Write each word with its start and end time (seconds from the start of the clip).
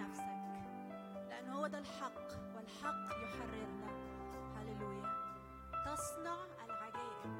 نفسك 0.00 0.40
لأن 1.28 1.48
هو 1.48 1.66
ده 1.66 1.78
الحق 1.78 2.28
والحق 2.56 3.06
يحررنا. 3.22 3.90
هللويا. 4.56 5.10
تصنع 5.86 6.36
العجائب. 6.64 7.32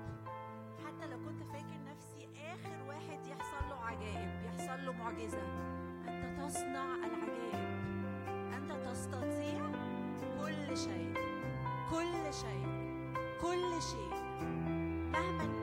حتى 0.87 1.07
لو 1.07 1.19
كنت 1.19 1.43
فاكر 1.43 1.79
نفسي 1.91 2.29
آخر 2.53 2.83
واحد 2.89 3.27
يحصل 3.27 3.69
له 3.69 3.85
عجائب 3.85 4.45
يحصل 4.45 4.87
له 4.87 4.93
معجزة. 4.93 5.43
أنت 6.09 6.41
تصنع 6.41 6.95
العجائب. 6.95 7.71
أنت 8.55 8.73
تستطيع 8.89 9.71
كل 10.41 10.77
شيء. 10.77 11.15
كل 11.91 12.35
شيء. 12.35 12.67
كل 13.43 13.83
شيء. 13.83 14.15
مهما 15.13 15.60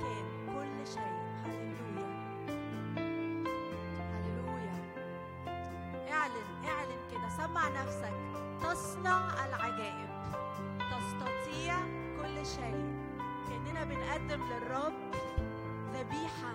سمع 7.47 7.69
نفسك. 7.69 8.13
تصنع 8.61 9.45
العجائب. 9.45 10.09
تستطيع 10.77 11.75
كل 12.21 12.45
شيء. 12.45 13.07
كأننا 13.47 13.83
بنقدم 13.83 14.43
للرب 14.43 15.11
ذبيحة 15.93 16.53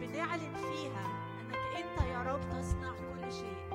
بنعلن 0.00 0.54
فيها 0.54 1.06
أنك 1.40 1.56
أنت 1.76 2.06
يا 2.06 2.22
رب 2.22 2.40
تصنع 2.40 2.92
كل 2.92 3.32
شيء. 3.32 3.73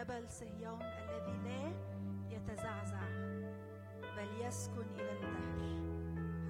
جبل 0.00 0.30
صهيون 0.30 0.82
الذي 0.82 1.36
لا 1.44 1.72
يتزعزع 2.30 3.00
بل 4.16 4.46
يسكن 4.46 4.86
إلى 4.94 5.12
الدهر. 5.12 5.60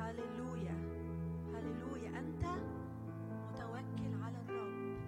هللويا 0.00 0.76
هللويا 1.54 2.18
أنت 2.18 2.44
متوكل 3.50 4.22
على 4.22 4.36
الرب 4.48 4.98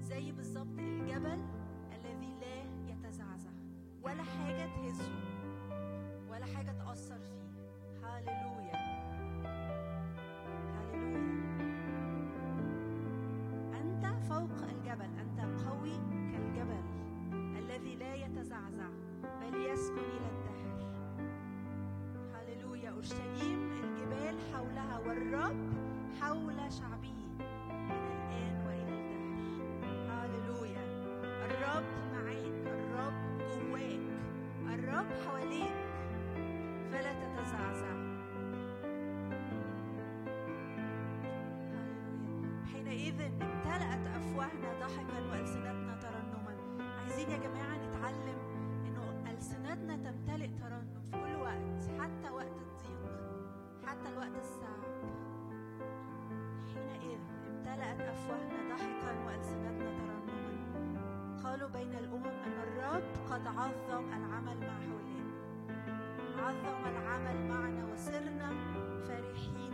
زي 0.00 0.32
بالظبط 0.32 0.78
الجبل 0.78 1.38
الذي 1.92 2.34
لا 2.40 2.92
يتزعزع 2.92 3.50
ولا 4.02 4.22
حاجة 4.22 4.66
تهزه. 4.66 5.19
حينئذ 42.90 43.20
امتلأت 43.20 44.06
أفواهنا 44.16 44.70
ضحكا 44.80 45.20
وألسنتنا 45.30 45.94
ترنما. 46.02 46.54
عايزين 46.98 47.30
يا 47.30 47.36
جماعة 47.36 47.76
نتعلم 47.76 48.38
إنه 48.86 49.30
ألسنتنا 49.30 49.96
تمتلئ 49.96 50.48
ترنم 50.48 51.02
في 51.10 51.18
كل 51.22 51.36
وقت 51.36 52.00
حتى 52.00 52.30
وقت 52.34 52.56
الضيق 52.66 53.10
حتى 53.86 54.08
الوقت 54.08 54.36
الصعب 54.38 54.82
حينئذ 56.74 57.20
امتلأت 57.50 58.00
أفواهنا 58.00 58.74
ضحكا 58.74 59.24
وألسنتنا 59.26 59.90
ترنما. 59.98 61.40
قالوا 61.44 61.68
بين 61.68 61.94
الأمم 61.94 62.26
أن 62.26 62.56
الرب 62.62 63.30
قد 63.30 63.46
عظم 63.46 64.04
العمل 64.08 64.60
مع 64.60 64.78
هؤلاء 64.88 65.30
عظم 66.38 66.82
العمل 66.86 67.48
معنا 67.48 67.92
وصرنا 67.92 68.50
فرحين. 69.06 69.69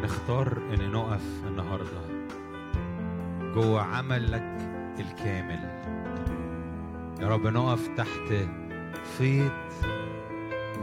إحنا 0.00 0.08
بنختار 0.08 0.58
إن 0.74 0.90
نقف 0.90 1.22
النهارده. 1.46 2.00
جوه 3.54 3.82
عملك 3.82 4.56
الكامل. 4.98 5.60
يا 7.20 7.28
رب 7.28 7.46
نقف 7.46 7.88
تحت 7.96 8.48
فيض 9.18 9.50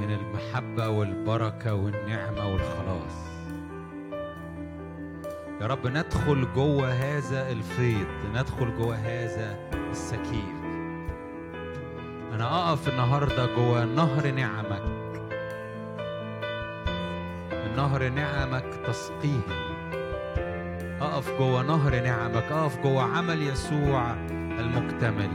من 0.02 0.12
المحبة 0.12 0.90
والبركة 0.90 1.74
والنعمة 1.74 2.48
والخلاص. 2.48 3.28
يا 5.62 5.68
رب 5.68 5.88
ندخل 5.88 6.48
جوه 6.56 6.92
هذا 6.92 7.52
الفيض 7.52 8.08
ندخل 8.34 8.78
جوه 8.78 8.96
هذا 8.96 9.60
السكيب 9.92 10.58
أنا 12.34 12.70
أقف 12.70 12.90
النهاردة 12.90 13.56
جوه 13.56 13.86
نهر 13.86 14.32
نعمك. 14.32 14.97
نهر 17.78 18.10
نعمك 18.10 18.66
تسقيه. 18.88 19.42
أقف 21.02 21.38
جوه 21.40 21.64
نهر 21.64 22.04
نعمك 22.04 22.52
أقف 22.52 22.78
جوه 22.84 23.04
عمل 23.04 23.42
يسوع 23.42 24.14
المكتمل. 24.60 25.30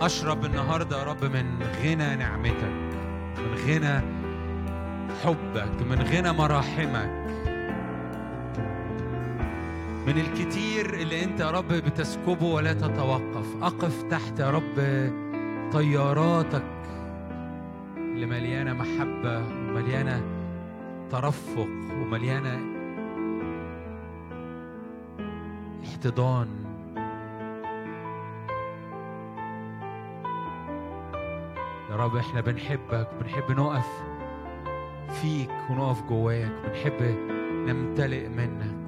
أشرب 0.00 0.44
النهاردة 0.44 0.98
يا 0.98 1.04
رب 1.04 1.24
من 1.24 1.62
غنى 1.82 2.16
نعمتك 2.16 2.72
من 3.38 3.54
غنى 3.66 4.00
حبك 5.24 5.82
من 5.90 6.02
غنى 6.02 6.32
مراحمك. 6.32 7.10
من 10.06 10.18
الكتير 10.18 10.94
اللي 10.94 11.24
أنت 11.24 11.40
يا 11.40 11.50
رب 11.50 11.68
بتسكبه 11.68 12.46
ولا 12.46 12.72
تتوقف. 12.72 13.62
أقف 13.62 14.02
تحت 14.02 14.40
يا 14.40 14.50
رب 14.50 14.78
طياراتك 15.72 16.62
مليانة 19.18 19.26
محبه 19.26 19.42
ومليانه 19.72 20.22
ترفق 21.10 21.68
ومليانة 21.92 22.60
احتضان. 25.84 26.48
يا 31.90 31.96
رب 31.96 32.16
إحنا 32.16 32.40
بنحبك 32.40 33.08
بنحب 33.20 33.50
نقف 33.50 33.88
فيك 35.08 35.50
ونقف 35.70 36.02
جواك 36.02 36.52
بنحب 36.64 37.02
نمتلئ 37.66 38.28
منك. 38.28 38.87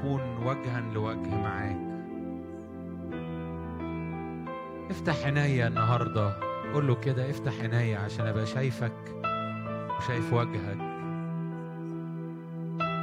نكون 0.00 0.46
وجها 0.46 0.80
لوجه 0.80 1.34
معاك. 1.34 1.76
افتح 4.90 5.24
عينيا 5.24 5.68
النهارده. 5.68 6.36
قول 6.74 6.88
له 6.88 6.94
كده 6.94 7.30
افتح 7.30 7.52
عينيا 7.60 7.98
عشان 7.98 8.26
أبقى 8.26 8.46
شايفك 8.46 8.92
وشايف 9.98 10.32
وجهك. 10.32 10.78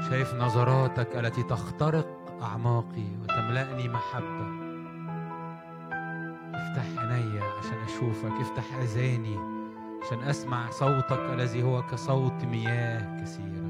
شايف 0.10 0.34
نظراتك 0.34 1.16
التي 1.16 1.44
تخترق 1.44 2.08
أعماقي 2.42 3.08
وتملأني 3.24 3.90
محبة. 3.90 4.48
افتح 6.54 6.86
عينيا 6.98 7.44
عشان 7.60 7.78
أشوفك. 7.86 8.32
افتح 8.42 8.78
أذاني 8.82 9.38
عشان 10.06 10.20
أسمع 10.20 10.70
صوتك 10.70 11.20
الذي 11.34 11.64
هو 11.64 11.82
كصوت 11.82 12.44
مياه 12.44 13.22
كثيرة. 13.22 13.67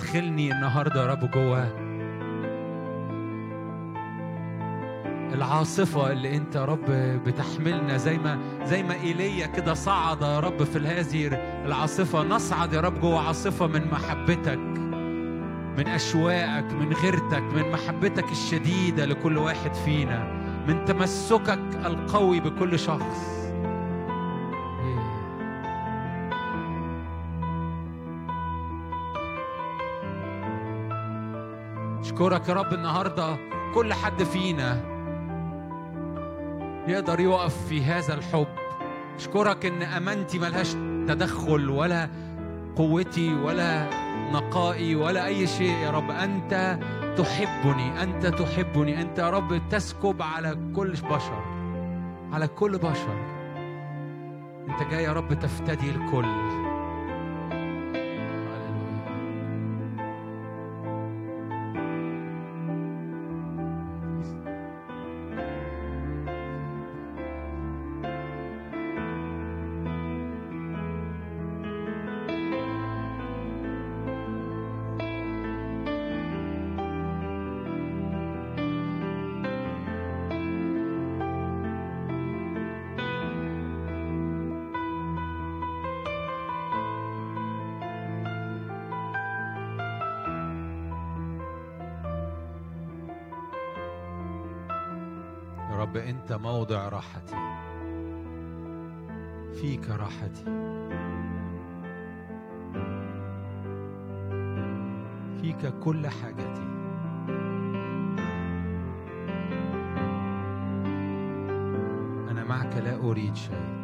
ادخلني 0.00 0.52
النهارده 0.52 1.00
يا 1.02 1.06
رب 1.06 1.30
جوه 1.30 1.68
العاصفة 5.34 6.12
اللي 6.12 6.36
انت 6.36 6.56
يا 6.56 6.64
رب 6.64 6.84
بتحملنا. 7.26 7.96
زي 7.96 8.18
ما 8.18 8.38
زي 8.64 8.82
ما 8.82 8.94
إيليا 8.94 9.46
كده 9.46 9.74
صعد 9.74 10.22
يا 10.22 10.40
رب 10.40 10.64
في 10.64 10.78
هذه 10.78 11.26
العاصفة 11.66 12.22
نصعد 12.22 12.72
يا 12.72 12.80
رب 12.80 13.00
جوه 13.00 13.26
عاصفة 13.26 13.66
من 13.66 13.90
محبتك 13.92 14.58
من 15.78 15.88
أشواقك 15.88 16.72
من 16.72 16.92
غيرتك 16.92 17.42
من 17.42 17.70
محبتك 17.72 18.32
الشديدة 18.32 19.04
لكل 19.04 19.38
واحد 19.38 19.74
فينا 19.74 20.24
من 20.68 20.84
تمسكك 20.84 21.60
القوي 21.86 22.40
بكل 22.40 22.78
شخص. 22.78 23.39
أشكرك 32.20 32.48
يا 32.48 32.54
رب 32.54 32.72
النهارده. 32.72 33.36
كل 33.74 33.94
حد 33.94 34.22
فينا 34.22 34.80
يقدر 36.88 37.20
يقف 37.20 37.66
في 37.66 37.82
هذا 37.82 38.14
الحب. 38.14 38.46
أشكرك 39.16 39.66
إن 39.66 39.82
أمانتي 39.82 40.38
ملهاش 40.38 40.72
تدخل 41.08 41.70
ولا 41.70 42.08
قوتي 42.76 43.34
ولا 43.34 43.90
نقائي 44.32 44.96
ولا 44.96 45.26
أي 45.26 45.46
شيء. 45.46 45.76
يا 45.76 45.90
رب 45.90 46.10
أنت 46.10 46.78
تحبني 47.18 48.02
أنت 48.02 48.26
تحبني. 48.26 49.02
أنت 49.02 49.18
يا 49.18 49.30
رب 49.30 49.60
تسكب 49.70 50.22
على 50.22 50.58
كل 50.76 50.90
بشر 50.90 51.42
على 52.32 52.48
كل 52.48 52.78
بشر. 52.78 53.16
أنت 54.68 54.90
جاي 54.90 55.04
يا 55.04 55.12
رب 55.12 55.34
تفتدي 55.34 55.90
الكل. 55.90 56.59
انت 96.30 96.40
موضع 96.40 96.88
راحتي. 96.88 97.36
فيك 99.60 99.90
راحتي. 99.90 100.44
فيك 105.40 105.78
كل 105.80 106.06
حاجتي. 106.06 106.66
أنا 112.30 112.44
معك 112.44 112.76
لا 112.76 112.96
أريد 112.96 113.36
شيء. 113.36 113.79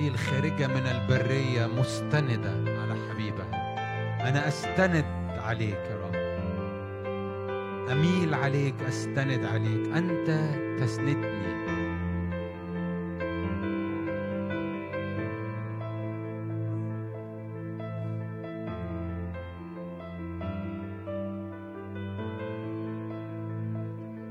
هذه 0.00 0.08
الخارجة 0.08 0.66
من 0.66 0.86
البرية 0.86 1.66
مستندة 1.66 2.50
على 2.50 2.94
حبيبها. 3.10 3.50
أنا 4.28 4.48
أستند 4.48 5.04
عليك 5.38 5.74
يا 5.74 5.96
رب. 6.04 6.14
أميل 7.92 8.34
عليك 8.34 8.74
أستند 8.88 9.44
عليك. 9.44 9.96
أنت 9.96 10.28
تسندني. 10.80 11.60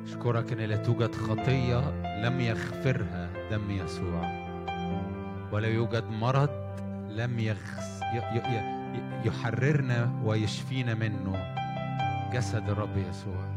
أشكرك 0.03 0.51
أن 0.53 0.59
لا 0.59 0.75
توجد 0.75 1.15
خطية 1.15 1.79
لم 2.23 2.41
يغفرها 2.41 3.29
دم 3.51 3.71
يسوع. 3.71 4.38
ولا 5.51 5.67
يوجد 5.67 6.03
مرض 6.09 6.49
لم 7.09 7.39
يغس 7.39 8.01
ي- 8.13 8.17
ي- 8.37 8.55
ي- 8.55 9.27
يحررنا 9.27 10.21
ويشفينا 10.25 10.93
منه. 10.93 11.55
جسد 12.33 12.69
الرب 12.69 12.97
يسوع. 13.09 13.49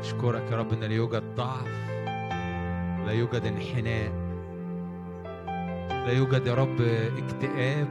أشكرك 0.00 0.50
يا 0.52 0.56
رب 0.56 0.72
إن 0.72 0.80
لا 0.80 0.94
يوجد 0.94 1.22
ضعف 1.36 1.68
لا 3.06 3.12
يوجد 3.12 3.42
انحناء 3.46 4.12
لا 6.06 6.12
يوجد 6.12 6.46
يا 6.46 6.54
رب 6.54 6.80
اكتئاب 7.18 7.88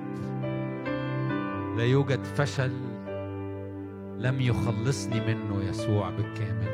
لا 1.77 1.83
يوجد 1.83 2.23
فشل 2.23 2.71
لم 4.17 4.41
يخلصني 4.41 5.19
منه 5.33 5.63
يسوع 5.69 6.09
بالكامل. 6.09 6.73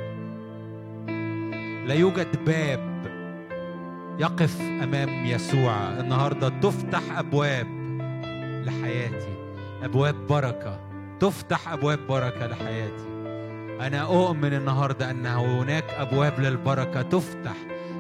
لا 1.88 1.94
يوجد 1.94 2.46
باب 2.46 2.89
يقف 4.20 4.62
أمام 4.62 5.26
يسوع. 5.26 5.90
النهارده 6.00 6.50
تفتح 6.50 7.02
أبواب 7.18 7.68
لحياتي. 8.66 9.34
أبواب 9.84 10.16
بركة. 10.28 10.80
تفتح 11.20 11.72
أبواب 11.72 12.00
بركة 12.08 12.48
لحياتي. 12.48 13.08
أنا 13.82 14.02
أؤمن 14.02 14.54
النهارده 14.54 15.12
أن 15.12 15.26
هناك 15.26 15.84
أبواب 15.90 16.40
للبركة 16.40 17.02
تفتح 17.02 17.56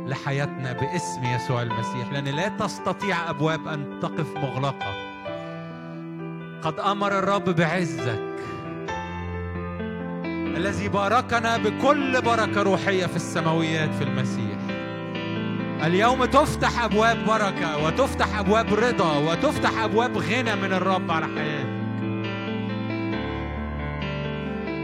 لحياتنا 0.07 0.73
باسم 0.73 1.23
يسوع 1.23 1.61
المسيح. 1.61 2.11
لأن 2.11 2.25
لا 2.25 2.47
تستطيع 2.47 3.29
أبواب 3.29 3.67
أن 3.67 3.99
تقف 4.01 4.37
مغلقة. 4.37 4.93
قد 6.61 6.79
أمر 6.79 7.19
الرب 7.19 7.49
بعزك. 7.49 8.29
الذي 10.57 10.89
باركنا 10.89 11.57
بكل 11.57 12.21
بركة 12.21 12.61
روحية 12.61 13.05
في 13.05 13.15
السماويات 13.15 13.93
في 13.93 14.03
المسيح. 14.03 14.48
اليوم 15.83 16.25
تفتح 16.25 16.83
أبواب 16.83 17.25
بركة 17.25 17.83
وتفتح 17.83 18.39
أبواب 18.39 18.73
رضا 18.73 19.17
وتفتح 19.17 19.83
أبواب 19.83 20.17
غنى 20.17 20.55
من 20.55 20.73
الرب 20.73 21.11
على 21.11 21.25
حياتك. 21.25 21.79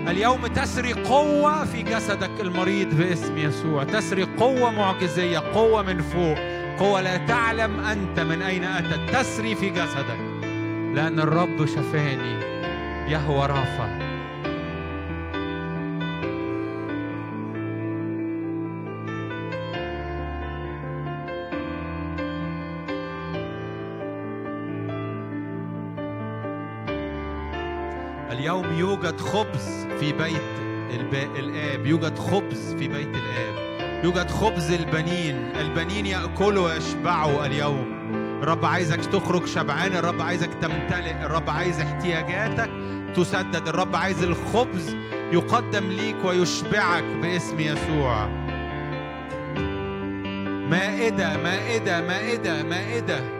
اليوم 0.10 0.47
تسري 0.47 0.93
قوة 0.93 1.65
في 1.65 1.81
جسدك 1.81 2.31
المريض 2.39 2.95
باسم 2.95 3.38
يسوع. 3.38 3.84
تسري 3.84 4.23
قوة 4.23 4.71
معجزية 4.71 5.39
قوة 5.39 5.81
من 5.81 6.01
فوق. 6.01 6.38
قوة 6.79 7.01
لا 7.01 7.17
تعلم 7.17 7.79
أنت 7.79 8.19
من 8.19 8.41
أين 8.41 8.63
أتت. 8.63 9.15
تسري 9.15 9.55
في 9.55 9.69
جسدك 9.69 10.19
لأن 10.93 11.19
الرب 11.19 11.65
شفاني 11.65 12.39
يهوى 13.12 13.45
رافع. 13.45 14.05
اليوم 28.45 28.73
يوجد 28.73 29.21
خبز 29.21 29.88
في 29.99 30.13
بيت 30.13 30.41
الآب. 31.39 31.86
يوجد 31.86 32.17
خبز 32.17 32.75
في 32.79 32.88
بيت 32.88 33.08
الآب. 33.08 34.03
يوجد 34.03 34.31
خبز 34.31 34.71
البنين. 34.71 35.36
البنين 35.36 36.05
يأكلوا 36.05 36.73
ويشبعوا 36.73 37.45
اليوم. 37.45 38.12
الرب 38.43 38.65
عايزك 38.65 39.05
تخرج 39.05 39.45
شبعان. 39.45 39.91
الرب 39.93 40.21
عايزك 40.21 40.49
تمتلئ. 40.62 41.25
الرب 41.25 41.49
عايز 41.49 41.79
احتياجاتك 41.79 42.69
تسدد. 43.15 43.67
الرب 43.67 43.95
عايز 43.95 44.23
الخبز 44.23 44.95
يقدم 45.31 45.89
ليك 45.89 46.25
ويشبعك 46.25 47.03
باسم 47.03 47.60
يسوع. 47.60 48.27
مائدة 50.69 51.38
مائدة 51.38 52.01
مائدة 52.01 52.63
مائدة. 52.63 53.35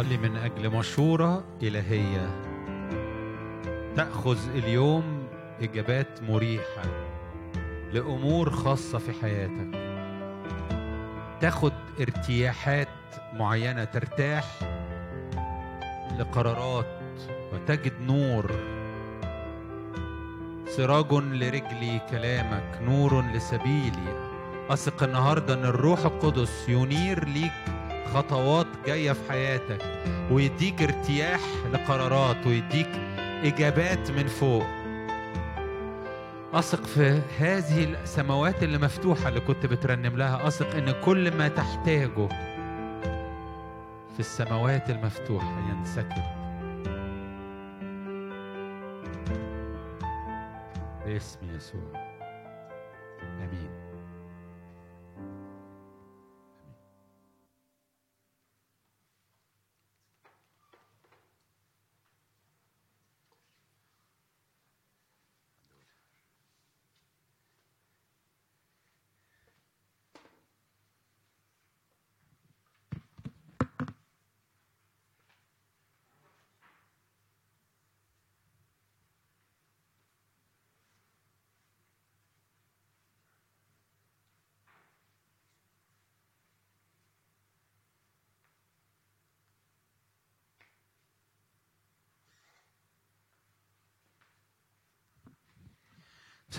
أنا 0.00 0.08
بصلي 0.08 0.28
من 0.28 0.36
أجل 0.36 0.70
مشورة 0.70 1.44
إلهية. 1.62 2.30
تأخذ 3.96 4.38
اليوم 4.54 5.26
إجابات 5.62 6.22
مريحة 6.22 6.82
لأمور 7.92 8.50
خاصة 8.50 8.98
في 8.98 9.12
حياتك. 9.12 9.70
تاخد 11.40 11.72
ارتياحات 12.00 12.88
معينة 13.34 13.84
ترتاح 13.84 14.44
لقرارات 16.18 17.20
وتجد 17.52 18.00
نور. 18.00 18.50
سراج 20.66 21.12
لرجلي 21.12 22.00
كلامك 22.10 22.78
نور 22.82 23.24
لسبيلي. 23.34 24.30
أثق 24.70 25.02
النهاردة 25.02 25.54
أن 25.54 25.64
الروح 25.64 26.04
القدس 26.04 26.68
ينير 26.68 27.24
ليك. 27.24 27.79
خطوات 28.14 28.66
جاية 28.86 29.12
في 29.12 29.30
حياتك 29.30 29.82
ويديك 30.30 30.82
ارتياح 30.82 31.40
لقرارات 31.72 32.46
ويديك 32.46 32.88
إجابات 33.44 34.10
من 34.10 34.26
فوق. 34.26 34.66
أثق 36.54 36.84
في 36.84 37.20
هذه 37.38 37.84
السماوات 37.84 38.62
اللي 38.62 38.78
مفتوحة 38.78 39.28
اللي 39.28 39.40
كنت 39.40 39.66
بترنم 39.66 40.16
لها. 40.16 40.46
أثق 40.46 40.76
إن 40.76 40.90
كل 41.04 41.36
ما 41.36 41.48
تحتاجه 41.48 42.28
في 44.14 44.20
السماوات 44.20 44.90
المفتوحة 44.90 45.70
ينسكب. 45.70 46.22
باسم 51.06 51.38
يسوع. 51.56 51.99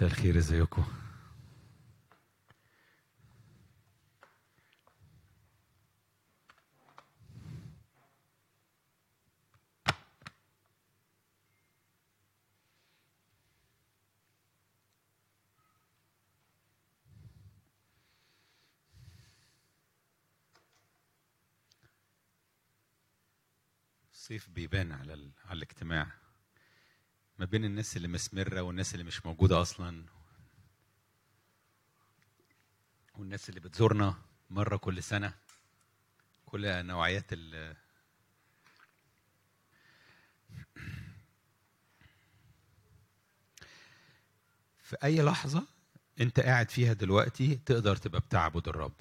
مساء 0.01 0.09
الخير 0.11 0.37
ازيكم 0.37 0.83
الصيف 24.11 24.49
بيبان 24.49 24.91
على. 24.91 25.13
على 25.45 25.57
الاجتماع 25.57 26.11
ما 27.41 27.45
بين 27.45 27.65
الناس 27.65 27.97
اللي 27.97 28.07
مسمرة 28.07 28.61
والناس 28.61 28.93
اللي 28.93 29.03
مش 29.05 29.25
موجودة 29.25 29.61
أصلا. 29.61 30.05
والناس 33.15 33.49
اللي 33.49 33.59
بتزورنا 33.59 34.15
مرة 34.49 34.77
كل 34.77 35.03
سنة. 35.03 35.33
كل 36.45 36.85
نوعيات 36.85 37.25
ال 37.33 37.75
في 44.83 44.97
أي 45.03 45.21
لحظة 45.21 45.67
أنت 46.19 46.39
قاعد 46.39 46.69
فيها 46.69 46.93
دلوقتي 46.93 47.55
تقدر 47.55 47.95
تبقى 47.95 48.21
بتعبد 48.21 48.67
الرب. 48.67 48.93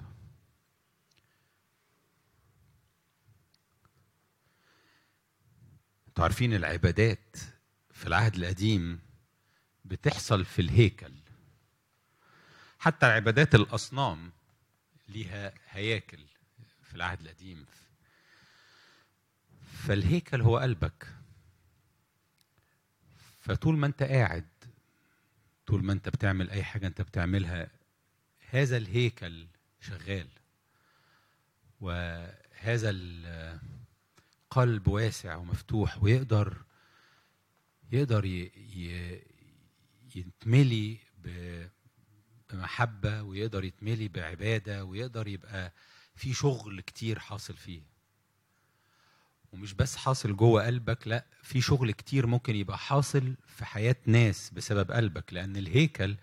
أنتوا 6.07 6.23
عارفين 6.23 6.53
العبادات 6.53 7.37
في 8.01 8.07
العهد 8.07 8.35
القديم 8.35 8.99
بتحصل 9.85 10.45
في 10.45 10.61
الهيكل. 10.61 11.13
حتى 12.79 13.05
عبادات 13.05 13.55
الأصنام 13.55 14.31
ليها 15.09 15.53
هياكل 15.69 16.19
في 16.83 16.95
العهد 16.95 17.21
القديم. 17.21 17.65
فالهيكل 19.87 20.41
هو 20.41 20.57
قلبك. 20.57 21.07
فطول 23.41 23.77
ما 23.77 23.87
انت 23.87 24.03
قاعد 24.03 24.47
طول 25.65 25.83
ما 25.83 25.93
انت 25.93 26.09
بتعمل 26.09 26.49
أي 26.49 26.63
حاجة 26.63 26.87
انت 26.87 27.01
بتعملها 27.01 27.69
هذا 28.49 28.77
الهيكل 28.77 29.47
شغال. 29.81 30.27
وهذا 31.81 32.89
القلب 32.89 33.57
واسع 34.87 35.35
ومفتوح 35.35 36.03
ويقدر 36.03 36.61
يقدر 37.91 38.49
يتملي 40.15 40.97
بمحبة 42.53 43.21
ويقدر 43.23 43.63
يتملي 43.63 44.07
بعبادة 44.07 44.85
ويقدر 44.85 45.27
يبقى 45.27 45.73
في 46.15 46.33
شغل 46.33 46.81
كتير 46.81 47.19
حاصل 47.19 47.53
فيه. 47.57 47.81
ومش 49.51 49.73
بس 49.73 49.95
حاصل 49.95 50.35
جوه 50.35 50.65
قلبك 50.65 51.07
لا 51.07 51.25
في 51.43 51.61
شغل 51.61 51.91
كتير 51.91 52.27
ممكن 52.27 52.55
يبقى 52.55 52.77
حاصل 52.77 53.35
في 53.47 53.65
حياة 53.65 53.95
ناس 54.05 54.49
بسبب 54.49 54.91
قلبك. 54.91 55.33
لأن 55.33 55.57
الهيكل 55.57 56.15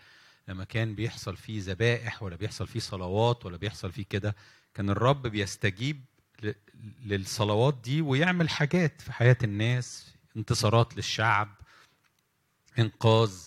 لما 0.48 0.64
كان 0.64 0.94
بيحصل 0.94 1.36
فيه 1.36 1.60
ذبائح 1.62 2.22
ولا 2.22 2.36
بيحصل 2.36 2.66
فيه 2.66 2.80
صلوات 2.80 3.46
ولا 3.46 3.56
بيحصل 3.56 3.92
فيه 3.92 4.04
كده 4.10 4.36
كان 4.74 4.90
الرب 4.90 5.26
بيستجيب 5.26 6.04
للصلوات 7.04 7.78
دي 7.84 8.00
ويعمل 8.02 8.48
حاجات 8.48 9.00
في 9.00 9.12
حياة 9.12 9.36
الناس 9.44 10.14
انتصارات 10.36 10.96
للشعب 10.96 11.54
إنقاذ 12.78 13.46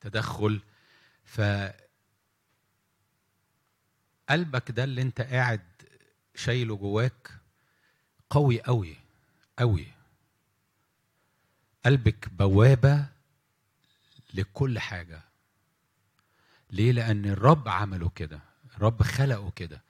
تدخل. 0.00 0.60
ف 1.24 1.40
قلبك 4.28 4.70
ده 4.70 4.84
اللي 4.84 5.02
انت 5.02 5.20
قاعد 5.20 5.60
شايله 6.34 6.76
جواك 6.76 7.30
قوي 8.30 8.62
قوي 8.62 8.96
قوي. 9.58 9.86
قلبك 11.86 12.28
بوابة 12.28 13.06
لكل 14.34 14.78
حاجة. 14.78 15.22
ليه؟ 16.70 16.92
لأن 16.92 17.24
الرب 17.26 17.68
عمله 17.68 18.08
كده 18.08 18.40
الرب 18.76 19.02
خلقه 19.02 19.50
كده. 19.50 19.82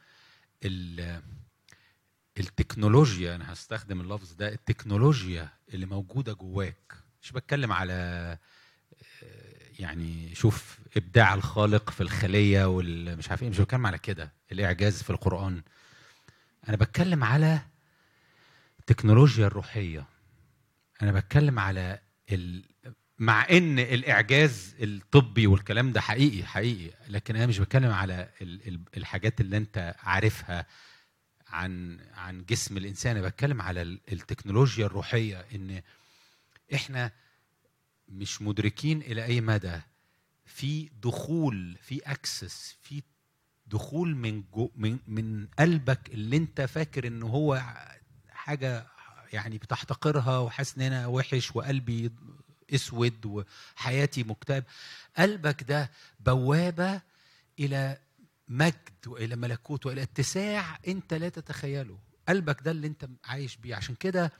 التكنولوجيا 2.38 3.34
أنا 3.34 3.52
هستخدم 3.52 4.00
اللفظ 4.00 4.32
ده 4.32 4.48
التكنولوجيا 4.52 5.48
اللي 5.74 5.86
موجودة 5.86 6.32
جواك. 6.32 6.94
مش 7.22 7.32
بتكلم 7.32 7.72
على 7.72 7.92
آه، 9.22 9.70
يعني 9.78 10.34
شوف 10.34 10.78
إبداع 10.96 11.34
الخالق 11.34 11.90
في 11.90 12.00
الخلية 12.00 12.64
والمش 12.64 13.28
عارف 13.30 13.42
إيه 13.42 13.50
مش 13.50 13.58
بتكلم 13.60 13.86
على 13.86 13.98
كده 13.98 14.32
الإعجاز 14.52 15.02
في 15.02 15.10
القرآن. 15.10 15.62
أنا 16.68 16.76
بتكلم 16.76 17.24
على 17.24 17.60
التكنولوجيا 18.80 19.46
الروحية. 19.46 20.04
أنا 21.02 21.12
بتكلم 21.12 21.58
على 21.58 21.98
ال... 22.32 22.64
مع 23.18 23.46
إن 23.50 23.78
الإعجاز 23.78 24.74
الطبي 24.80 25.46
والكلام 25.46 25.92
ده 25.92 26.00
حقيقي 26.00 26.46
حقيقي 26.46 26.94
لكن 27.08 27.36
أنا 27.36 27.46
مش 27.46 27.58
بتكلم 27.58 27.90
على. 27.92 28.28
ال- 28.42 28.80
الحاجات 28.96 29.40
اللي 29.40 29.56
أنت 29.56 29.94
عارفها. 30.02 30.66
عن 31.50 32.00
عن 32.14 32.44
جسم 32.44 32.76
الإنسان. 32.76 33.16
أنا 33.16 33.28
بتكلم 33.28 33.62
على 33.62 33.82
ال- 33.82 34.00
التكنولوجيا 34.12 34.86
الروحية 34.86 35.44
إن 35.54 35.82
إحنا 36.74 37.12
مش 38.08 38.42
مدركين 38.42 39.00
إلى 39.02 39.24
أي 39.24 39.40
مدى. 39.40 39.80
في 40.46 40.88
دخول 41.02 41.76
في 41.82 41.98
access 41.98 42.76
في 42.82 43.02
دخول 43.66 44.14
من 44.16 44.44
جو 44.54 44.70
من 44.76 44.98
من 45.06 45.46
قلبك 45.58 46.10
اللي 46.10 46.36
أنت 46.36 46.60
فاكر 46.60 47.06
إن 47.06 47.22
هو 47.22 47.62
حاجة 48.30 48.86
يعني 49.32 49.58
بتحتقرها 49.58 50.38
وحاسس 50.38 50.76
إن 50.76 50.82
أنا 50.82 51.06
وحش 51.06 51.56
وقلبي 51.56 52.10
أسود 52.74 53.26
وحياتي 53.76 54.22
مكتئب. 54.22 54.64
قلبك 55.16 55.62
ده 55.62 55.90
بوابة 56.20 57.00
إلى 57.58 57.98
مجد 58.48 59.06
وإلى 59.06 59.36
ملكوت 59.36 59.86
وإلى 59.86 60.02
اتساع 60.02 60.78
أنت 60.88 61.14
لا 61.14 61.28
تتخيله. 61.28 61.98
قلبك 62.28 62.62
ده 62.62 62.70
اللي 62.70 62.86
أنت 62.86 63.08
عايش 63.24 63.56
بيه. 63.56 63.74
عشان 63.74 63.94
كده 63.94 64.32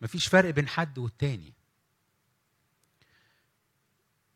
مفيش 0.00 0.26
فرق 0.26 0.50
بين 0.50 0.68
حد 0.68 0.98
والتاني. 0.98 1.52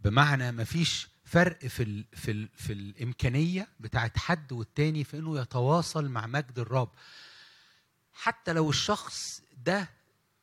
بمعنى 0.01 0.53
مفيش 0.53 1.09
فرق 1.25 1.67
في 1.67 1.83
ال 1.83 2.05
في 2.13 2.31
ال 2.31 2.49
في 2.55 2.73
الإمكانية 2.73 3.69
بتاعت 3.81 4.19
حد 4.19 4.53
والتاني 4.53 5.05
في 5.05 5.19
إنه 5.19 5.41
يتواصل 5.41 6.09
مع 6.09 6.27
مجد 6.27 6.59
الرب. 6.59 6.91
حتى 8.13 8.53
لو 8.53 8.71
الشخص 8.71 9.43
ده 9.57 9.89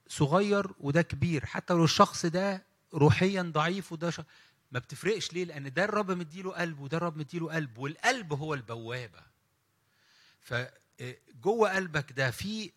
صغير 0.07 0.71
وده 0.79 1.01
كبير 1.01 1.45
حتى 1.45 1.73
لو 1.73 1.83
الشخص 1.83 2.25
ده 2.25 2.63
روحيا 2.93 3.41
ضعيف 3.41 3.91
وده 3.91 4.09
ش... 4.09 4.21
ما 4.73 4.79
بتفرقش 4.79 5.33
ليه؟ 5.33 5.45
لأن 5.45 5.73
ده 5.73 5.83
الرب 5.83 6.11
مديله 6.11 6.51
قلب 6.51 6.79
وده 6.79 6.97
الرب 6.97 7.17
مديله 7.17 7.53
قلب 7.53 7.77
والقلب 7.77 8.33
هو 8.33 8.53
البوابة. 8.53 9.21
فجوه 10.41 11.75
قلبك 11.75 12.11
ده 12.11 12.31
في 12.31 12.71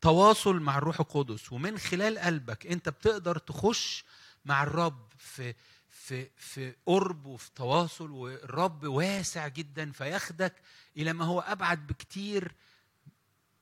تواصل 0.00 0.60
مع 0.60 0.78
الروح 0.78 1.00
القدس 1.00 1.52
ومن 1.52 1.78
خلال 1.78 2.18
قلبك 2.18 2.66
أنت 2.66 2.88
بتقدر 2.88 3.38
تخش 3.38 4.04
مع 4.44 4.62
الرب 4.62 5.08
في 5.18 5.54
في 5.88 6.30
في 6.36 6.74
قرب 6.86 7.26
وفي 7.26 7.50
تواصل 7.54 8.10
والرب 8.10 8.84
واسع 8.86 9.48
جدا 9.48 9.92
فياخدك 9.92 10.54
إلى 10.96 11.12
ما 11.12 11.24
هو 11.24 11.40
أبعد 11.40 11.86
بكتير 11.86 12.54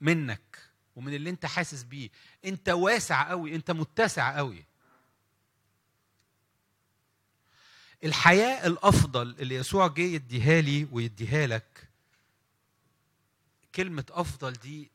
منك 0.01 0.59
ومن 0.97 1.15
اللي 1.15 1.31
أنت 1.31 1.47
حاسس 1.47 1.83
بيه. 1.83 2.11
أنت 2.45 2.69
واسع 2.69 3.29
قوي 3.29 3.55
أنت 3.55 3.71
متسع 3.71 4.37
قوي 4.37 4.65
الحياة 8.05 8.67
الأفضل 8.67 9.37
اللي 9.39 9.55
يسوع 9.55 9.87
جه 9.87 10.01
يديها 10.03 10.61
لي 10.61 10.89
ويديها 10.93 11.47
لك. 11.47 11.89
كلمة 13.75 14.05
أفضل 14.11 14.53
دي 14.53 14.91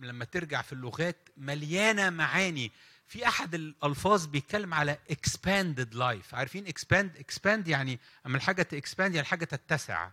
لما 0.00 0.24
ترجع 0.24 0.62
في 0.62 0.72
اللغات 0.72 1.16
مليانة 1.36 2.10
معاني. 2.10 2.72
في 3.06 3.28
أحد 3.28 3.54
الألفاظ 3.54 4.26
بيتكلم 4.26 4.74
على 4.74 4.98
expanded 5.10 5.94
life. 5.94 6.34
عارفين 6.34 6.66
expand 6.66 7.20
expand 7.22 7.68
يعني 7.68 7.98
أما 8.26 8.36
الحاجة 8.36 8.62
ت 8.62 8.69
expand 8.69 9.14
يعني 9.14 9.20
الحاجة 9.26 9.44
تتسع. 9.44 10.10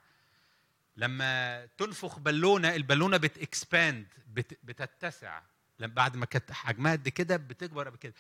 لما 0.98 1.66
تنفخ 1.78 2.20
بالونة 2.20 2.76
البالونة 2.76 3.18
بت 3.18 3.40
expand 3.40 4.06
بت 4.34 4.60
بتتسع. 4.64 5.42
لما 5.80 5.94
بعد 5.94 6.18
ما 6.18 6.26
كانت 6.26 6.52
حجمها 6.52 6.92
قد 6.92 7.10
كده 7.10 7.38
بتكبر 7.38 7.90
بكده 7.90 8.14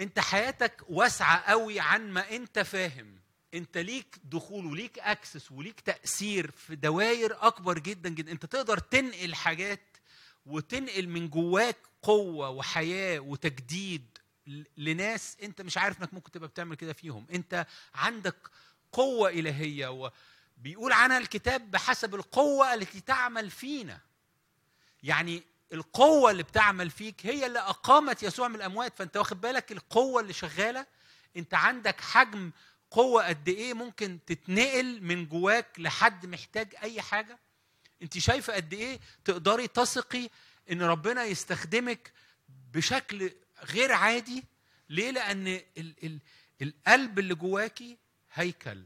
انت 0.00 0.18
حياتك 0.18 0.82
واسعة 0.88 1.38
قوي 1.42 1.80
عن 1.80 2.10
ما 2.10 2.30
انت 2.36 2.58
فاهم. 2.58 3.18
انت 3.54 3.78
ليك 3.78 4.16
دخول 4.24 4.66
وليك 4.66 4.98
access 4.98 5.52
وليك 5.52 5.80
تأثير 5.80 6.50
في 6.50 6.76
دوائر 6.76 7.36
أكبر 7.46 7.78
جدا 7.78 8.08
جدا. 8.08 8.32
انت 8.32 8.46
تقدر 8.46 8.78
تنقل 8.78 9.34
حاجات 9.34 9.80
وتنقل 10.46 11.08
من 11.08 11.28
جواك 11.30 11.76
قوة 12.02 12.50
وحياة 12.50 13.18
وتجديد 13.20 14.18
لناس 14.76 15.36
انت 15.42 15.62
مش 15.62 15.78
عارف 15.78 16.00
انك 16.00 16.14
ممكن 16.14 16.30
تبقى 16.30 16.48
بتعمل 16.48 16.76
كده 16.76 16.92
فيهم. 16.92 17.26
انت 17.34 17.66
عندك 17.94 18.36
قوة 18.92 19.28
إلهية 19.28 20.10
وبيقول 20.58 20.92
عنها 20.92 21.18
الكتاب 21.18 21.70
بحسب 21.70 22.14
القوة 22.14 22.74
التي 22.74 23.00
تعمل 23.00 23.50
فينا. 23.50 24.00
يعني 25.02 25.42
القوة 25.72 26.30
اللي 26.30 26.42
بتعمل 26.42 26.90
فيك 26.90 27.26
هي 27.26 27.46
اللي 27.46 27.58
أقامت 27.58 28.22
يسوع 28.22 28.48
من 28.48 28.54
الأموات. 28.54 28.98
فأنت 28.98 29.16
واخد 29.16 29.40
بالك 29.40 29.72
القوة 29.72 30.20
اللي 30.20 30.32
شغالة؟ 30.32 30.86
أنت 31.36 31.54
عندك 31.54 32.00
حجم 32.00 32.50
قوة 32.90 33.28
قد 33.28 33.48
إيه 33.48 33.74
ممكن 33.74 34.18
تتنقل 34.26 35.02
من 35.02 35.26
جواك 35.26 35.80
لحد 35.80 36.26
محتاج 36.26 36.74
أي 36.82 37.02
حاجة؟ 37.02 37.38
أنت 38.02 38.18
شايفة 38.18 38.54
قد 38.54 38.72
إيه 38.74 39.00
تقدري 39.24 39.68
تثقي 39.68 40.30
إن 40.70 40.82
ربنا 40.82 41.24
يستخدمك 41.24 42.12
بشكل 42.48 43.30
غير 43.64 43.92
عادي؟ 43.92 44.44
ليه؟ 44.88 45.10
لأن 45.10 45.46
ال 45.46 45.94
ال 46.04 46.18
القلب 46.62 47.18
اللي 47.18 47.34
جواكي 47.34 47.98
هيكل. 48.32 48.84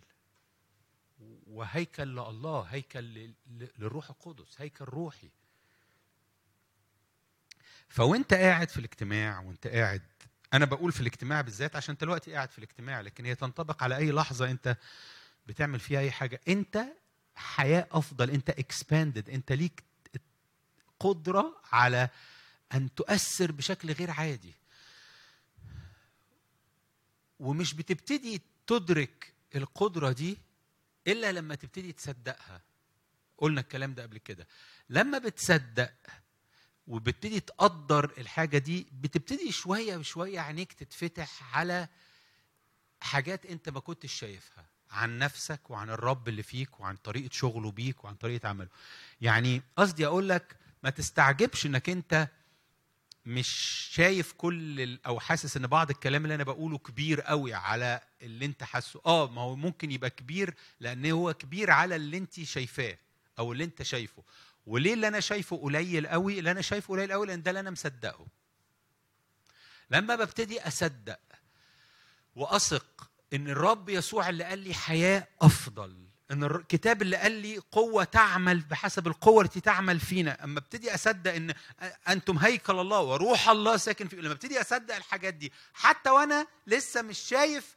وهيكل 1.47 2.03
لله 2.09 2.61
هيكل 2.61 3.33
للروح 3.78 4.11
القدس 4.11 4.61
هيكل 4.61 4.85
روحي. 4.85 5.31
فوانت 7.91 8.34
قاعد 8.34 8.68
في 8.68 8.78
الاجتماع 8.78 9.41
وانت 9.41 9.66
قاعد 9.66 10.03
أنا 10.53 10.64
بقول 10.64 10.93
في 10.93 11.01
الاجتماع 11.01 11.41
بالذات 11.41 11.76
عشان 11.76 11.93
أنت 11.93 12.01
دلوقتي 12.01 12.32
قاعد 12.32 12.51
في 12.51 12.59
الاجتماع 12.59 13.01
لكن 13.01 13.24
هي 13.24 13.34
تنطبق 13.34 13.82
على 13.82 13.97
أي 13.97 14.12
لحظة 14.12 14.51
أنت 14.51 14.76
بتعمل 15.47 15.80
فيها 15.80 16.01
أي 16.01 16.11
حاجة. 16.11 16.41
أنت 16.49 16.84
حياة 17.34 17.88
أفضل 17.93 18.30
أنت 18.30 18.51
اكسباندد 18.51 19.30
أنت 19.30 19.53
ليك 19.53 19.84
قدرة 21.01 21.62
على 21.72 22.09
أن 22.74 22.95
تؤثر 22.95 23.53
بشكل 23.53 23.93
غير 23.93 24.11
عادي. 24.11 24.55
ومش 27.41 27.74
بتبتدي 27.74 28.43
تدرك 28.66 29.32
القدرة 29.57 30.12
دي 30.12 30.38
إلا 31.07 31.32
لما 31.32 31.55
تبتدي 31.55 31.93
تصدقها. 31.93 32.61
قلنا 33.38 33.61
الكلام 33.61 33.95
ده 33.95 34.03
قبل 34.03 34.18
كده. 34.18 34.47
لما 34.88 35.18
بتصدق 35.18 35.93
وبتبتدي 36.87 37.41
تقدر 37.41 38.12
الحاجة 38.18 38.59
دي 38.59 38.87
بتبتدي 38.93 39.53
شوية 39.53 39.97
بشوية 39.97 40.41
عينيك 40.41 40.72
تتفتح 40.72 41.57
على 41.57 41.89
حاجات 43.01 43.47
انت 43.47 43.68
ما 43.68 43.81
كنتش 43.81 44.12
شايفها 44.12 44.66
عن 44.91 45.18
نفسك 45.18 45.70
وعن 45.70 45.91
الرب 45.91 46.28
اللي 46.28 46.43
فيك 46.43 46.81
وعن 46.81 46.97
طريقة 46.97 47.33
شغله 47.33 47.70
بيك 47.70 48.05
وعن 48.05 48.14
طريقة 48.14 48.49
عمله. 48.49 48.68
يعني 49.20 49.62
قصدي 49.76 50.07
أقول 50.07 50.28
لك 50.28 50.57
ما 50.83 50.91
تستعجبش 50.91 51.66
إنك 51.66 51.89
انت 51.91 52.28
مش 53.26 53.49
شايف 53.93 54.33
كل 54.33 54.99
أو 55.07 55.20
حاسس 55.20 55.57
إن 55.57 55.66
بعض 55.66 55.91
الكلام 55.91 56.24
اللي 56.24 56.35
أنا 56.35 56.45
بقوله 56.45 56.78
كبير 56.78 57.20
قوي 57.20 57.55
على 57.55 58.01
اللي 58.22 58.45
انت 58.45 58.62
حاسه. 58.62 59.01
آه 59.07 59.31
ما 59.31 59.41
هو 59.41 59.57
ممكن 59.57 59.91
يبقى 59.93 60.11
كبير 60.11 60.55
لأن 60.81 61.07
هو 61.11 61.35
كبير 61.35 61.70
على 61.70 61.97
اللي 61.97 62.16
انت 62.16 62.41
شايفاه 62.43 62.99
أو 63.39 63.53
اللي 63.53 63.64
انت 63.64 63.83
شايفه. 63.83 64.22
وليه 64.71 64.95
اللي 64.95 65.09
أنا 65.09 65.21
شايفه 65.21 65.57
قليل 65.57 66.07
قوي؟ 66.07 66.39
اللي 66.39 66.51
أنا 66.51 66.61
شايفه 66.61 66.95
قليل 66.95 67.12
قوي 67.12 67.27
لأن 67.27 67.43
ده 67.43 67.51
اللي 67.51 67.61
أنا 67.61 67.71
مصدقه. 67.71 68.27
لما 69.91 70.16
ببتدي 70.16 70.61
أصدق 70.68 71.18
وأثق 72.37 73.11
إن 73.33 73.49
الرب 73.49 73.89
يسوع 73.89 74.29
اللي 74.29 74.45
قال 74.45 74.59
لي 74.59 74.75
حياة 74.75 75.29
أفضل 75.43 75.97
إن 76.31 76.45
الكتاب 76.45 77.03
اللي 77.03 77.16
قال 77.16 77.33
لي 77.33 77.59
قوة 77.59 78.05
تعمل 78.05 78.61
بحسب 78.61 79.07
القوة 79.07 79.43
التي 79.45 79.61
تعمل 79.61 80.01
فينا 80.01 80.45
أما 80.45 80.59
ابتدي 80.59 80.95
أصدق 80.95 81.35
إن 81.35 81.55
أنتم 82.09 82.39
هيكل 82.39 82.79
الله 82.79 83.01
وروح 83.01 83.49
الله 83.49 83.77
ساكن 83.77 84.09
فيكم 84.09 84.23
لما 84.23 84.33
ابتدي 84.33 84.61
أصدق 84.61 84.97
الحاجات 84.97 85.35
دي 85.35 85.53
حتى 85.75 86.11
وأنا 86.11 86.47
لسه 86.66 87.03
مش 87.03 87.18
شايف 87.18 87.75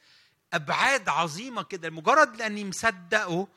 أبعاد 0.54 1.10
عظيمة 1.10 1.64
كده 1.64 1.90
مجرد 1.90 2.36
لأني 2.36 2.66
مصدقه 2.66 3.48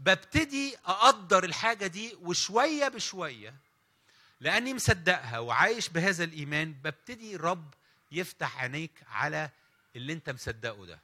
ببتدي 0.00 0.76
أقدر 0.86 1.44
الحاجة 1.44 1.86
دي 1.86 2.14
وشوية 2.14 2.88
بشوية 2.88 3.54
لأني 4.40 4.74
مصدقها 4.74 5.38
وعايش 5.38 5.88
بهذا 5.88 6.24
الإيمان 6.24 6.72
ببتدي 6.72 7.36
رب 7.36 7.74
يفتح 8.12 8.60
عينيك 8.62 8.90
على 9.08 9.50
اللي 9.96 10.12
أنت 10.12 10.30
مصدقه 10.30 10.86
ده. 10.86 11.00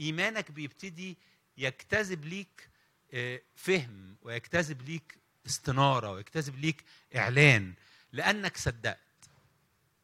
إيمانك 0.00 0.50
بيبتدي 0.50 1.16
يجتذب 1.58 2.24
ليك 2.24 2.68
فهم 3.56 4.16
ويجتذب 4.22 4.82
ليك 4.82 5.18
استنارة 5.46 6.10
ويجتذب 6.10 6.58
ليك 6.58 6.84
إعلان 7.16 7.74
لأنك 8.12 8.56
صدقت 8.56 8.98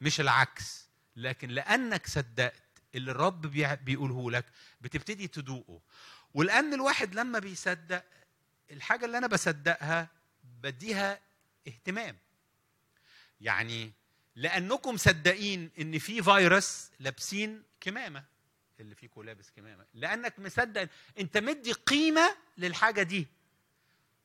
مش 0.01 0.21
العكس. 0.21 0.87
لكن 1.17 1.49
لأنك 1.49 2.07
صدقت 2.07 2.63
اللي 2.95 3.11
الرب 3.11 3.41
بيقوله 3.85 4.31
لك 4.31 4.45
بتبتدي 4.81 5.29
تدوقه. 5.29 5.81
ولأن 6.35 6.75
الواحد 6.75 7.15
لما 7.15 7.39
بيصدق 7.39 8.05
الحاجة 8.73 9.05
اللي 9.05 9.19
أنا 9.19 9.27
بصدقها 9.27 10.09
بديها 10.63 11.21
اهتمام. 11.69 12.17
يعني 13.41 13.93
لأنكم 14.37 14.95
مصدقين 14.95 15.71
إن 15.81 15.99
في 15.99 16.23
فيروس 16.23 16.91
لابسين 17.01 17.63
كمامة 17.81 18.25
اللي 18.81 18.95
فيكم 18.95 19.23
لابس 19.23 19.51
كمامة. 19.51 19.87
لأنك 19.95 20.39
مصدق 20.39 20.89
أنت 21.19 21.39
مدي 21.39 21.73
قيمة 21.73 22.37
للحاجة 22.59 23.03
دي. 23.03 23.27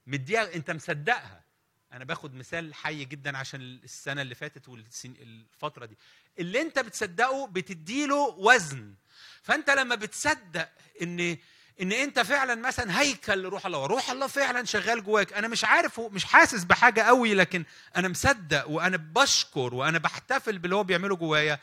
مديها 0.08 0.56
أنت 0.56 0.72
مصدقها. 0.72 1.44
أنا 1.92 2.06
باخد 2.06 2.34
مثال 2.34 2.74
حي 2.74 3.06
جدا 3.06 3.38
عشان 3.38 3.62
السنة 3.62 4.22
اللي 4.22 4.36
فاتت 4.36 4.70
والفترة 4.70 5.86
دي. 5.86 5.98
اللي 6.40 6.62
أنت 6.62 6.80
بتصدقه 6.80 7.48
بتديله 7.48 8.28
وزن. 8.28 8.96
فأنت 9.44 9.70
لما 9.70 9.96
بتصدق 9.96 10.70
إن 11.02 11.38
إن 11.82 11.92
أنت 11.92 12.20
فعلا 12.20 12.56
مثلا 12.56 13.02
هيكل 13.02 13.44
لروح 13.44 13.66
الله 13.66 13.78
وروح 13.78 14.10
الله 14.12 14.28
فعلا 14.28 14.66
شغال 14.66 15.04
جواك. 15.04 15.34
أنا 15.34 15.48
مش 15.48 15.66
عارف 15.66 16.00
مش 16.00 16.26
حاسس 16.26 16.64
بحاجة 16.64 17.02
قوي 17.02 17.34
لكن 17.34 17.66
أنا 17.96 18.08
مصدق 18.08 18.70
وأنا 18.70 18.98
بشكر 18.98 19.74
وأنا 19.74 19.98
بحتفل 19.98 20.58
باللي 20.58 20.76
هو 20.76 20.84
بيعمله 20.84 21.16
جوايا. 21.16 21.60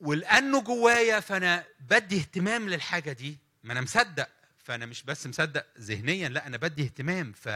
ولأنه 0.00 0.60
جوايا 0.60 1.20
فأنا 1.20 1.64
بدي 1.80 2.18
اهتمام 2.18 2.68
للحاجة 2.68 3.12
دي 3.12 3.38
ما 3.62 3.72
أنا 3.72 3.80
مصدق. 3.80 4.28
فأنا 4.64 4.86
مش 4.86 5.02
بس 5.02 5.26
مصدق 5.26 5.66
ذهنيا 5.78 6.28
لا 6.28 6.46
أنا 6.46 6.56
بدي 6.56 6.84
اهتمام. 6.84 7.32
ف 7.32 7.48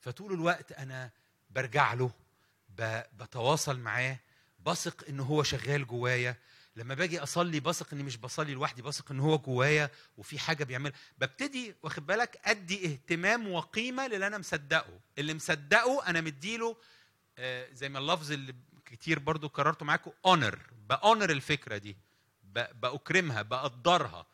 فطول 0.00 0.32
الوقت 0.32 0.72
أنا 0.72 1.10
برجع 1.50 1.94
له. 1.94 2.10
بتواصل 3.18 3.78
معاه 3.78 4.18
بثق 4.66 5.04
ان 5.08 5.20
هو 5.20 5.42
شغال 5.42 5.86
جوايا. 5.86 6.36
لما 6.76 6.94
باجي 6.94 7.22
اصلي 7.22 7.60
بثق 7.60 7.88
اني 7.92 8.02
مش 8.02 8.16
بصلي 8.16 8.54
لوحدي 8.54 8.82
بثق 8.82 9.12
ان 9.12 9.20
هو 9.20 9.38
جوايا 9.38 9.90
وفي 10.16 10.38
حاجة 10.38 10.64
بيعمل 10.64 10.92
ببتدي 11.18 11.74
واخد 11.82 12.06
بالك 12.06 12.40
ادي 12.44 12.86
اهتمام 12.86 13.48
وقيمة 13.48 14.06
للي 14.06 14.26
أنا 14.26 14.38
مصدقه. 14.38 15.00
اللي 15.18 15.34
مصدقه 15.34 16.06
أنا 16.06 16.20
مديله 16.20 16.76
آه، 17.38 17.72
زي 17.72 17.88
ما 17.88 17.98
اللفظ 17.98 18.32
اللي 18.32 18.54
كتير 18.86 19.18
برضو 19.18 19.48
كررته 19.48 19.84
معاكم 19.84 20.10
honor 20.26 20.58
ب 20.88 20.95
honor 20.95 21.30
الفكرة 21.30 21.76
دي. 21.76 21.96
بأكرمها 22.74 23.42
بقدرها. 23.42 24.26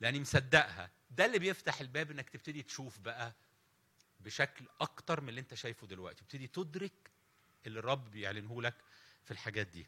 لأني 0.00 0.20
مصدقها. 0.20 0.90
ده 1.10 1.24
اللي 1.24 1.38
بيفتح 1.38 1.80
الباب 1.80 2.10
إنك 2.10 2.30
تبتدي 2.30 2.62
تشوف 2.62 2.98
بقى 2.98 3.34
بشكل 4.20 4.64
أكتر 4.80 5.20
من 5.20 5.28
اللي 5.28 5.40
أنت 5.40 5.54
شايفه 5.54 5.86
دلوقتي. 5.86 6.20
تبتدي 6.20 6.46
تدرك 6.46 7.10
اللي 7.66 7.78
الرب 7.78 8.10
بيعلنه 8.10 8.62
لك 8.62 8.74
في 9.24 9.30
الحاجات 9.30 9.66
دي. 9.66 9.86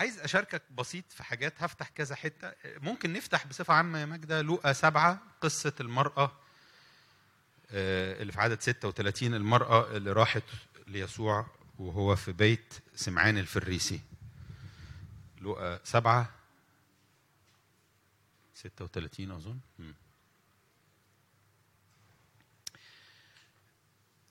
عايز 0.00 0.18
أشاركك 0.20 0.62
بسيط 0.78 1.04
في 1.12 1.22
حاجات 1.22 1.62
هفتح 1.62 1.88
كذا 1.88 2.14
حتة. 2.14 2.52
ممكن 2.64 3.12
نفتح 3.12 3.46
بصفة 3.46 3.74
عامة 3.74 3.98
يا 4.00 4.06
ماجدة. 4.06 4.42
لوقا 4.42 4.72
سبعة 4.72 5.22
قصة 5.40 5.72
المرأة 5.80 6.32
آه، 7.70 8.22
اللي 8.22 8.32
في 8.32 8.40
عدد 8.40 8.60
36 8.60 9.34
المرأة 9.34 9.96
اللي 9.96 10.12
راحت 10.12 10.42
ليسوع 10.86 11.46
وهو 11.78 12.16
في 12.16 12.32
بيت 12.32 12.74
سمعان 12.94 13.38
الفريسي. 13.38 14.00
لوقا 15.40 15.80
سبعة 15.84 16.30
36 18.54 19.30
أظن. 19.30 19.58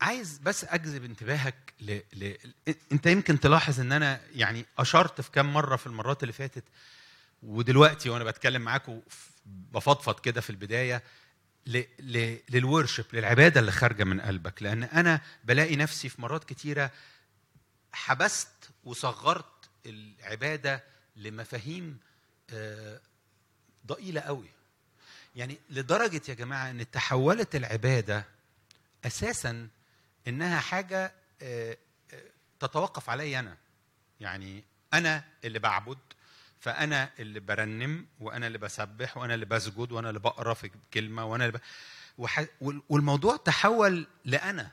عايز 0.01 0.37
بس 0.37 0.63
أجذب 0.63 1.03
انتباهك 1.03 1.73
ل... 1.81 1.99
ل... 2.13 2.35
انت 2.91 3.05
يمكن 3.05 3.39
تلاحظ 3.39 3.79
إن 3.79 3.91
أنا 3.91 4.21
يعني 4.31 4.65
أشرت 4.77 5.21
في 5.21 5.31
كام 5.31 5.53
مرة 5.53 5.75
في 5.75 5.87
المرات 5.87 6.23
اللي 6.23 6.33
فاتت 6.33 6.63
ودلوقتي 7.43 8.09
وأنا 8.09 8.23
بتكلم 8.23 8.61
معاكم 8.61 9.01
بفضفض 9.45 10.19
كده 10.19 10.41
في 10.41 10.49
البداية 10.49 11.03
ل... 11.65 11.83
ل... 11.99 12.37
للورشب 12.49 13.05
للعبادة 13.13 13.59
اللي 13.59 13.71
خارجة 13.71 14.03
من 14.03 14.21
قلبك. 14.21 14.63
لأن 14.63 14.83
أنا 14.83 15.21
بلاقي 15.43 15.75
نفسي 15.75 16.09
في 16.09 16.21
مرات 16.21 16.43
كتيرة 16.43 16.91
حبست 17.93 18.49
وصغرت 18.83 19.69
العبادة 19.85 20.83
لمفاهيم 21.15 21.97
آه، 22.49 23.01
ضئيلة 23.87 24.21
قوي. 24.21 24.49
يعني 25.35 25.57
لدرجة 25.69 26.21
يا 26.29 26.33
جماعة 26.33 26.69
إن 26.69 26.91
تحولت 26.91 27.55
العبادة 27.55 28.25
أساسا 29.05 29.67
إنها 30.28 30.59
حاجة 30.59 31.13
آه، 31.41 31.78
آه، 32.13 32.24
تتوقف 32.59 33.09
علي 33.09 33.39
أنا. 33.39 33.57
يعني 34.20 34.63
أنا 34.93 35.24
اللي 35.43 35.59
بعبد 35.59 35.97
فأنا 36.59 37.09
اللي 37.20 37.39
برنم 37.39 38.05
وأنا 38.20 38.47
اللي 38.47 38.57
بسبح 38.57 39.17
وأنا 39.17 39.34
اللي 39.34 39.45
بسجد 39.45 39.91
وأنا 39.91 40.09
اللي 40.09 40.20
بقرأ 40.20 40.53
في 40.53 40.72
كلمة 40.93 41.26
وأنا 41.26 41.45
اللي 41.45 41.57
ب... 41.57 41.61
وح... 42.17 42.45
وال- 42.61 42.82
والموضوع 42.89 43.38
تحول 43.38 44.07
لأنا. 44.26 44.72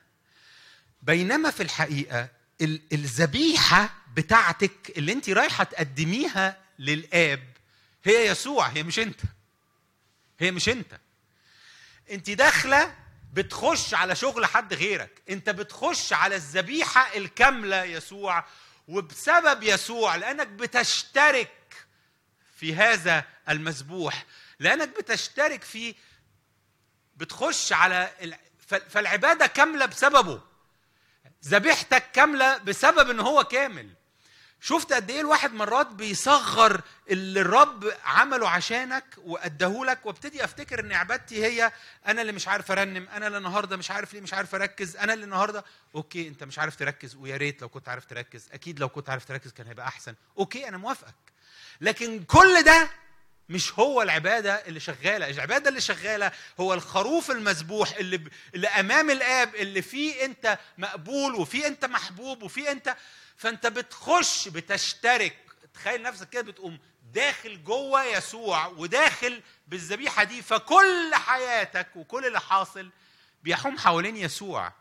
بينما 1.03 1.51
في 1.51 1.63
الحقيقة 1.63 2.29
ال- 2.61 2.83
الذبيحة 2.93 3.95
بتاعتك 4.15 4.99
اللي 4.99 5.13
أنت 5.13 5.31
رايحة 5.31 5.65
تقدميها 5.65 6.59
للآب 6.79 7.43
هي 8.05 8.27
يسوع 8.27 8.67
هي 8.67 8.83
مش 8.83 8.99
أنت. 8.99 9.21
هي 10.41 10.51
مش 10.51 10.69
أنت. 10.69 11.01
أنت 12.11 12.31
داخلة 12.31 12.95
بتخش 13.37 13.95
على 13.95 14.17
شغل 14.17 14.47
حد 14.47 14.75
غيرك. 14.75 15.23
انت 15.31 15.51
بتخش 15.51 16.13
على 16.13 16.37
الذبيحة 16.37 17.17
الكاملة 17.17 17.85
يسوع 17.85 18.45
وبسبب 18.89 19.63
يسوع 19.63 20.17
لأنك 20.17 20.47
بتشترك 20.47 21.87
في 22.57 22.75
هذا 22.75 23.25
المذبوح 23.49 24.25
لأنك 24.59 24.89
بتشترك 24.89 25.65
في 25.65 25.95
بتخش 27.17 27.73
على 27.73 28.11
فالعبادة 28.89 29.47
كاملة 29.47 29.87
بسببه. 29.87 30.41
ذبيحتك 31.45 32.11
كاملة 32.11 32.59
بسبب 32.59 33.11
إن 33.11 33.21
هو 33.21 33.45
كامل. 33.45 33.91
شفت 34.69 34.93
قد 34.93 35.11
إيه 35.11 35.21
الواحد 35.21 35.53
مرات 35.55 35.87
بيصغر 35.87 36.81
اللي 37.11 37.41
الرب 37.41 37.93
عمله 38.05 38.49
عشانك 38.49 39.05
واداهولك 39.17 40.07
وابتدي 40.07 40.45
أفتكر 40.45 40.81
إن 40.81 40.93
عبادتي 40.93 41.45
هي 41.45 41.73
أنا 42.07 42.21
اللي 42.23 42.33
مش 42.33 42.49
عارف 42.49 42.71
أرنم 42.71 43.09
أنا 43.09 43.27
اللي 43.27 43.39
النهارده 43.39 43.77
مش 43.77 43.91
عارف 43.91 44.15
ليه 44.15 44.21
مش 44.21 44.35
عارف 44.35 44.55
أركز 44.55 44.97
أنا 44.97 45.13
اللي 45.13 45.25
النهارده 45.25 45.65
أوكي 45.95 46.29
أنت 46.29 46.45
مش 46.45 46.59
عارف 46.59 46.77
تركز 46.77 47.15
ويا 47.15 47.37
ريت 47.37 47.63
لو 47.63 47.69
كنت 47.69 47.89
عارف 47.89 48.05
تركز 48.05 48.49
أكيد 48.53 48.81
لو 48.81 48.89
كنت 48.89 49.11
عارف 49.11 49.25
تركز 49.25 49.53
كان 49.53 49.67
هيبقى 49.67 49.87
أحسن. 49.89 50.15
أوكي 50.39 50.69
أنا 50.69 50.77
موافقك. 50.77 51.15
لكن 51.81 52.25
كل 52.25 52.63
ده 52.63 52.89
مش 53.49 53.79
هو 53.79 54.03
العبادة 54.03 54.55
اللي 54.55 54.81
شغالة. 54.81 55.31
العبادة 55.31 55.69
اللي 55.69 55.81
شغالة 55.81 56.33
هو 56.61 56.75
الخروف 56.75 57.31
المذبوح 57.31 57.93
اللي 57.97 58.17
ب... 58.17 58.29
اللي 58.55 58.69
أمام 58.69 59.11
الآب 59.11 59.55
اللي 59.55 59.83
فيه 59.83 60.25
أنت 60.25 60.59
مقبول 60.79 61.35
وفيه 61.35 61.67
أنت 61.67 61.85
محبوب 61.85 62.43
وفيه 62.43 62.71
أنت 62.71 62.97
فانت 63.37 63.67
بتخش 63.67 64.49
بتشترك. 64.49 65.39
تخيل 65.75 66.03
نفسك 66.03 66.29
كده 66.31 66.43
بتقوم 66.43 66.79
داخل 67.13 67.65
جوه 67.65 68.05
يسوع 68.05 68.67
وداخل 68.67 69.43
بالذبيحة 69.69 70.25
دي 70.25 70.43
فكل 70.43 71.11
حياتك 71.15 71.97
وكل 71.97 72.27
اللي 72.27 72.41
حاصل 72.41 72.91
بيحوم 73.43 73.79
حوالين 73.79 74.17
يسوع. 74.17 74.73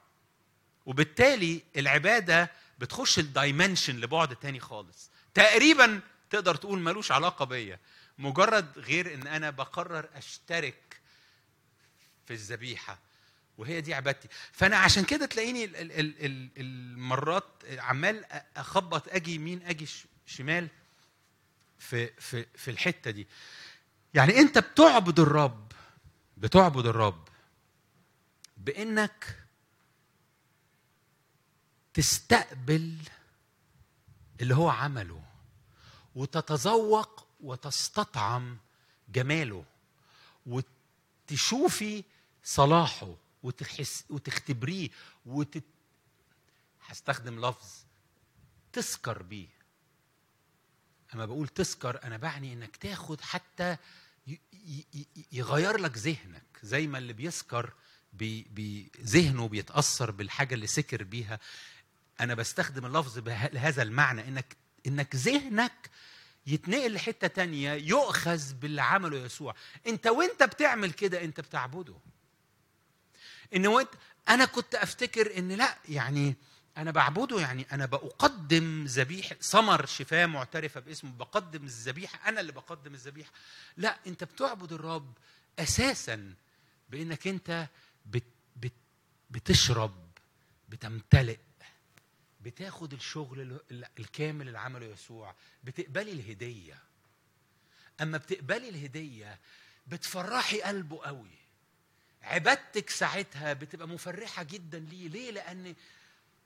وبالتالي 0.85 1.63
العبادة 1.77 2.51
بتخش 2.79 3.19
الدايمنشن 3.19 3.95
لبعد 3.99 4.35
تاني 4.35 4.59
خالص. 4.59 5.09
تقريبا 5.33 6.01
تقدر 6.29 6.55
تقول 6.55 6.79
ملوش 6.79 7.11
علاقة 7.11 7.45
بيا. 7.45 7.79
مجرد 8.17 8.79
غير 8.79 9.13
إن 9.13 9.27
أنا 9.27 9.49
بقرر 9.49 10.09
أشترك 10.15 10.99
في 12.25 12.33
الذبيحة. 12.33 12.99
وهي 13.57 13.81
دي 13.81 13.93
عبادتي. 13.93 14.27
فأنا 14.51 14.77
عشان 14.77 15.03
كده 15.03 15.25
تلاقيني 15.25 15.63
ال- 15.65 15.75
ال- 15.75 15.91
ال- 15.91 16.25
ال- 16.25 16.49
المرات 16.57 17.45
عمال 17.77 18.25
أخبط 18.57 19.07
أجي 19.09 19.35
يمين 19.35 19.63
أجي 19.63 19.87
شمال 20.25 20.67
في 21.79 22.07
في 22.07 22.45
في 22.55 22.71
الحتة 22.71 23.11
دي. 23.11 23.27
يعني 24.13 24.37
أنت 24.39 24.57
بتعبد 24.57 25.19
الرب 25.19 25.71
بتعبد 26.37 26.85
الرب 26.85 27.27
بإنك 28.57 29.45
تستقبل 31.93 32.97
اللي 34.41 34.55
هو 34.55 34.69
عمله 34.69 35.21
وتتذوق 36.15 37.27
وتستطعم 37.41 38.57
جماله 39.09 39.65
وتشوفي 40.45 42.03
صلاحه. 42.43 43.15
وتحس 43.45 44.03
وتختبريه 44.09 44.89
وتت... 45.25 45.63
هستخدم 46.85 47.45
لفظ 47.45 47.69
تسكر 48.73 49.23
بيه. 49.23 49.47
أما 51.13 51.25
بقول 51.25 51.47
تسكر 51.47 52.03
أنا 52.03 52.17
بعني 52.17 52.53
إنك 52.53 52.75
تاخد 52.75 53.21
حتى 53.21 53.77
يغير 55.31 55.77
لك 55.77 55.97
ذهنك 55.97 56.43
زي 56.63 56.87
ما 56.87 56.97
اللي 56.97 57.13
بيسكر 57.13 57.73
بي 58.13 58.43
بي 58.43 58.91
ذهنه 59.01 59.47
بيتأثر 59.47 60.11
بالحاجة 60.11 60.53
اللي 60.55 60.67
سكر 60.67 61.03
بيها. 61.03 61.39
أنا 62.19 62.33
بستخدم 62.33 62.85
اللفظ 62.85 63.19
بهذا 63.19 63.81
المعنى 63.81 64.27
انك 64.27 64.57
إنك 64.87 65.15
ذهنك 65.15 65.89
يتنقل 66.47 66.93
لحتة 66.93 67.27
تانية 67.27 67.73
يؤخذ 67.73 68.53
باللي 68.53 68.81
عمله 68.81 69.17
يسوع 69.17 69.55
أنت 69.87 70.07
وأنت 70.07 70.43
بتعمل 70.43 70.91
كده 70.91 71.23
أنت 71.23 71.39
بتعبده. 71.39 71.95
إن 73.55 73.85
أنا 74.29 74.45
كنت 74.45 74.75
أفتكر 74.75 75.37
إن 75.37 75.51
لأ 75.51 75.77
يعني 75.89 76.35
أنا 76.77 76.91
بعبده 76.91 77.39
يعني 77.39 77.67
أنا 77.71 77.85
بقدم 77.85 78.85
ذبيحة 78.87 79.35
ثمر 79.35 79.85
شفاه 79.85 80.25
معترفة 80.25 80.79
باسمه 80.79 81.11
بقدم 81.11 81.63
الذبيحة 81.63 82.29
أنا 82.29 82.39
اللي 82.41 82.51
بقدم 82.51 82.93
الذبيحة. 82.93 83.31
لأ 83.77 83.97
أنت 84.07 84.23
بتعبد 84.23 84.73
الرب 84.73 85.13
أساسا 85.59 86.33
بإنك 86.89 87.27
أنت 87.27 87.67
بت 88.05 88.23
بت 88.55 88.73
بتشرب 89.29 90.09
بتمتلئ 90.69 91.37
بتاخد 92.41 92.93
الشغل 92.93 93.41
ال- 93.41 93.59
ال- 93.71 93.85
الكامل 93.99 94.47
اللي 94.47 94.59
عمله 94.59 94.85
يسوع 94.85 95.35
بتقبلي 95.63 96.11
الهدية. 96.11 96.79
أما 98.01 98.17
بتقبلي 98.17 98.69
الهدية 98.69 99.39
بتفرحي 99.87 100.61
قلبه 100.61 101.01
قوي. 101.05 101.44
عبادتك 102.25 102.89
ساعتها 102.89 103.53
بتبقى 103.53 103.87
مفرحة 103.87 104.43
جدا 104.43 104.79
ليه؟ 104.79 105.07
ليه؟ 105.09 105.31
لأن 105.31 105.75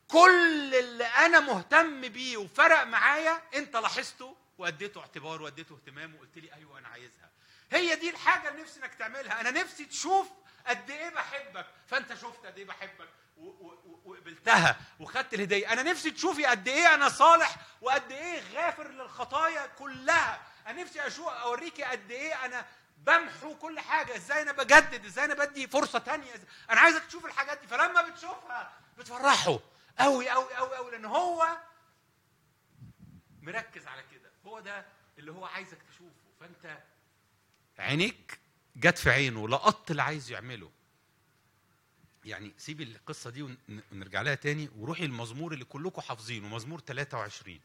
كل 0.08 0.76
اللي 0.76 1.06
أنا 1.06 1.40
مهتم 1.40 2.02
بيه 2.02 2.38
وفرق 2.38 2.84
معايا 2.84 3.42
أنت 3.56 3.76
لاحظته 3.76 4.36
وأديته 4.58 5.02
اعتبار 5.02 5.42
وأديته 5.42 5.76
اهتمام 5.76 6.16
وقلت 6.16 6.38
لي 6.38 6.54
أيوه 6.54 6.80
أنا 6.80 6.88
عايزها. 6.88 7.30
هي 7.72 7.96
دي 7.96 8.10
الحاجة 8.10 8.50
اللي 8.50 8.62
نفسي 8.62 8.80
إنك 8.80 8.94
تعملها. 8.96 9.42
أنا 9.42 9.52
نفسي 9.52 9.86
تشوف 9.86 10.28
قد 10.68 10.90
إيه 10.92 11.10
بحبك. 11.10 11.66
فأنت 11.88 12.14
شفت 12.14 12.46
قد 12.46 12.58
إيه 12.58 12.66
بحبك 12.66 13.10
وقبلتها 14.06 14.78
وخدت 15.00 15.34
الهدية. 15.34 15.74
أنا 15.74 15.84
نفسي 15.84 16.12
تشوفي 16.12 16.46
قد 16.46 16.68
إيه 16.68 16.94
أنا 16.94 17.10
صالح 17.10 17.56
وقد 17.82 18.12
إيه 18.12 18.42
غافر 18.54 18.88
للخطايا 18.92 19.66
كلها. 19.68 20.42
أنا 20.68 20.82
نفسي 20.82 21.08
أشوف 21.08 21.28
أوريكي 21.28 21.84
قد 21.84 22.12
إيه 22.12 22.46
أنا 22.46 22.66
بمحو 23.00 23.56
كل 23.56 23.80
حاجة. 23.80 24.16
إزاي 24.16 24.42
أنا 24.42 24.52
بجدد؟ 24.52 25.06
إزاي 25.06 25.26
أنا 25.26 25.34
بدي 25.46 25.68
فرصة 25.68 26.00
تانية؟ 26.00 26.34
أنا 26.70 26.80
عايزك 26.80 27.04
تشوف 27.06 27.26
الحاجات 27.26 27.62
دي. 27.62 27.68
فلما 27.68 28.10
بتشوفها 28.10 28.74
بتفرحه 28.98 29.60
قوي 30.00 30.30
قوي 30.30 30.54
قوي 30.54 30.76
قوي 30.76 30.92
لأن 30.92 31.06
هو 31.06 31.58
مركز 33.42 33.88
على 33.88 34.04
كده. 34.12 34.32
هو 34.46 34.60
ده 34.60 34.86
اللي 35.18 35.32
هو 35.32 35.46
عايزك 35.46 35.78
تشوفه. 35.92 36.14
فأنت 36.40 36.78
عينيك 37.80 38.40
جت 38.76 38.98
في 38.98 39.10
عينه 39.12 39.50
لقطت 39.50 39.92
اللي 39.92 40.02
عايز 40.04 40.32
يعمله. 40.32 40.72
يعني 42.26 42.54
سيبي 42.58 42.84
القصة 42.84 43.30
دي 43.30 43.42
ون- 43.44 43.58
ونرجع 43.92 44.22
لها 44.22 44.36
تاني 44.36 44.70
وروحي 44.78 45.06
المزمور 45.06 45.54
اللي 45.54 45.66
كلكم 45.66 46.02
حافظينه 46.02 46.48
مزمور 46.48 46.80
23 46.80 47.60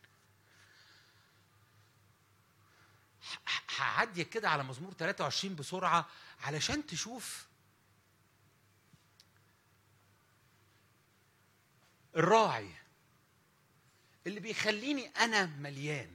هعدي 3.79 4.25
كده 4.25 4.49
على 4.51 4.64
مزمور 4.64 4.93
23 4.93 5.57
بسرعة 5.57 6.07
علشان 6.41 6.87
تشوف 6.87 7.47
الراعي 12.16 12.70
اللي 14.27 14.41
بيخليني 14.41 15.07
أنا 15.07 15.47
مليان 15.47 16.11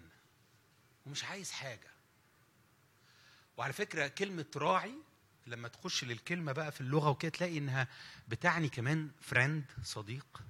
ومش 1.06 1.24
عايز 1.24 1.52
حاجة. 1.52 1.90
وعلى 3.58 3.74
فكرة 3.74 4.08
كلمة 4.08 4.46
راعي 4.56 4.94
لما 5.48 5.68
تخش 5.68 6.04
للكلمة 6.04 6.52
بقى 6.52 6.72
في 6.72 6.82
اللغة 6.82 7.10
وكده 7.10 7.32
تلاقي 7.32 7.58
إنها 7.58 7.88
بتعني 8.28 8.70
كمان 8.70 9.12
فريند 9.22 9.66
صديق. 9.84 10.42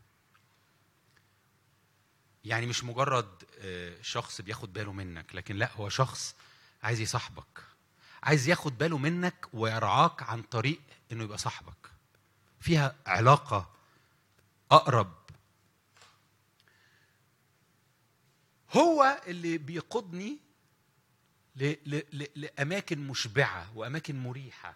يعني 2.45 2.65
مش 2.65 2.83
مجرد 2.83 3.43
آه، 3.59 4.01
شخص 4.01 4.41
بياخد 4.41 4.73
باله 4.73 4.93
منك 4.93 5.35
لكن 5.35 5.55
لا 5.55 5.71
هو 5.73 5.89
شخص 5.89 6.35
عايز 6.83 6.99
يصاحبك. 6.99 7.63
عايز 8.23 8.47
ياخد 8.49 8.77
باله 8.77 8.97
منك 8.97 9.47
ويرعاك 9.53 10.23
عن 10.23 10.41
طريق 10.41 10.79
إنه 11.11 11.23
يبقى 11.23 11.37
صاحبك. 11.37 11.91
فيها 12.59 12.95
علاقة 13.07 13.69
أقرب. 14.71 15.13
هو 18.71 19.21
اللي 19.27 19.57
بيقودني 19.57 20.37
ل- 21.55 21.75
ل- 21.85 22.03
ل- 22.13 22.27
لأماكن 22.35 23.07
مشبعة 23.07 23.71
وأماكن 23.77 24.19
مريحة. 24.23 24.75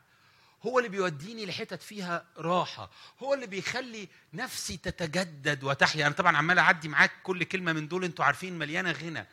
هو 0.64 0.80
اللي 0.80 0.90
بيوديني 0.90 1.46
لحتت 1.46 1.82
فيها 1.82 2.26
راحة. 2.38 2.92
هو 3.24 3.34
اللي 3.34 3.48
بيخلي 3.48 4.08
نفسي 4.34 4.78
تتجدد 4.78 5.64
وتحيا. 5.64 6.08
أنا 6.08 6.16
طبعا 6.16 6.38
عمال 6.38 6.60
أعدي 6.60 6.88
معاك 6.88 7.12
كل 7.24 7.44
كلمة 7.44 7.74
من 7.74 7.88
دول 7.88 8.04
أنتوا 8.04 8.26
عارفين 8.26 8.60
مليانة 8.60 8.92
غنى. 8.92 9.28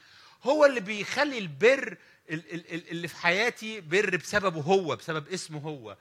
هو 0.44 0.64
اللي 0.66 0.80
بيخلي 0.80 1.38
البر 1.38 1.88
ال- 1.88 1.98
ال- 1.98 1.98
ال- 1.98 2.19
اللي 2.30 3.08
في 3.08 3.16
حياتي 3.16 3.80
بر 3.80 4.16
بسببه 4.16 4.60
هو 4.60 4.96
بسبب 4.96 5.28
اسمه 5.28 5.60
هو. 5.60 5.96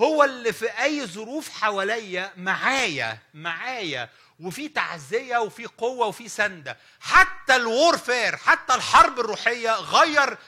هو 0.00 0.24
اللي 0.24 0.52
في 0.52 0.66
أي 0.82 1.06
ظروف 1.06 1.50
حواليا 1.50 2.32
معايا 2.36 3.18
معايا. 3.34 4.08
وفي 4.40 4.68
تعزية 4.68 5.38
وفي 5.38 5.66
قوة 5.66 6.06
وفي 6.06 6.28
سندة. 6.28 6.76
حتى 7.00 7.56
الورفير 7.56 8.36
حتى 8.36 8.74
الحرب 8.74 9.20
الروحية 9.20 9.70
غير 9.70 10.38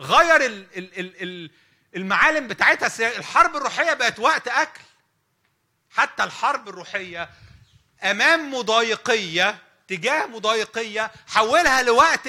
غير 0.00 0.36
ال 0.46 0.66
ال 0.76 0.98
ال 1.00 1.22
ال 1.22 1.50
المعالم 1.96 2.48
بتاعتها. 2.48 3.18
الحرب 3.18 3.56
الروحية 3.56 3.94
بقت 3.94 4.18
وقت 4.18 4.48
أكل. 4.48 4.80
حتى 5.90 6.24
الحرب 6.24 6.68
الروحية 6.68 7.30
أمام 8.02 8.54
مضايقية 8.54 9.58
تجاه 9.88 10.26
مضايقية 10.26 11.10
حولها 11.26 11.82
لوقت 11.82 12.28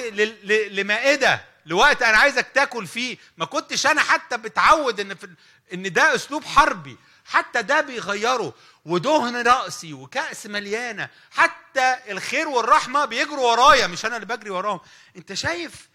لمائدة. 0.70 1.51
لوقت 1.66 2.02
أنا 2.02 2.16
عايزك 2.16 2.46
تاكل 2.54 2.86
فيه. 2.86 3.18
ما 3.36 3.44
كنتش 3.44 3.86
أنا 3.86 4.00
حتى 4.00 4.36
بتعود 4.36 5.00
ان 5.00 5.14
في 5.14 5.34
ان 5.74 5.92
ده 5.92 6.14
اسلوب 6.14 6.44
حربي. 6.44 6.96
حتى 7.24 7.62
ده 7.62 7.80
بيغيره. 7.80 8.54
ودهن 8.84 9.36
رأسي 9.46 9.92
وكأس 9.92 10.46
مليانة. 10.46 11.08
حتى 11.30 11.96
الخير 12.08 12.48
والرحمة 12.48 13.04
بيجروا 13.04 13.50
ورايا. 13.50 13.86
مش 13.86 14.04
أنا 14.06 14.16
اللي 14.16 14.26
بجري 14.36 14.50
وراهم. 14.50 14.80
انت 15.16 15.32
شايف 15.32 15.88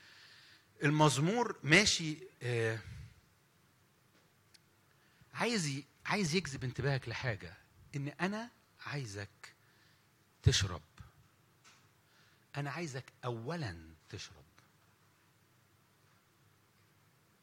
المزمور 0.84 1.56
ماشي 1.64 2.18
آه 2.44 2.80
عايز 5.34 5.82
عايز 6.06 6.36
يجذب 6.36 6.64
انتباهك 6.64 7.10
لحاجة. 7.10 7.54
ان 7.96 8.14
أنا 8.22 8.50
عايزك 8.86 9.54
تشرب. 10.44 10.82
أنا 12.58 12.72
عايزك 12.72 13.06
اولا 13.26 13.78
تشرب. 14.10 14.47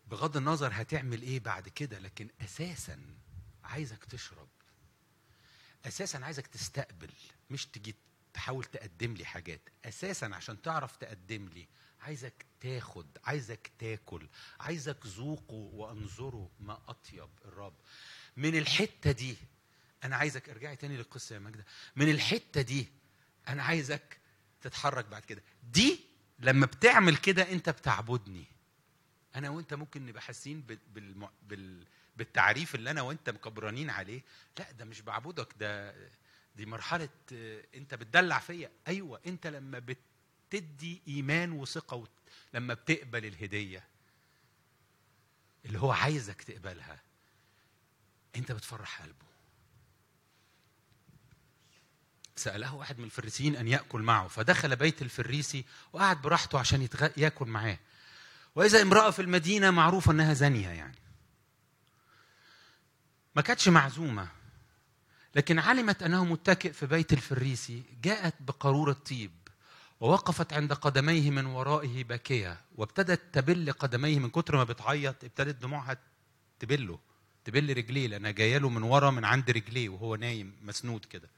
بغض 0.06 0.36
النظر 0.36 0.70
هتعمل 0.72 1.22
إيه 1.22 1.40
بعد 1.40 1.68
كده 1.68 1.98
لكن 1.98 2.28
أساسا 2.40 3.00
عايزك 3.64 4.04
تشرب. 4.04 4.48
أساسا 5.84 6.18
عايزك 6.18 6.46
تستقبل 6.46 7.10
مش 7.50 7.66
تجي 7.66 7.94
تحاول 8.34 8.64
تقدم 8.64 9.14
لي 9.14 9.24
حاجات. 9.24 9.60
أساسا 9.84 10.24
عشان 10.26 10.62
تعرف 10.62 10.96
تقدم 10.96 11.48
لي 11.48 11.66
عايزك 12.00 12.46
تاخد 12.60 13.06
عايزك 13.24 13.70
تاكل 13.78 14.28
عايزك 14.60 15.06
ذوقوا 15.06 15.70
وانظروا 15.72 16.48
ما 16.60 16.80
أطيب 16.88 17.28
الرب. 17.44 17.74
من 18.36 18.56
الحتة 18.58 19.12
دي 19.12 19.36
أنا 20.04 20.16
عايزك 20.16 20.48
ارجعي 20.48 20.76
تاني 20.76 20.96
للقصة 20.96 21.34
يا 21.34 21.38
ماجدة. 21.40 21.64
من 21.96 22.10
الحتة 22.10 22.60
دي 22.60 22.88
أنا 23.48 23.62
عايزك 23.62 24.18
تتحرك 24.60 25.04
بعد 25.04 25.24
كده. 25.24 25.42
دي 25.62 26.00
لما 26.38 26.66
بتعمل 26.66 27.16
كده 27.16 27.52
أنت 27.52 27.70
بتعبدني. 27.70 28.44
أنا 29.34 29.50
وأنت 29.50 29.74
ممكن 29.74 30.06
نبقى 30.06 30.22
حاسين 30.22 30.60
بال... 30.60 30.78
بال... 30.94 31.28
بال... 31.42 31.86
بالتعريف 32.16 32.74
اللي 32.74 32.90
أنا 32.90 33.02
وأنت 33.02 33.30
مكبرانين 33.30 33.90
عليه. 33.90 34.22
لا 34.58 34.70
ده 34.72 34.84
مش 34.84 35.00
بعبدك 35.00 35.54
ده 35.58 35.94
دي 36.56 36.66
مرحلة 36.66 37.08
أنت 37.74 37.94
بتدلع 37.94 38.38
فيا. 38.38 38.70
أيوه 38.88 39.20
أنت 39.26 39.46
لما 39.46 39.78
بتدي 39.78 41.02
إيمان 41.08 41.52
وثقة. 41.52 42.08
لما 42.54 42.74
بتقبل 42.74 43.26
الهدية 43.26 43.84
اللي 45.64 45.78
هو 45.78 45.92
عايزك 45.92 46.42
تقبلها 46.42 47.00
أنت 48.36 48.52
بتفرح 48.52 49.02
قلبه. 49.02 49.26
سأله 52.36 52.74
واحد 52.74 52.98
من 52.98 53.04
الفريسيين 53.04 53.56
أن 53.56 53.68
يأكل 53.68 54.00
معه 54.00 54.28
فدخل 54.28 54.76
بيت 54.76 55.02
الفريسي 55.02 55.64
وقعد 55.92 56.22
براحته 56.22 56.58
عشان 56.58 56.82
يتغ... 56.82 57.08
يأكل 57.16 57.46
معاه. 57.46 57.78
وإذا 58.56 58.82
امرأة 58.82 59.10
في 59.10 59.22
المدينة 59.22 59.70
معروفة 59.70 60.12
أنها 60.12 60.34
زانية 60.34 60.68
يعني. 60.68 60.94
ما 63.36 63.42
كانتش 63.42 63.68
معزومة 63.68 64.28
لكن 65.34 65.58
علمت 65.58 66.02
أنه 66.02 66.24
متكئ 66.24 66.72
في 66.72 66.86
بيت 66.86 67.12
الفريسي 67.12 67.82
جاءت 68.02 68.34
بقارورة 68.40 68.92
طيب 68.92 69.30
ووقفت 70.00 70.52
عند 70.52 70.72
قدميه 70.72 71.30
من 71.30 71.46
ورائه 71.46 72.04
باكية 72.04 72.60
وابتدت 72.76 73.20
تبل 73.32 73.72
قدميه 73.72 74.18
من 74.18 74.30
كتر 74.30 74.56
ما 74.56 74.64
بتعيط 74.64 75.24
ابتدت 75.24 75.62
دموعها 75.62 75.96
تبله 76.60 76.98
تبل 77.44 77.76
رجليه 77.76 78.06
لأنها 78.06 78.30
جاية 78.30 78.58
له 78.58 78.68
من 78.68 78.82
ورا 78.82 79.10
من 79.10 79.24
عند 79.24 79.50
رجليه 79.50 79.88
وهو 79.88 80.14
نايم 80.16 80.52
مسنود 80.62 81.04
كده. 81.04 81.28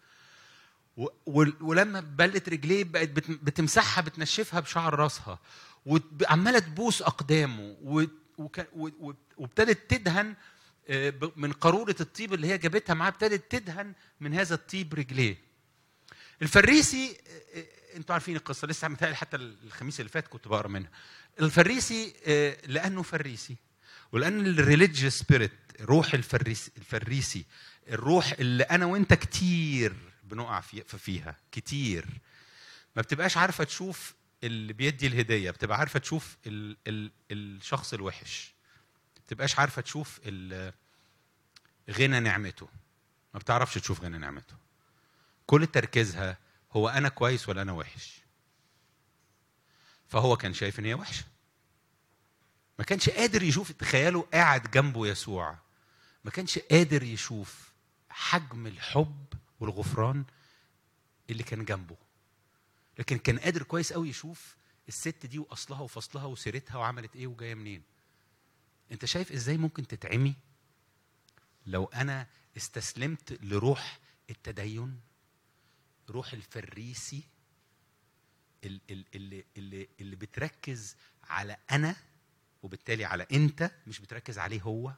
ولما 1.60 2.00
بلت 2.00 2.48
رجليه 2.48 2.84
بقت 2.84 3.08
بت- 3.08 3.30
بتمسحها 3.30 4.02
بتنشفها 4.02 4.60
بشعر 4.60 4.94
راسها. 4.94 5.38
وعماله 5.86 6.58
تبوس 6.58 7.02
أقدامه 7.02 7.76
وابتدت 9.36 9.90
تدهن 9.90 10.34
آه، 10.88 11.14
من 11.36 11.52
قارورة 11.52 11.96
الطيب 12.00 12.34
اللي 12.34 12.46
هي 12.46 12.58
جابتها 12.58 12.94
معاها 12.94 13.10
ابتدت 13.12 13.52
تدهن 13.52 13.92
من 14.20 14.34
هذا 14.34 14.54
الطيب 14.54 14.94
رجليه. 14.94 15.36
الفريسي 16.42 17.16
آه، 17.54 17.58
آه، 17.58 17.96
أنتوا 17.96 18.12
عارفين 18.14 18.36
القصة 18.36 18.66
لسه 18.68 18.88
متهيألي 18.88 19.16
حتى 19.16 19.36
الخميس 19.36 20.00
اللي 20.00 20.10
فات 20.10 20.28
كنت 20.28 20.48
بقرأ 20.48 20.68
منها. 20.68 20.90
الفريسي 21.40 22.12
لأنه 22.66 23.02
فريسي 23.02 23.56
ولأن 24.12 24.46
ال 24.46 24.53
religious 24.53 25.18
spirit 25.18 25.52
روح 25.80 26.14
الفريسي 26.14 26.70
الفريسي 26.76 27.44
الروح 27.88 28.32
اللي 28.32 28.62
أنا 28.64 28.86
وأنت 28.86 29.14
كتير 29.14 29.94
بنقع 30.24 30.60
في- 30.60 30.98
فيها 30.98 31.36
كتير. 31.52 32.06
ما 32.96 33.02
بتبقاش 33.02 33.36
عارفة 33.36 33.64
تشوف 33.64 34.14
اللي 34.44 34.72
بيدي 34.72 35.06
الهدية 35.06 35.50
بتبقى 35.50 35.78
عارفة 35.78 35.98
تشوف 35.98 36.36
ال 36.46 36.76
ال 36.86 37.10
الشخص 37.30 37.94
الوحش. 37.94 38.54
ما 39.16 39.22
بتبقاش 39.26 39.58
عارفة 39.58 39.82
تشوف 39.82 40.20
غنى 41.90 42.20
نعمته. 42.20 42.68
ما 43.34 43.40
بتعرفش 43.40 43.74
تشوف 43.74 44.00
غنى 44.00 44.18
نعمته. 44.18 44.54
كل 45.46 45.66
تركيزها 45.66 46.38
هو 46.72 46.88
أنا 46.88 47.08
كويس 47.08 47.48
ولا 47.48 47.62
أنا 47.62 47.72
وحش. 47.72 48.20
فهو 50.08 50.36
كان 50.36 50.54
شايف 50.54 50.78
إن 50.78 50.84
هي 50.84 50.94
وحشة. 50.94 51.24
ما 52.78 52.84
كانش 52.84 53.10
قادر 53.10 53.42
يشوف 53.42 53.72
تخيلوا 53.72 54.24
قاعد 54.32 54.70
جنبه 54.70 55.06
يسوع. 55.06 55.58
ما 56.24 56.30
كانش 56.30 56.58
قادر 56.58 57.02
يشوف 57.02 57.72
حجم 58.10 58.66
الحب 58.66 59.26
والغفران 59.60 60.24
اللي 61.30 61.42
كان 61.42 61.64
جنبه. 61.64 61.96
لكن 62.98 63.18
كان 63.18 63.38
قادر 63.38 63.62
كويس 63.62 63.92
قوي 63.92 64.08
يشوف 64.08 64.56
الست 64.88 65.26
دي 65.26 65.38
وأصلها 65.38 65.80
وفصلها 65.80 66.24
وسيرتها 66.24 66.76
وعملت 66.76 67.16
إيه 67.16 67.26
وجاية 67.26 67.54
منين. 67.54 67.82
أنت 68.92 69.04
شايف 69.04 69.32
إزاي 69.32 69.56
ممكن 69.56 69.86
تتعمي؟ 69.86 70.34
لو 71.66 71.84
أنا 71.84 72.26
استسلمت 72.56 73.38
لروح 73.42 73.98
التدين 74.30 75.00
روح 76.10 76.32
الفريسي 76.32 77.22
ال- 78.64 78.80
ال- 78.90 79.04
اللي 79.14 79.44
اللي 79.56 79.88
اللي 80.00 80.16
بتركز 80.16 80.96
على 81.24 81.56
أنا 81.70 81.96
وبالتالي 82.62 83.04
على 83.04 83.26
أنت 83.32 83.70
مش 83.86 83.98
بتركز 84.00 84.38
عليه 84.38 84.62
هو. 84.62 84.92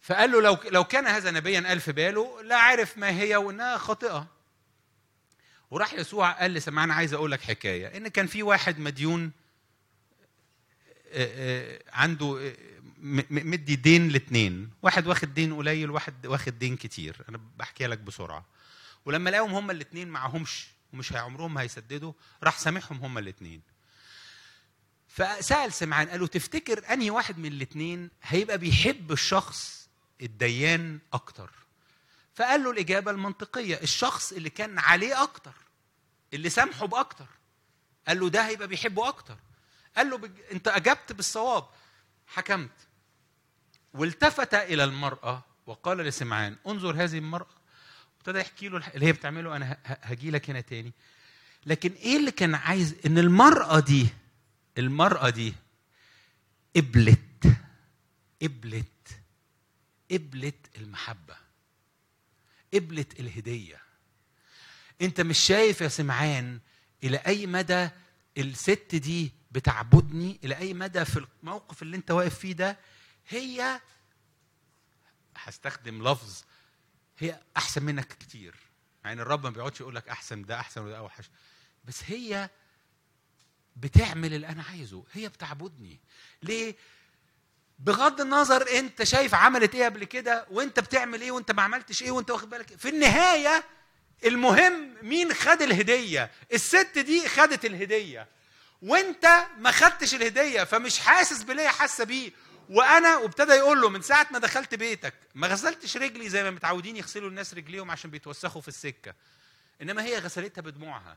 فقال 0.00 0.30
له 0.32 0.40
لو 0.42 0.58
لو 0.70 0.84
كان 0.84 1.06
هذا 1.06 1.30
نبيا 1.30 1.60
قال 1.60 1.80
في 1.80 1.92
باله 1.92 2.42
لا 2.42 2.56
عرف 2.56 2.98
ما 2.98 3.10
هي 3.10 3.36
وإنها 3.36 3.78
خاطئة. 3.78 4.28
وراح 5.72 5.94
يسوع 5.94 6.30
قال 6.30 6.50
لسمعنا 6.54 6.94
عايز 6.94 7.14
أقول 7.14 7.30
لك 7.30 7.40
حكاية. 7.40 7.96
إن 7.96 8.08
كان 8.08 8.26
في 8.26 8.42
واحد 8.42 8.78
مديون 8.78 9.32
آه، 11.12 11.72
آه، 11.74 11.82
عنده 11.92 12.38
آه، 12.40 12.56
مدي 13.30 13.76
دين 13.76 14.08
لاثنين 14.08 14.70
واحد 14.82 15.06
واخد 15.06 15.34
دين 15.34 15.54
قليل 15.54 15.90
واحد 15.90 16.26
واخد 16.26 16.58
دين 16.58 16.76
كتير. 16.76 17.24
أنا 17.28 17.40
بحكي 17.56 17.86
لك 17.86 17.98
بسرعة. 17.98 18.46
ولما 19.04 19.30
لقاهم 19.30 19.54
هما 19.54 19.72
الاثنين 19.72 20.08
معهمش 20.08 20.66
ومش 20.92 21.12
عمرهم 21.12 21.58
هيسددوا 21.58 22.12
راح 22.42 22.58
سامحهم 22.58 22.98
هما 22.98 23.20
الاثنين 23.20 23.62
فسأل 25.08 25.72
سمعان 25.72 26.08
قال 26.08 26.20
له 26.20 26.26
تفتكر 26.26 26.92
أنهي 26.92 27.10
واحد 27.10 27.38
من 27.38 27.52
الاثنين 27.52 28.10
هيبقى 28.22 28.58
بيحب 28.58 29.12
الشخص 29.12 29.88
الديان 30.22 30.98
أكتر؟ 31.12 31.50
فقال 32.34 32.64
له 32.64 32.70
الإجابة 32.70 33.10
المنطقية 33.10 33.80
الشخص 33.82 34.32
اللي 34.32 34.50
كان 34.50 34.78
عليه 34.78 35.22
أكتر. 35.22 35.61
اللي 36.32 36.50
سامحه 36.50 36.86
بأكتر. 36.86 37.26
قال 38.08 38.20
له 38.20 38.28
ده 38.30 38.46
هيبقى 38.46 38.68
بيحبه 38.68 39.08
أكتر. 39.08 39.36
قال 39.96 40.10
له 40.10 40.18
بج... 40.18 40.40
أنت 40.52 40.68
أجبت 40.68 41.12
بالصواب. 41.12 41.68
حكمت. 42.26 42.70
والتفت 43.94 44.54
إلى 44.54 44.84
المرأة 44.84 45.44
وقال 45.66 45.98
لسمعان 45.98 46.56
انظر 46.66 47.04
هذه 47.04 47.18
المرأة. 47.18 47.62
ابتدى 48.18 48.38
يحكي 48.38 48.68
له 48.68 48.86
اللي 48.94 49.06
هي 49.06 49.12
بتعمله 49.12 49.56
أنا 49.56 49.76
هجي 49.84 50.30
لك 50.30 50.50
هنا 50.50 50.60
تاني. 50.60 50.92
لكن 51.66 51.92
إيه 51.92 52.16
اللي 52.16 52.30
كان 52.30 52.54
عايز؟ 52.54 52.94
إن 53.06 53.18
المرأة 53.18 53.80
دي 53.80 54.08
المرأة 54.78 55.30
دي 55.30 55.54
قبلت 56.76 57.56
قبلت 58.42 58.86
قبلت 60.10 60.76
المحبة. 60.76 61.36
قبلت 62.74 63.20
الهدية. 63.20 63.80
انت 65.02 65.20
مش 65.20 65.38
شايف 65.38 65.80
يا 65.80 65.88
سمعان 65.88 66.60
إلى 67.04 67.16
أي 67.16 67.46
مدى 67.46 67.88
الست 68.38 68.94
دي 68.94 69.32
بتعبدني؟ 69.50 70.40
إلى 70.44 70.56
أي 70.58 70.74
مدى 70.74 71.04
في 71.04 71.26
الموقف 71.42 71.82
اللي 71.82 71.96
انت 71.96 72.10
واقف 72.10 72.38
فيه 72.38 72.52
ده 72.52 72.78
هي 73.28 73.80
هستخدم 75.36 76.08
لفظ 76.08 76.42
هي 77.18 77.40
أحسن 77.56 77.82
منك 77.82 78.08
كتير. 78.08 78.54
يعني 79.04 79.22
الرب 79.22 79.44
ما 79.44 79.50
بيقعدش 79.50 79.80
يقول 79.80 79.94
لك 79.94 80.08
أحسن 80.08 80.42
ده 80.42 80.60
أحسن 80.60 80.80
وده 80.80 80.98
أوحش. 80.98 81.30
بس 81.84 82.02
هي 82.06 82.50
بتعمل 83.76 84.34
اللي 84.34 84.48
أنا 84.48 84.62
عايزه. 84.62 85.04
هي 85.12 85.28
بتعبدني. 85.28 86.00
ليه؟ 86.42 86.76
بغض 87.78 88.20
النظر 88.20 88.78
انت 88.78 89.02
شايف 89.02 89.34
عملت 89.34 89.74
إيه 89.74 89.84
قبل 89.84 90.04
كده 90.04 90.46
وانت 90.50 90.80
بتعمل 90.80 91.20
إيه 91.20 91.30
وانت 91.32 91.50
ما 91.50 91.62
عملتش 91.62 92.02
إيه 92.02 92.10
وانت 92.10 92.30
واخد 92.30 92.50
بالك. 92.50 92.76
في 92.78 92.88
النهاية 92.88 93.64
المهم 94.24 94.94
مين 95.02 95.34
خد 95.34 95.62
الهدية؟ 95.62 96.30
الست 96.52 96.98
دي 96.98 97.28
خدت 97.28 97.64
الهدية. 97.64 98.26
وانت 98.82 99.46
ما 99.58 99.70
خدتش 99.70 100.14
الهدية 100.14 100.64
فمش 100.64 100.98
حاسس 100.98 101.42
باللي 101.42 101.68
حاسة 101.68 102.04
بيه. 102.04 102.30
وأنا 102.68 103.16
وابتدى 103.16 103.52
يقول 103.52 103.80
له 103.80 103.88
من 103.88 104.02
ساعة 104.02 104.26
ما 104.30 104.38
دخلت 104.38 104.74
بيتك 104.74 105.14
ما 105.34 105.46
غسلتش 105.48 105.96
رجلي 105.96 106.28
زي 106.28 106.42
ما 106.42 106.50
متعودين 106.50 106.96
يغسلوا 106.96 107.28
الناس 107.28 107.54
رجليهم 107.54 107.90
عشان 107.90 108.10
بيتوسخوا 108.10 108.60
في 108.60 108.68
السكة. 108.68 109.14
إنما 109.82 110.04
هي 110.04 110.18
غسلتها 110.18 110.62
بدموعها. 110.62 111.16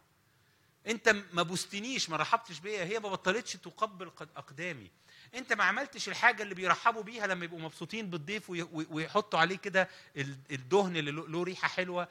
أنت 0.88 1.16
ما 1.34 1.44
بوستنيش 1.44 2.10
ما 2.10 2.18
رحبتش 2.18 2.60
بيا. 2.60 2.84
هي 2.84 3.00
ما 3.00 3.10
بطلتش 3.10 3.54
تقبل 3.54 4.10
قد 4.10 4.30
أقدامي. 4.38 4.92
أنت 5.36 5.54
ما 5.54 5.64
عملتش 5.64 6.08
الحاجة 6.10 6.44
اللي 6.44 6.56
بيرحبوا 6.56 7.04
بيها 7.04 7.28
لما 7.28 7.46
يبقوا 7.46 7.60
مبسوطين 7.60 8.10
بالضيف 8.10 8.50
وي- 8.50 8.62
وي- 8.62 8.88
ويحطوا 8.90 9.40
عليه 9.40 9.58
كده 9.58 9.90
ال- 10.18 10.38
الدهن 10.52 10.98
اللي 10.98 11.12
له 11.12 11.44
ريحة 11.44 11.68
حلوة. 11.68 12.08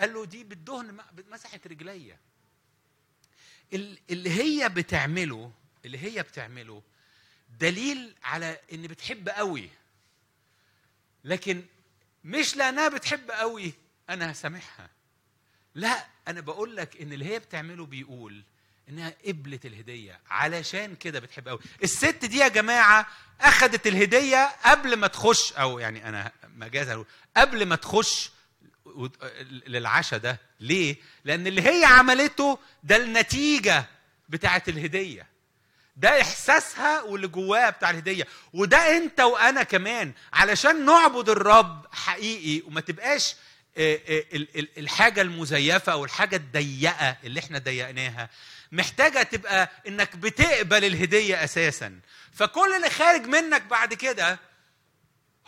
قال 0.00 0.14
له 0.14 0.24
دي 0.24 0.44
بالدهن 0.44 0.98
مسحت 1.30 1.66
رجليا. 1.66 2.18
ال- 3.72 3.98
اللي 4.10 4.30
هي 4.30 4.68
بتعمله 4.68 5.52
اللي 5.84 5.98
هي 5.98 6.22
بتعمله 6.22 6.82
دليل 7.60 8.14
على 8.24 8.58
إن 8.72 8.82
بتحب 8.86 9.28
قوي. 9.28 9.70
لكن 11.24 11.64
مش 12.24 12.56
لأنها 12.56 12.88
بتحب 12.88 13.30
قوي 13.30 13.72
أنا 14.10 14.32
هسامحها. 14.32 14.90
لا 15.74 16.06
أنا 16.28 16.40
بقول 16.40 16.76
لك 16.76 17.00
إن 17.00 17.12
اللي 17.12 17.24
هي 17.24 17.38
بتعمله 17.38 17.86
بيقول 17.86 18.42
إنها 18.88 19.12
قبلت 19.26 19.66
الهدية. 19.66 20.20
علشان 20.30 20.96
كده 20.96 21.20
بتحب 21.20 21.48
قوي. 21.48 21.58
الست 21.82 22.24
دي 22.24 22.36
يا 22.38 22.48
جماعة 22.48 23.08
اخذت 23.40 23.86
الهدية 23.86 24.46
قبل 24.64 24.96
ما 24.96 25.06
تخش 25.06 25.52
أو 25.52 25.78
يعني 25.78 26.08
أنا 26.08 26.32
مجازا 26.56 27.04
قبل 27.36 27.66
ما 27.66 27.76
تخش 27.76 28.30
للعشاء 29.66 30.18
ده. 30.18 30.40
ليه؟ 30.60 30.96
لأن 31.24 31.46
اللي 31.46 31.62
هي 31.62 31.84
عملته 31.84 32.58
ده 32.82 32.96
النتيجة 32.96 33.84
بتاعت 34.28 34.68
الهدية. 34.68 35.26
ده 35.96 36.20
إحساسها 36.20 37.02
واللي 37.02 37.28
جواها 37.28 37.70
بتاع 37.70 37.90
الهدية. 37.90 38.26
وده 38.52 38.96
أنت 38.96 39.20
وأنا 39.20 39.62
كمان. 39.62 40.12
علشان 40.32 40.84
نعبد 40.84 41.28
الرب 41.28 41.86
حقيقي 41.92 42.66
وما 42.66 42.80
تبقاش 42.80 43.34
آه، 43.78 43.94
آه، 44.08 44.24
ال- 44.32 44.58
ال- 44.58 44.78
الحاجة 44.78 45.20
المزيفة 45.22 45.92
أو 45.92 46.04
الحاجة 46.04 46.36
الضيقة 46.36 47.16
اللي 47.24 47.40
إحنا 47.40 47.58
ضيقناها. 47.58 48.30
محتاجة 48.72 49.22
تبقى 49.22 49.70
إنك 49.88 50.16
بتقبل 50.16 50.84
الهدية 50.84 51.44
أساسا. 51.44 52.00
فكل 52.32 52.72
اللي 52.76 52.90
خارج 52.90 53.26
منك 53.26 53.62
بعد 53.62 53.94
كده 53.94 54.38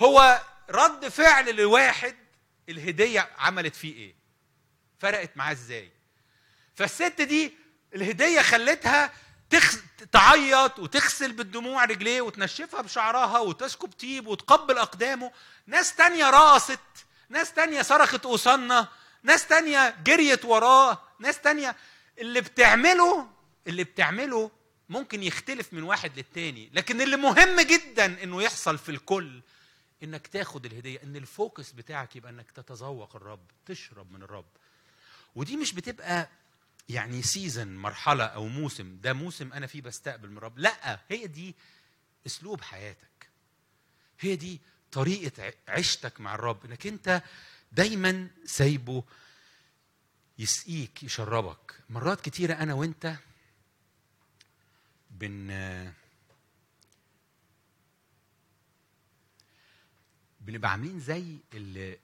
هو 0.00 0.40
رد 0.70 1.08
فعل 1.08 1.56
لواحد 1.56 2.14
الهدية 2.68 3.30
عملت 3.38 3.76
فيه 3.76 3.94
إيه؟ 3.94 4.14
فرقت 4.98 5.30
معاه 5.36 5.52
إزاي؟ 5.52 5.90
فالست 6.74 7.20
دي 7.22 7.52
الهدية 7.94 8.42
خلتها 8.42 9.12
تخ... 9.50 9.76
تعيط 10.12 10.78
وتغسل 10.78 11.32
بالدموع 11.32 11.84
رجليه 11.84 12.20
وتنشفها 12.20 12.80
بشعرها 12.82 13.38
وتسكب 13.38 13.92
طيب 13.92 14.26
وتقبل 14.26 14.78
أقدامه. 14.78 15.32
ناس 15.66 15.94
تانية 15.94 16.30
رقصت 16.30 16.78
ناس 17.28 17.52
تانية 17.52 17.82
صرخت 17.82 18.26
اوصنا 18.26 18.88
ناس 19.22 19.46
تانية 19.46 19.96
جريت 20.04 20.44
وراه 20.44 21.02
ناس 21.18 21.40
تانية. 21.40 21.76
اللي 22.18 22.40
بتعمله 22.40 23.28
اللي 23.66 23.84
بتعمله 23.84 24.50
ممكن 24.88 25.22
يختلف 25.22 25.72
من 25.72 25.82
واحد 25.82 26.12
للتاني 26.16 26.70
لكن 26.74 27.00
اللي 27.00 27.16
مهم 27.16 27.60
جدا 27.60 28.22
إنه 28.22 28.42
يحصل 28.42 28.78
في 28.78 28.88
الكل 28.88 29.40
إنك 30.02 30.26
تاخد 30.26 30.66
الهدية 30.66 31.02
إن 31.02 31.16
ال 31.16 31.25
focus 31.25 31.72
بتاعك 31.72 32.16
يبقى 32.16 32.30
إنك 32.32 32.50
تتذوق 32.50 33.16
الرب 33.16 33.40
تشرب 33.66 34.12
من 34.12 34.22
الرب. 34.22 34.46
ودي 35.34 35.56
مش 35.56 35.72
بتبقى 35.72 36.28
يعني 36.88 37.22
season 37.22 37.76
مرحلة 37.76 38.24
أو 38.24 38.48
موسم 38.48 38.98
ده 39.02 39.12
موسم 39.12 39.52
أنا 39.52 39.66
فيه 39.66 39.82
بستقبل 39.82 40.30
من 40.30 40.36
الرب. 40.36 40.58
لأ 40.58 41.00
هي 41.08 41.26
دي 41.26 41.54
أسلوب 42.26 42.60
حياتك. 42.60 43.28
هي 44.20 44.36
دي 44.36 44.60
طريقة 44.92 45.42
ع- 45.44 45.52
عيشتك 45.72 46.20
مع 46.20 46.34
الرب. 46.34 46.64
إنك 46.64 46.86
أنت 46.86 47.22
دايما 47.72 48.30
سايبه 48.44 49.04
يسقيك 50.38 51.02
يشربك. 51.02 51.74
مرات 51.90 52.20
كتيرة 52.20 52.54
أنا 52.54 52.74
وأنت 52.74 53.14
بن 55.10 55.50
بنبقى 60.48 60.70
عاملين 60.70 61.00
زي 61.00 61.36
اللي 61.54 61.98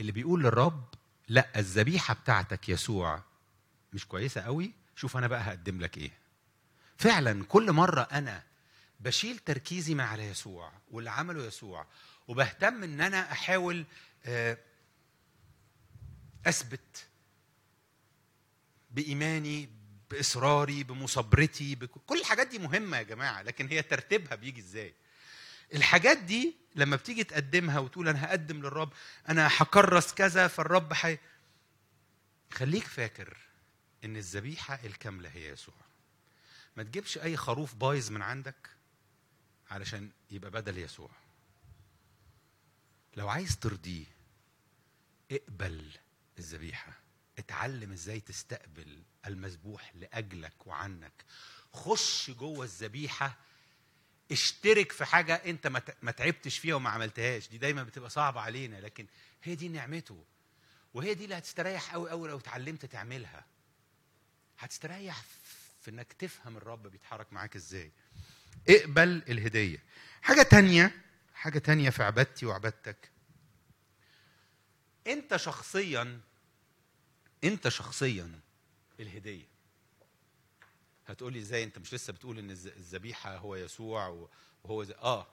اللي 0.00 0.12
بيقول 0.12 0.42
للرب 0.42 0.84
لا 1.28 1.58
الذبيحة 1.58 2.14
بتاعتك 2.14 2.68
يسوع 2.68 3.22
مش 3.92 4.06
كويسة 4.06 4.40
قوي 4.40 4.72
شوف 4.96 5.16
أنا 5.16 5.26
بقى 5.26 5.40
هقدم 5.40 5.80
لك 5.80 5.98
إيه. 5.98 6.10
فعلا 6.96 7.44
كل 7.44 7.72
مرة 7.72 8.00
أنا 8.00 8.42
بشيل 9.00 9.38
تركيزي 9.38 9.94
مع 9.94 10.04
على 10.04 10.26
يسوع 10.26 10.72
واللي 10.90 11.10
عمله 11.10 11.44
يسوع 11.46 11.86
وبهتم 12.28 12.82
إن 12.82 13.00
أنا 13.00 13.32
أحاول 13.32 13.84
آه، 14.24 14.58
أثبت 16.46 17.06
بإيماني 18.90 19.68
بإصراري 20.10 20.84
بمصابرتي 20.84 21.74
بك... 21.74 21.90
كل 21.90 22.20
الحاجات 22.20 22.46
دي 22.46 22.58
مهمة 22.58 22.96
يا 22.96 23.02
جماعة 23.02 23.42
لكن 23.42 23.68
هي 23.68 23.82
ترتيبها 23.82 24.34
بيجي 24.34 24.60
إزاي؟ 24.60 24.94
الحاجات 25.74 26.18
دي 26.18 26.56
لما 26.74 26.96
بتيجي 26.96 27.24
تقدمها 27.24 27.78
وتقول 27.78 28.08
أنا 28.08 28.24
هقدم 28.24 28.56
للرب 28.56 28.92
أنا 29.28 29.48
هكرس 29.52 30.14
كذا 30.14 30.48
فالرب 30.48 30.92
حي... 30.92 31.18
خليك 32.52 32.84
فاكر 32.84 33.36
إن 34.04 34.16
الذبيحة 34.16 34.78
الكاملة 34.84 35.28
هي 35.28 35.48
يسوع. 35.48 35.74
ما 36.76 36.82
تجيبش 36.82 37.18
أي 37.18 37.36
خروف 37.36 37.74
بايظ 37.74 38.10
من 38.10 38.22
عندك 38.22 38.70
علشان 39.70 40.10
يبقى 40.30 40.50
بدل 40.50 40.78
يسوع. 40.78 41.10
لو 43.16 43.28
عايز 43.28 43.58
ترضيه 43.58 44.04
اقبل 45.30 45.90
الذبيحة. 46.38 46.92
اتعلم 47.38 47.92
إزاي 47.92 48.20
تستقبل 48.20 49.02
المذبوح 49.26 49.92
لأجلك 49.94 50.66
وعنك. 50.66 51.24
خش 51.72 52.30
جوه 52.30 52.64
الذبيحة 52.64 53.36
اشترك 54.32 54.92
في 54.92 55.04
حاجة 55.04 55.34
انت 55.34 55.66
ما 56.02 56.10
تعبتش 56.12 56.58
فيها 56.58 56.74
وما 56.74 56.90
عملتهاش. 56.90 57.48
دي 57.48 57.58
دايما 57.58 57.82
بتبقى 57.82 58.10
صعبة 58.10 58.40
علينا 58.40 58.76
لكن 58.76 59.06
هي 59.42 59.54
دي 59.54 59.68
نعمته. 59.68 60.24
وهي 60.94 61.14
دي 61.14 61.24
اللي 61.24 61.38
هتستريح 61.38 61.92
قوي 61.92 62.10
قوي 62.10 62.28
لو 62.28 62.38
اتعلمت 62.38 62.86
تعملها. 62.86 63.44
هتستريح 64.58 65.22
في 65.82 65.90
إنك 65.90 66.12
تفهم 66.12 66.56
الرب 66.56 66.86
بيتحرك 66.86 67.32
معاك 67.32 67.56
إزاي. 67.56 67.90
اقبل 68.68 69.22
الهدية. 69.28 69.82
حاجة 70.22 70.42
تانية 70.42 70.92
حاجة 71.34 71.58
تانية 71.58 71.90
في 71.90 72.02
عبادتي 72.02 72.46
وعبادتك. 72.46 73.10
انت 75.06 75.36
شخصيا 75.36 76.20
انت 77.44 77.68
شخصيا 77.68 78.40
الهدية. 79.00 79.49
هتقولي 81.10 81.38
إزاي؟ 81.38 81.64
أنت 81.64 81.78
مش 81.78 81.94
لسه 81.94 82.12
بتقول 82.12 82.38
إن 82.38 82.50
الذبيحة 82.50 83.36
هو 83.36 83.56
يسوع 83.56 84.28
وهو 84.64 84.84
زي... 84.84 84.94
آه. 84.94 85.26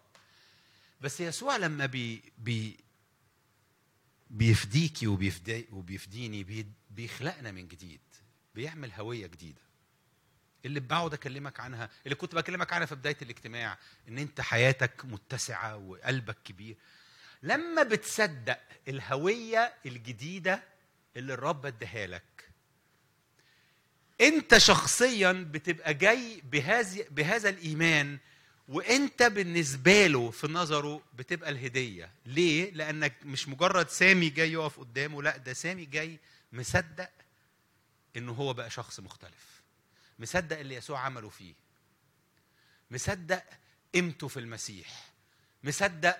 بس 1.01 1.19
يسوع 1.21 1.57
لما 1.57 1.85
بي 1.85 2.21
بي 2.37 2.77
بيفديكي 4.29 5.07
وبيفدي 5.07 5.67
وبيفديني 5.71 6.43
بي 6.43 6.65
بيخلقنا 6.89 7.51
من 7.51 7.67
جديد. 7.67 7.99
بيعمل 8.55 8.91
هوية 8.91 9.27
جديدة. 9.27 9.61
اللي 10.65 10.79
بقعد 10.79 11.13
أكلمك 11.13 11.59
عنها 11.59 11.89
اللي 12.05 12.15
كنت 12.15 12.35
بكلمك 12.35 12.73
عنها 12.73 12.85
في 12.85 12.95
بداية 12.95 13.17
الاجتماع 13.21 13.77
إن 14.07 14.17
أنت 14.17 14.41
حياتك 14.41 15.05
متسعة 15.05 15.77
وقلبك 15.77 16.37
كبير. 16.45 16.77
لما 17.43 17.83
بتصدق 17.83 18.59
الهوية 18.87 19.73
الجديدة 19.85 20.63
اللي 21.17 21.33
الرب 21.33 21.65
اداها 21.65 22.07
لك 22.07 22.36
انت 24.21 24.57
شخصيا 24.57 25.31
بتبقى 25.51 25.93
جاي 25.93 26.41
بهذا 26.51 27.03
بهذا 27.11 27.49
الإيمان 27.49 28.17
وانت 28.67 29.23
بالنسبة 29.23 30.07
له 30.07 30.31
في 30.31 30.47
نظره 30.47 31.01
بتبقى 31.13 31.49
الهدية. 31.49 32.11
ليه؟ 32.25 32.71
لأنك 32.71 33.13
مش 33.23 33.47
مجرد 33.47 33.89
سامي 33.89 34.29
جاي 34.29 34.51
يقف 34.51 34.79
قدامه 34.79 35.23
لا 35.23 35.37
ده 35.37 35.53
سامي 35.53 35.85
جاي 35.85 36.19
مصدق 36.53 37.09
إنه 38.17 38.31
هو 38.31 38.53
بقى 38.53 38.69
شخص 38.69 38.99
مختلف. 38.99 39.61
مصدق 40.19 40.59
اللي 40.59 40.75
يسوع 40.75 40.99
عمله 40.99 41.29
فيه. 41.29 41.53
مصدق 42.91 43.43
قيمته 43.93 44.27
في 44.27 44.39
المسيح. 44.39 45.05
مصدق 45.63 46.17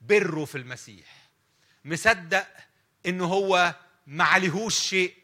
بره 0.00 0.44
في 0.44 0.58
المسيح. 0.58 1.28
مصدق 1.84 2.46
إنه 3.06 3.24
هو 3.24 3.74
ما 4.06 4.24
عليهوش 4.24 4.78
شيء 4.78 5.14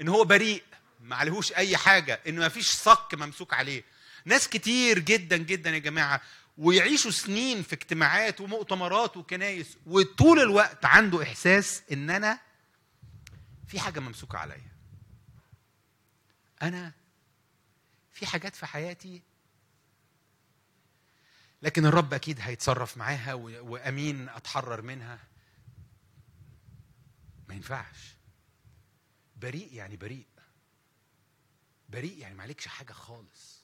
ان 0.00 0.08
هو 0.08 0.24
بريء. 0.24 0.62
ما 1.08 1.16
عليهوش 1.16 1.52
أي 1.52 1.76
حاجة 1.76 2.20
انه 2.26 2.40
ما 2.40 2.48
فيش 2.48 2.66
صك 2.70 3.14
ممسوك 3.14 3.54
عليه. 3.54 3.84
ناس 4.24 4.48
كتير 4.48 4.98
جدا 4.98 5.36
جدا 5.36 5.70
يا 5.70 5.78
جماعة 5.78 6.20
ويعيشوا 6.58 7.10
سنين 7.10 7.62
في 7.62 7.72
اجتماعات 7.72 8.40
ومؤتمرات 8.40 9.16
وكنايس 9.16 9.76
وطول 9.86 10.40
الوقت 10.40 10.84
عنده 10.84 11.22
إحساس 11.22 11.82
إن 11.92 12.10
أنا 12.10 12.38
في 13.68 13.80
حاجة 13.80 14.00
ممسوكة 14.00 14.38
عليا. 14.38 14.72
أنا 16.62 16.92
في 18.12 18.26
حاجات 18.26 18.56
في 18.56 18.66
حياتي 18.66 19.22
لكن 21.62 21.86
الرب 21.86 22.14
أكيد 22.14 22.40
هيتصرف 22.40 22.96
معاها 22.96 23.34
وأمين 23.34 24.28
أتحرر 24.28 24.82
منها. 24.82 25.18
ما 27.48 27.54
ينفعش. 27.54 28.14
بريء 29.36 29.74
يعني 29.74 29.96
بريء. 29.96 30.26
بريء 31.88 32.18
يعني 32.18 32.34
ما 32.34 32.42
عليكش 32.42 32.66
حاجة 32.66 32.92
خالص. 32.92 33.58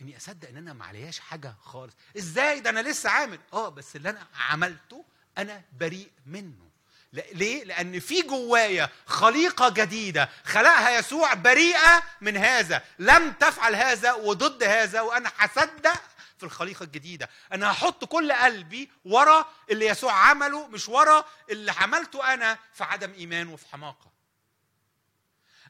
إني 0.00 0.16
أصدق 0.16 0.48
إن 0.48 0.56
أنا 0.56 0.72
ما 0.72 0.84
عليهاش 0.84 1.18
حاجة 1.18 1.54
خالص. 1.62 1.94
إزاي؟ 2.16 2.60
ده 2.60 2.70
أنا 2.70 2.80
لسه 2.80 3.10
عامل. 3.10 3.38
آه 3.52 3.68
بس 3.68 3.96
اللي 3.96 4.10
أنا 4.10 4.26
عملته 4.50 5.04
أنا 5.38 5.62
بريء 5.72 6.10
منه. 6.26 6.68
ليه؟ 7.12 7.64
لأن 7.64 8.00
في 8.00 8.22
جوايا 8.22 8.88
خليقة 9.06 9.68
جديدة 9.68 10.28
خلقها 10.44 10.98
يسوع 10.98 11.34
بريئة 11.34 12.02
من 12.20 12.36
هذا. 12.36 12.84
لم 12.98 13.32
تفعل 13.32 13.74
هذا 13.74 14.12
وضد 14.12 14.62
هذا 14.62 15.00
وأنا 15.00 15.32
هصدق 15.36 16.02
في 16.38 16.44
الخليقة 16.44 16.82
الجديدة. 16.84 17.30
أنا 17.52 17.70
هحط 17.70 18.04
كل 18.04 18.32
قلبي 18.32 18.90
ورا 19.04 19.46
اللي 19.70 19.86
يسوع 19.86 20.12
عمله 20.12 20.66
مش 20.66 20.88
ورا 20.88 21.24
اللي 21.50 21.72
عملته 21.72 22.34
أنا 22.34 22.58
في 22.74 22.84
عدم 22.84 23.12
إيمان 23.12 23.48
وفي 23.48 23.66
حماقة. 23.66 24.17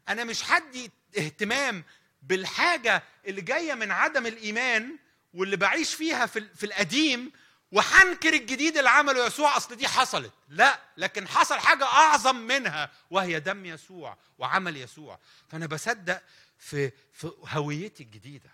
أنا 0.09 0.25
مش 0.25 0.51
هدي 0.51 0.91
اهتمام 1.19 1.85
بالحاجة 2.23 3.03
اللي 3.27 3.41
جاية 3.41 3.75
من 3.75 3.91
عدم 3.91 4.27
الإيمان 4.27 4.97
واللي 5.35 5.57
بعيش 5.57 5.95
فيها 5.95 6.27
في, 6.27 6.49
في 6.55 6.67
القديم 6.67 7.33
وهنكر 7.73 8.33
الجديد 8.35 8.77
اللي 8.77 8.91
عمله 8.91 9.27
يسوع. 9.27 9.57
أصل 9.57 9.77
دي 9.77 9.89
حصلت. 9.89 10.33
لا 10.49 10.81
لكن 10.97 11.29
حصل 11.29 11.59
حاجة 11.59 11.85
أعظم 11.85 12.37
منها 12.37 12.91
وهي 13.11 13.41
دم 13.41 13.67
يسوع 13.67 14.19
وعمل 14.39 14.77
يسوع. 14.77 15.19
فأنا 15.49 15.67
بصدق 15.67 16.23
في 16.59 16.93
في 17.13 17.33
هويتي 17.49 18.03
الجديدة. 18.03 18.51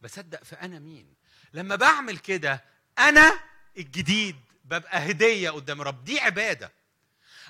بصدق 0.00 0.44
في 0.44 0.56
أنا 0.56 0.78
مين. 0.78 1.14
لما 1.52 1.76
بعمل 1.76 2.18
كده 2.18 2.64
أنا 2.98 3.40
الجديد 3.78 4.36
ببقى 4.64 5.10
هدية 5.10 5.50
قدام 5.50 5.82
رب. 5.82 6.04
دي 6.04 6.20
عبادة. 6.20 6.72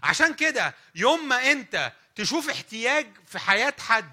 عشان 0.02 0.34
كده 0.34 0.74
يوم 0.94 1.28
ما 1.28 1.52
أنت 1.52 1.92
تشوف 2.16 2.50
احتياج 2.50 3.06
في 3.26 3.38
حياة 3.38 3.74
حد 3.78 4.12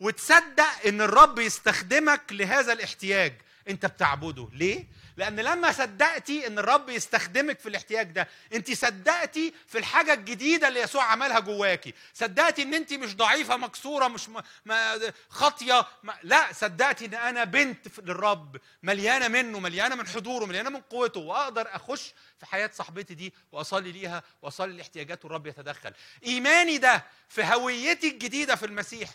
وتصدق 0.00 0.86
إن 0.86 1.00
الرب 1.00 1.38
يستخدمك 1.38 2.20
لهذا 2.30 2.72
الاحتياج. 2.72 3.34
انت 3.68 3.86
بتعبده. 3.86 4.48
ليه؟ 4.52 4.86
لأن 5.16 5.40
لما 5.40 5.72
صدقتي 5.72 6.46
إن 6.46 6.58
الرب 6.58 6.88
يستخدمك 6.88 7.58
في 7.60 7.68
الاحتياج 7.68 8.10
ده 8.10 8.28
انت 8.52 8.72
صدقتي 8.72 9.54
في 9.66 9.78
الحاجة 9.78 10.14
الجديدة 10.14 10.68
اللي 10.68 10.80
يسوع 10.80 11.04
عملها 11.04 11.40
جواكي. 11.40 11.94
صدقتي 12.14 12.62
إن 12.62 12.74
انت 12.74 12.92
مش 12.92 13.16
ضعيفة 13.16 13.56
مكسورة 13.56 14.08
مش 14.08 14.28
م... 14.28 14.40
ما... 14.64 15.12
خاطية 15.28 15.86
ما... 16.02 16.14
لا 16.22 16.52
صدقتي 16.52 17.04
إن 17.06 17.14
أنا 17.14 17.44
بنت 17.44 18.00
للرب 18.00 18.56
مليانة 18.82 19.28
منه 19.28 19.60
مليانة 19.60 19.94
من 19.94 20.06
حضوره 20.06 20.44
مليانة 20.46 20.70
من 20.70 20.80
قوته 20.80 21.20
وأقدر 21.20 21.68
أخش 21.76 22.14
في 22.38 22.46
حياة 22.46 22.70
صاحبتي 22.74 23.14
دي 23.14 23.34
وأصلي 23.52 23.92
ليها 23.92 24.22
وأصلي 24.42 24.76
لاحتياجات 24.76 25.24
والرب 25.24 25.46
يتدخل. 25.46 25.92
إيماني 26.26 26.78
ده 26.78 27.04
في 27.28 27.44
هويتي 27.44 28.08
الجديدة 28.08 28.56
في 28.56 28.66
المسيح 28.66 29.10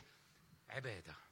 عبادة. 0.69 1.28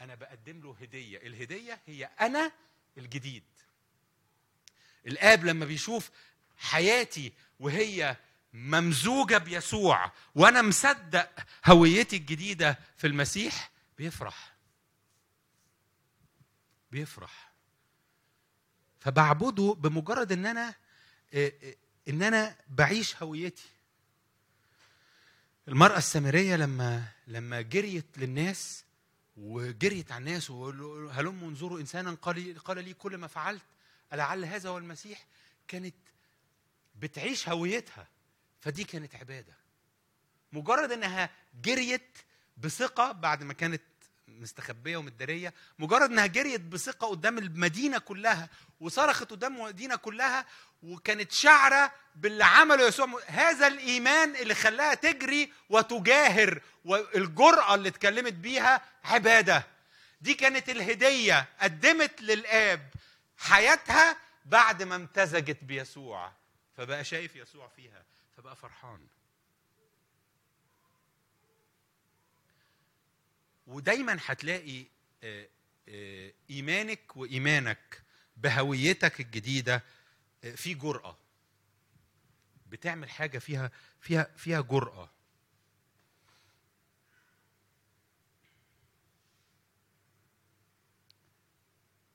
أنا 0.00 0.14
بقدم 0.14 0.60
له 0.60 0.76
هدية. 0.80 1.18
الهدية 1.18 1.80
هي 1.86 2.04
أنا 2.20 2.52
الجديد. 2.98 3.44
الآب 5.06 5.44
لما 5.44 5.64
بيشوف 5.66 6.10
حياتي 6.56 7.32
وهي 7.60 8.16
ممزوجة 8.52 9.38
بيسوع 9.38 10.12
وأنا 10.34 10.62
مصدق 10.62 11.30
هويتي 11.66 12.16
الجديدة 12.16 12.78
في 12.96 13.06
المسيح 13.06 13.70
بيفرح. 13.98 14.56
بيفرح. 16.90 17.52
فبعبده 19.00 19.76
بمجرد 19.78 20.32
إن 20.32 20.46
أنا 20.46 20.74
آه، 21.34 21.52
آه، 21.62 21.74
إن 22.08 22.22
أنا 22.22 22.56
بعيش 22.68 23.22
هويتي. 23.22 23.68
المرأة 25.68 25.98
السامرية 25.98 26.56
لما 26.56 27.04
لما 27.26 27.60
جريت 27.60 28.06
للناس 28.18 28.84
وجريت 29.36 30.12
على 30.12 30.18
الناس 30.18 30.50
هلم 31.10 31.44
انظروا 31.44 31.80
إنسانا 31.80 32.14
قال 32.22 32.58
قال 32.58 32.84
لي 32.84 32.94
كل 32.94 33.16
ما 33.16 33.26
فعلت 33.26 33.62
لعل 34.12 34.44
هذا 34.44 34.68
هو 34.68 34.78
المسيح 34.78 35.26
كانت 35.68 35.94
بتعيش 36.94 37.48
هويتها. 37.48 38.08
فدي 38.60 38.84
كانت 38.84 39.14
عبادة. 39.14 39.54
مجرد 40.52 40.92
إنها 40.92 41.30
جريت 41.62 42.18
بثقة 42.56 43.12
بعد 43.12 43.42
ما 43.42 43.52
كانت 43.52 43.82
مستخبية 44.28 44.96
ومتدارية 44.96 45.54
مجرد 45.78 46.10
إنها 46.10 46.26
جريت 46.26 46.60
بثقة 46.60 47.06
قدام 47.06 47.38
المدينة 47.38 47.98
كلها 47.98 48.48
وصرخت 48.80 49.30
قدام 49.30 49.56
المدينة 49.56 49.96
كلها 49.96 50.46
وكانت 50.82 51.32
شعرة 51.32 51.92
باللي 52.14 52.44
عمله 52.44 52.86
يسوع. 52.86 53.22
هذا 53.26 53.66
الإيمان 53.66 54.36
اللي 54.36 54.54
خلاها 54.54 54.94
تجري 54.94 55.52
وتجاهر 55.70 56.60
والجرأة 56.84 57.74
اللي 57.74 57.88
اتكلمت 57.88 58.32
بيها 58.32 58.82
عبادة. 59.04 59.66
دي 60.20 60.34
كانت 60.34 60.68
الهدية 60.68 61.48
قدمت 61.60 62.20
للآب 62.22 62.90
حياتها 63.38 64.16
بعد 64.44 64.82
ما 64.82 64.96
امتزجت 64.96 65.58
بيسوع. 65.64 66.32
فبقى 66.76 67.04
شايف 67.04 67.36
يسوع 67.36 67.68
فيها 67.76 68.04
فبقى 68.36 68.56
فرحان. 68.56 69.06
ودايما 73.66 74.18
هتلاقي 74.26 74.84
آه، 75.22 75.48
آه، 75.88 76.32
إيمانك 76.50 77.16
وإيمانك 77.16 78.02
بهويتك 78.36 79.20
الجديدة 79.20 79.82
في 80.40 80.74
جرأة. 80.74 81.16
بتعمل 82.66 83.10
حاجة 83.10 83.38
فيها 83.38 83.70
فيها 84.00 84.22
فيها 84.36 84.60
جرأة. 84.60 85.10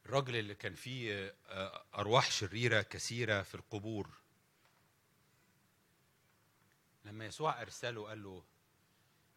الراجل 0.05 0.35
اللي 0.35 0.55
كان 0.55 0.75
فيه 0.75 1.35
آه، 1.45 1.85
أرواح 1.95 2.31
شريرة 2.31 2.81
كثيرة 2.81 3.41
في 3.41 3.55
القبور 3.55 4.09
لما 7.05 7.25
يسوع 7.25 7.61
أرسله 7.61 8.07
قال 8.07 8.23
له 8.23 8.43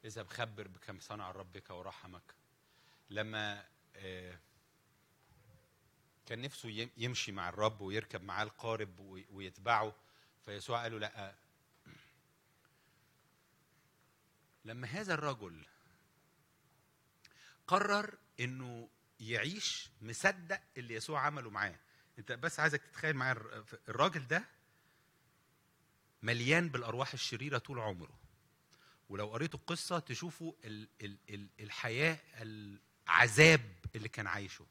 اذهب 0.05 0.27
خبر 0.29 0.69
بكم 0.69 1.01
صنع 1.01 1.31
ربك 1.31 1.71
ورحمك. 1.71 2.35
لما 3.11 3.69
آه، 3.97 4.39
كان 6.27 6.41
نفسه 6.43 6.69
يم- 6.69 6.91
يمشي 6.97 7.33
مع 7.33 7.49
الرب 7.49 7.81
ويركب 7.81 8.23
معاه 8.23 8.43
القارب 8.45 8.99
وي- 8.99 9.27
ويتبعه. 9.31 9.95
فيسوع 10.45 10.83
قال 10.83 10.93
له 10.93 10.99
لا. 10.99 11.35
لما 14.65 14.87
هذا 14.87 15.15
الرجل 15.15 15.67
قرر 17.67 18.15
إنه 18.41 18.89
يعيش 19.21 19.91
مصدق 20.03 20.61
اللي 20.77 20.95
يسوع 20.95 21.21
عمله 21.21 21.51
معاه. 21.51 21.79
أنت 22.19 22.33
بس 22.33 22.61
عايزك 22.61 22.83
تتخيل 22.83 23.17
معايا 23.17 23.33
الر- 23.33 23.65
الراجل 23.89 24.27
ده 24.27 24.45
مليان 26.23 26.69
بالأرواح 26.69 27.13
الشريرة 27.13 27.59
طول 27.59 27.79
عمره. 27.79 28.19
ولو 29.09 29.29
قريتوا 29.33 29.59
القصة 29.61 29.99
تشوفوا 29.99 30.53
ال 30.65 30.89
ال 31.03 31.17
ال 31.31 31.49
الحياة 31.61 32.19
العذاب 32.43 33.75
اللي 33.97 34.09
كان 34.09 34.27
عايشه. 34.27 34.67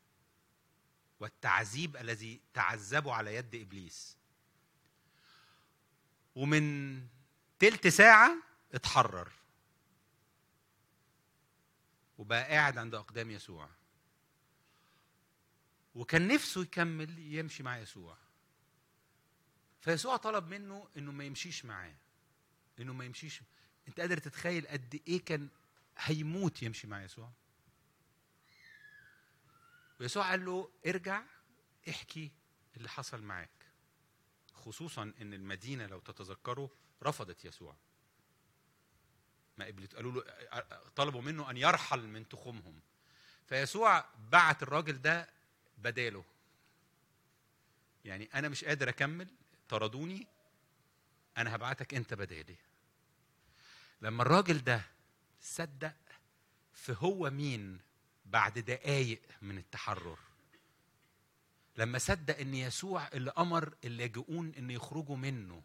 والتعذيب 1.23 1.97
الذي 1.97 2.41
تعذبه 2.53 3.13
على 3.13 3.35
يد 3.35 3.55
إبليس. 3.55 4.17
ومن 6.35 7.07
تلت 7.59 7.87
ساعة 7.87 8.35
اتحرر. 8.73 9.31
وبقى 12.17 12.43
قاعد 12.43 12.77
عند 12.77 12.95
أقدام 12.95 13.31
يسوع. 13.31 13.69
وكان 15.95 16.27
نفسه 16.27 16.61
يكمل 16.61 17.19
يمشي 17.19 17.63
مع 17.63 17.77
يسوع. 17.77 18.17
فيسوع 19.81 20.17
طلب 20.17 20.47
منه 20.47 20.87
إنه 20.97 21.11
ما 21.11 21.23
يمشيش 21.23 21.65
معاه. 21.65 21.95
إنه 22.79 22.93
ما 22.93 23.05
يمشيش. 23.05 23.41
أنت 23.87 23.99
قادر 23.99 24.17
تتخيل 24.17 24.67
قد 24.67 25.01
إيه 25.07 25.25
كان 25.25 25.49
هيموت 25.97 26.63
يمشي 26.63 26.87
مع 26.87 27.03
يسوع؟ 27.03 27.31
ويسوع 29.99 30.29
قال 30.29 30.45
له 30.45 30.71
ارجع 30.87 31.23
احكي 31.89 32.31
اللي 32.77 32.89
حصل 32.89 33.21
معاك. 33.21 33.49
خصوصا 34.53 35.13
إن 35.21 35.33
المدينة 35.33 35.85
لو 35.87 35.99
تتذكروا 35.99 36.67
رفضت 37.03 37.45
يسوع. 37.45 37.75
ما 39.57 39.65
قبلت 39.65 39.95
قالوا 39.95 40.11
له 40.11 40.23
طلبوا 40.95 41.21
منه 41.21 41.49
أن 41.49 41.57
يرحل 41.57 42.07
من 42.07 42.29
تخومهم 42.29 42.79
فيسوع 43.47 44.05
بعت 44.31 44.63
الراجل 44.63 45.01
ده 45.01 45.29
بداله. 45.77 46.25
يعني 48.05 48.29
أنا 48.33 48.49
مش 48.49 48.65
قادر 48.65 48.89
أكمل 48.89 49.27
طردوني 49.69 50.27
أنا 51.37 51.55
هبعتك 51.55 51.93
أنت 51.93 52.13
بدالي. 52.13 52.55
لما 54.01 54.23
الراجل 54.23 54.63
ده 54.63 54.81
صدق 55.41 55.95
في 56.73 56.95
هو 56.99 57.29
مين؟ 57.29 57.79
بعد 58.33 58.59
دقايق 58.59 59.21
من 59.41 59.57
التحرر. 59.57 60.17
لما 61.77 61.97
صدق 61.99 62.37
إن 62.39 62.53
يسوع 62.53 63.07
اللي 63.13 63.33
أمر 63.37 63.73
اللاجئون 63.83 64.51
ان 64.57 64.71
يخرجوا 64.71 65.15
منه 65.17 65.63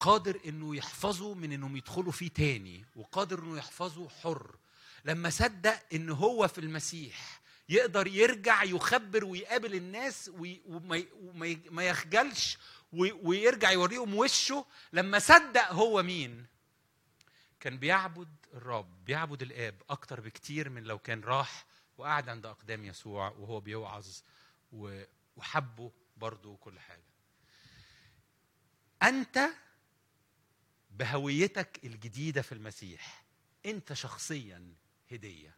قادر 0.00 0.40
إنه 0.46 0.76
يحفظه 0.76 1.34
من 1.34 1.52
إنهم 1.52 1.76
يدخلوا 1.76 2.12
فيه 2.12 2.28
تاني 2.28 2.84
وقادر 2.96 3.38
إنه 3.38 3.58
يحفظه 3.58 4.08
حر. 4.08 4.56
لما 5.04 5.30
صدق 5.30 5.78
إن 5.94 6.10
هو 6.10 6.48
في 6.48 6.58
المسيح 6.58 7.40
يقدر 7.68 8.06
يرجع 8.06 8.62
يخبر 8.62 9.24
ويقابل 9.24 9.74
الناس 9.74 10.30
وما 10.34 11.82
يخجلش 11.88 12.58
وي- 12.92 13.12
ويرجع 13.12 13.70
يوريهم 13.72 14.14
وشه 14.14 14.66
لما 14.92 15.18
صدق 15.18 15.72
هو 15.72 16.02
مين؟ 16.02 16.46
كان 17.60 17.78
بيعبد 17.78 18.36
الرب 18.54 19.04
بيعبد 19.04 19.42
الآب 19.42 19.82
أكتر 19.90 20.20
بكتير 20.20 20.68
من 20.68 20.84
لو 20.84 20.98
كان 20.98 21.20
راح 21.20 21.66
وقعد 21.98 22.28
عند 22.28 22.46
أقدام 22.46 22.84
يسوع 22.84 23.28
وهو 23.28 23.60
بيوعظ 23.60 24.08
وحبه 25.36 25.92
برضه 26.16 26.50
وكل 26.50 26.80
حاجة. 26.80 27.08
أنت 29.02 29.48
بهويتك 30.90 31.84
الجديدة 31.84 32.42
في 32.42 32.52
المسيح 32.52 33.24
أنت 33.66 33.92
شخصيا 33.92 34.74
هدية 35.12 35.56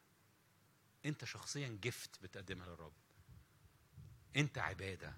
أنت 1.06 1.24
شخصيا 1.24 1.78
جفت 1.82 2.22
بتقدمها 2.22 2.66
للرب 2.66 2.92
أنت 4.36 4.58
عبادة. 4.58 5.14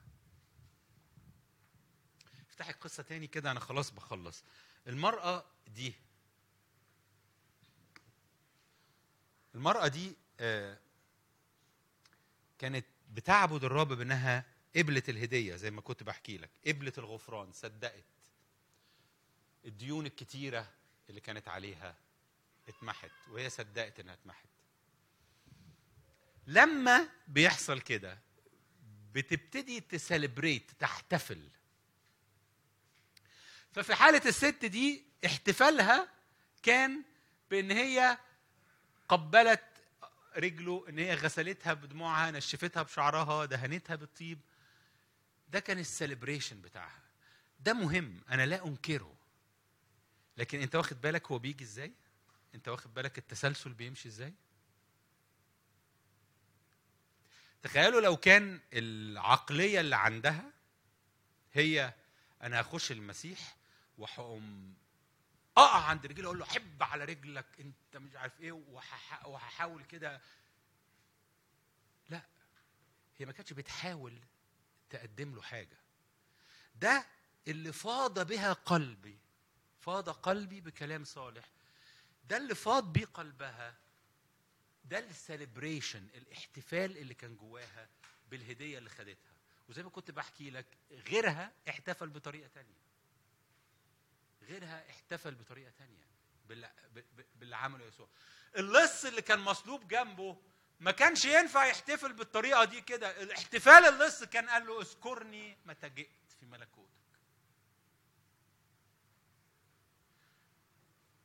افتحي 2.51 2.71
القصة 2.71 3.03
تاني 3.03 3.27
كده 3.27 3.51
أنا 3.51 3.61
خلاص 3.61 3.91
بخلص. 3.91 4.45
المرأة 4.87 5.45
دي 5.67 5.95
المرأة 9.55 9.89
دي 9.89 10.17
آه، 10.41 10.79
كانت 12.59 12.87
بتعبد 13.11 13.65
الرب 13.65 13.93
بأنها 13.93 14.45
قبلت 14.77 15.09
الهدية 15.09 15.57
زي 15.57 15.71
ما 15.71 15.81
كنت 15.81 16.03
بحكي 16.03 16.39
لك 16.39 16.51
قبلت 16.67 16.99
الغفران 16.99 17.53
صدقت. 17.53 18.05
الديون 19.65 20.07
الكتيرة 20.07 20.71
اللي 21.09 21.21
كانت 21.21 21.49
عليها 21.49 21.97
اتمحت 22.69 23.11
وهي 23.31 23.51
صدقت 23.51 24.01
إنها 24.01 24.15
اتمحت. 24.15 24.49
لما 26.47 27.09
بيحصل 27.29 27.81
كده 27.81 28.19
بتبتدي 29.13 29.81
تسليبريت 29.81 30.71
تحتفل. 30.79 31.49
ففي 33.73 33.95
حالة 33.95 34.23
الست 34.27 34.65
دي 34.65 35.05
احتفالها 35.27 36.09
كان 36.63 37.03
بأن 37.51 37.71
هي 37.71 38.19
قبلت 39.13 39.63
رجله 40.37 40.85
إن 40.89 40.99
هي 40.99 41.15
غسلتها 41.15 41.73
بدموعها 41.75 42.31
نشفتها 42.31 42.83
بشعرها 42.83 43.45
دهنتها 43.45 43.97
بالطيب. 43.97 44.39
ده 45.49 45.61
كان 45.61 45.79
السليبريشن 45.79 46.61
بتاعها. 46.61 47.03
ده 47.61 47.73
مهم 47.73 48.21
أنا 48.31 48.47
لا 48.47 48.67
أنكره. 48.67 49.15
لكن 50.37 50.61
أنت 50.61 50.75
واخد 50.75 51.01
بالك 51.01 51.27
هو 51.31 51.39
بيجي 51.39 51.65
إزاي؟ 51.65 51.93
أنت 52.55 52.69
واخد 52.69 52.95
بالك 52.95 53.19
التسلسل 53.19 53.73
بيمشي 53.73 54.09
إزاي؟ 54.09 54.35
تخيلوا 57.63 58.01
لو 58.01 58.17
كان 58.17 58.61
العقلية 58.73 59.81
اللي 59.81 59.97
عندها 59.97 60.53
هي 61.53 61.95
أنا 62.43 62.61
هخش 62.61 62.93
المسيح 62.93 63.57
وهقوم 63.99 64.75
اقع 65.57 65.85
عند 65.85 66.07
رجلي 66.07 66.27
أقول 66.27 66.39
له 66.39 66.45
حب 66.45 66.83
على 66.83 67.05
رجلك 67.05 67.47
انت 67.61 67.97
مش 67.97 68.17
عارف 68.17 68.41
إيه 68.41 68.53
وهح- 68.53 69.27
وهحاول 69.27 69.85
كده. 69.85 70.21
لا 72.09 72.23
هي 73.19 73.27
ما 73.27 73.33
كانتش 73.33 73.53
بتحاول 73.53 74.19
تقدم 74.91 75.35
له 75.35 75.43
حاجة. 75.43 75.79
ده 76.75 77.07
اللي 77.49 77.73
فاض 77.73 78.27
بها 78.27 78.53
قلبي 78.53 79.19
فاض 79.81 80.09
قلبي 80.11 80.61
بكلام 80.61 81.05
صالح. 81.05 81.45
ده 82.25 82.37
اللي 82.37 82.55
فاض 82.55 82.93
بيه 82.93 83.05
قلبها. 83.05 83.75
ده 84.85 84.99
السليبريشن 84.99 86.09
الاحتفال 86.15 86.99
اللي 86.99 87.15
كان 87.15 87.37
جواها 87.37 87.89
بالهدية 88.31 88.79
اللي 88.79 88.91
خدتها. 88.91 89.33
وزي 89.69 89.83
ما 89.83 89.91
كنت 89.91 90.11
بحكي 90.11 90.51
لك 90.51 90.67
غيرها 90.91 91.53
احتفل 91.69 92.09
بطريقة 92.09 92.49
تانية. 92.55 92.83
غيرها 94.43 94.91
احتفل 94.91 95.35
بطريقة 95.35 95.71
تانية 95.71 96.07
باللي, 97.35 97.57
عمله 97.57 97.85
يسوع. 97.85 98.09
اللص 98.57 99.05
اللي 99.05 99.23
كان 99.23 99.39
مصلوب 99.39 99.89
جنبه 99.89 100.37
ما 100.81 100.91
كانش 100.91 101.25
ينفع 101.25 101.65
يحتفل 101.65 102.13
بالطريقة 102.13 102.65
دي 102.65 102.81
كده. 102.81 103.23
الاحتفال 103.23 103.85
اللص 103.85 104.25
كان 104.25 104.49
قال 104.49 104.67
له 104.67 104.81
اذكرني 104.81 105.59
متى 105.67 105.89
جئت 105.89 106.33
في 106.41 106.47
ملكوتك. 106.47 106.93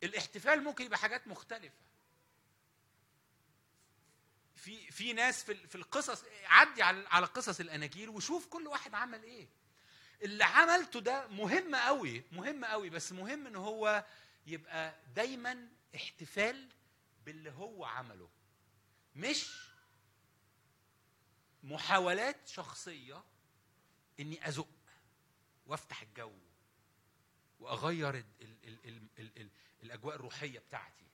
الاحتفال 0.03 0.63
ممكن 0.63 0.85
يبقى 0.85 0.97
حاجات 0.99 1.27
مختلفة. 1.27 1.87
في 4.55 4.91
في 4.91 5.13
ناس 5.13 5.43
في 5.43 5.67
في 5.67 5.75
القصص 5.75 6.23
عدي 6.45 6.83
على 6.83 7.07
على 7.07 7.25
قصص 7.25 7.59
الأناجيل 7.59 8.09
وشوف 8.09 8.47
كل 8.47 8.67
واحد 8.67 8.95
عمل 8.95 9.23
إيه. 9.23 9.47
اللي 10.21 10.43
عملته 10.43 10.99
ده 10.99 11.27
مهم 11.27 11.75
قوي 11.75 12.23
مهم 12.31 12.65
قوي 12.65 12.89
بس 12.89 13.11
مهم 13.11 13.47
إن 13.47 13.55
هو 13.55 14.05
يبقى 14.47 14.95
دايما 15.15 15.67
احتفال 15.95 16.69
باللي 17.25 17.51
هو 17.51 17.85
عمله. 17.85 18.29
مش 19.15 19.67
محاولات 21.63 22.47
شخصية 22.47 23.23
إني 24.19 24.47
أزق 24.47 24.67
وأفتح 25.65 26.01
الجو 26.01 26.33
وأغير 27.59 28.09
ال 28.09 28.23
ال 28.41 28.57
ال 28.63 28.77
ال 28.85 29.01
ال 29.19 29.31
ال 29.41 29.49
الأجواء 29.83 30.15
الروحية 30.15 30.59
بتاعتي. 30.59 31.05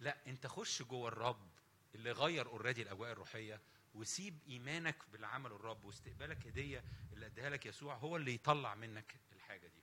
لا 0.00 0.16
أنت 0.26 0.46
خش 0.46 0.82
جوه 0.82 1.08
الرب 1.08 1.48
اللي 1.94 2.12
غير 2.12 2.46
already 2.46 2.82
الأجواء 2.82 3.12
الروحية 3.12 3.60
وسيب 3.96 4.38
إيمانك 4.48 4.96
باللي 5.12 5.26
عمله 5.26 5.56
الرب 5.56 5.84
واستقبالك 5.84 6.46
هدية 6.46 6.84
اللي 7.12 7.26
اداها 7.26 7.50
لك 7.50 7.66
يسوع 7.66 7.94
هو 7.94 8.16
اللي 8.16 8.34
يطلع 8.34 8.74
منك 8.74 9.14
الحاجة 9.32 9.66
دي. 9.66 9.82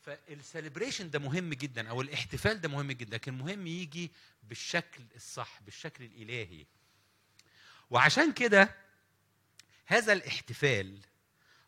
فال 0.00 0.17
celebration 0.17 1.10
ده 1.10 1.18
مهم 1.18 1.54
جدا 1.54 1.88
أو 1.90 2.00
الاحتفال 2.00 2.60
ده 2.60 2.68
مهم 2.68 2.92
جدا 2.92 3.14
لكن 3.16 3.38
مهم 3.38 3.66
يجي 3.66 4.12
بالشكل 4.42 5.04
الصح 5.16 5.62
بالشكل 5.62 6.04
الإلهي. 6.04 6.66
وعشان 7.90 8.32
كده 8.32 8.76
هذا 9.86 10.12
الاحتفال 10.12 11.00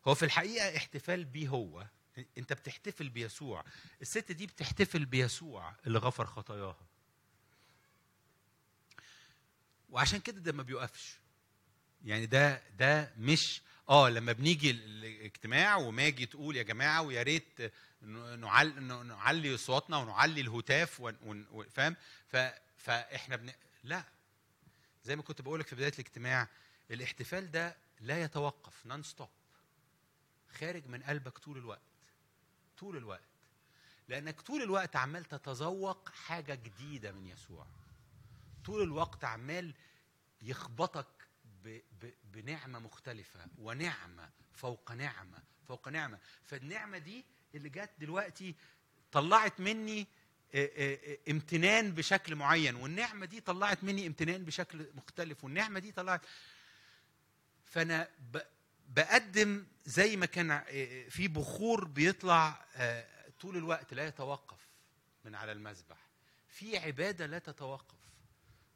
هو 0.09 0.15
في 0.15 0.25
الحقيقة 0.25 0.77
احتفال 0.77 1.25
بيه 1.25 1.49
هو. 1.49 1.87
أنت 2.39 2.53
بتحتفل 2.53 3.09
بيسوع. 3.09 3.65
الست 4.03 4.33
دي 4.33 4.47
بتحتفل 4.47 5.05
بيسوع 5.05 5.75
اللي 5.87 5.99
غفر 5.99 6.27
خطاياها. 6.27 6.87
وعشان 9.89 10.21
كده 10.21 10.41
ده 10.41 10.53
ما 10.53 10.63
بيوقفش. 10.63 11.22
يعني 12.05 12.27
ده 12.27 12.63
ده 12.79 13.13
مش 13.19 13.63
آه 13.89 14.09
لما 14.09 14.33
بنيجي 14.33 14.71
الاجتماع 14.71 15.77
وماجي 15.77 16.27
تقول 16.27 16.57
يا 16.57 16.63
جماعة 16.63 17.03
ويا 17.03 17.23
ريت 17.23 17.73
نعلي, 18.03 18.81
نعلي 19.05 19.55
اصواتنا 19.55 19.97
ونعلي 19.97 20.41
الهتاف 20.41 21.03
فاهم؟ 21.73 21.97
فإحنا 22.79 23.37
بن... 23.37 23.53
لا. 23.85 24.05
زي 25.05 25.17
ما 25.17 25.23
كنت 25.23 25.43
بقول 25.43 25.61
لك 25.61 25.67
في 25.67 25.75
بداية 25.77 25.93
الاجتماع 25.93 26.49
الاحتفال 26.91 27.51
ده 27.51 27.77
لا 28.01 28.23
يتوقف 28.23 28.87
non-stop 28.87 29.29
خارج 30.59 30.87
من 30.87 31.03
قلبك 31.03 31.39
طول 31.39 31.59
الوقت 31.59 31.81
طول 32.79 32.97
الوقت. 32.97 33.23
لأنك 34.09 34.41
طول 34.41 34.63
الوقت 34.63 34.97
عمال 34.97 35.25
تتذوق 35.25 36.09
حاجة 36.09 36.55
جديدة 36.55 37.13
من 37.13 37.27
يسوع. 37.27 37.67
طول 38.65 38.83
الوقت 38.83 39.25
عمال 39.25 39.75
يخبطك 40.43 41.07
ب 41.65 41.81
ب 42.01 42.11
بنعمة 42.25 42.79
مختلفة 42.79 43.47
ونعمة 43.59 44.31
فوق 44.53 44.93
نعمة 44.93 45.43
فوق 45.69 45.89
نعمة. 45.89 46.19
فالنعمة 46.45 46.99
دي 46.99 47.25
اللي 47.55 47.69
جت 47.69 47.91
دلوقتي 47.99 48.55
طلعت 49.13 49.61
مني 49.61 50.07
امتنان 51.29 51.93
بشكل 51.95 52.35
معين. 52.35 52.75
والنعمة 52.75 53.27
دي 53.27 53.41
طلعت 53.41 53.85
مني 53.85 54.07
امتنان 54.07 54.45
بشكل 54.45 54.87
مختلف. 54.95 55.45
والنعمة 55.45 55.79
دي 55.81 55.93
طلعت 55.93 56.21
فأنا 57.65 58.09
بقدم 58.89 59.67
زي 59.85 60.17
ما 60.17 60.27
كان 60.27 60.63
في 61.09 61.29
بخور 61.29 61.85
بيطلع 61.85 62.67
طول 63.41 63.57
الوقت 63.57 63.95
لا 63.95 64.07
يتوقف 64.07 64.69
من 65.25 65.35
على 65.35 65.53
المذبح. 65.53 65.99
في 66.49 66.79
عبادة 66.79 67.27
لا 67.27 67.39
تتوقف. 67.39 68.02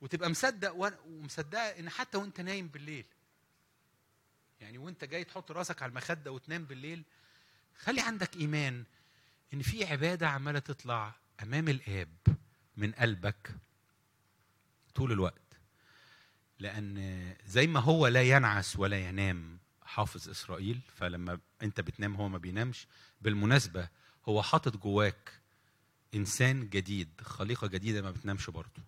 وتبقى 0.00 0.30
مصدق 0.30 0.74
ومصدقة 1.06 1.60
إن 1.60 1.90
حتى 1.90 2.18
وأنت 2.18 2.40
نايم 2.40 2.68
بالليل. 2.68 3.06
يعني 4.60 4.78
وأنت 4.78 5.04
جاي 5.04 5.24
تحط 5.24 5.50
راسك 5.50 5.82
على 5.82 5.90
المخدة 5.90 6.32
وتنام 6.32 6.64
بالليل 6.64 7.04
خلي 7.76 8.00
عندك 8.00 8.36
إيمان 8.36 8.84
إن 9.54 9.62
في 9.62 9.84
عبادة 9.84 10.28
عمالة 10.28 10.58
تطلع 10.58 11.14
أمام 11.42 11.68
الآب 11.68 12.16
من 12.76 12.92
قلبك 12.92 13.50
طول 14.94 15.12
الوقت. 15.12 15.42
لأن 16.58 17.34
زي 17.46 17.66
ما 17.66 17.80
هو 17.80 18.06
لا 18.06 18.22
ينعس 18.22 18.76
ولا 18.76 19.08
ينام 19.08 19.58
حافظ 19.82 20.28
إسرائيل 20.28 20.80
فلما 20.94 21.38
أنت 21.62 21.80
بتنام 21.80 22.14
هو 22.16 22.28
ما 22.28 22.38
بينامش. 22.38 22.86
بالمناسبة 23.20 23.88
هو 24.28 24.42
حاطط 24.42 24.76
جواك 24.76 25.32
إنسان 26.14 26.68
جديد 26.68 27.20
خليقة 27.20 27.66
جديدة 27.66 28.02
ما 28.02 28.10
بتنامش 28.10 28.50
برضه. 28.50 28.82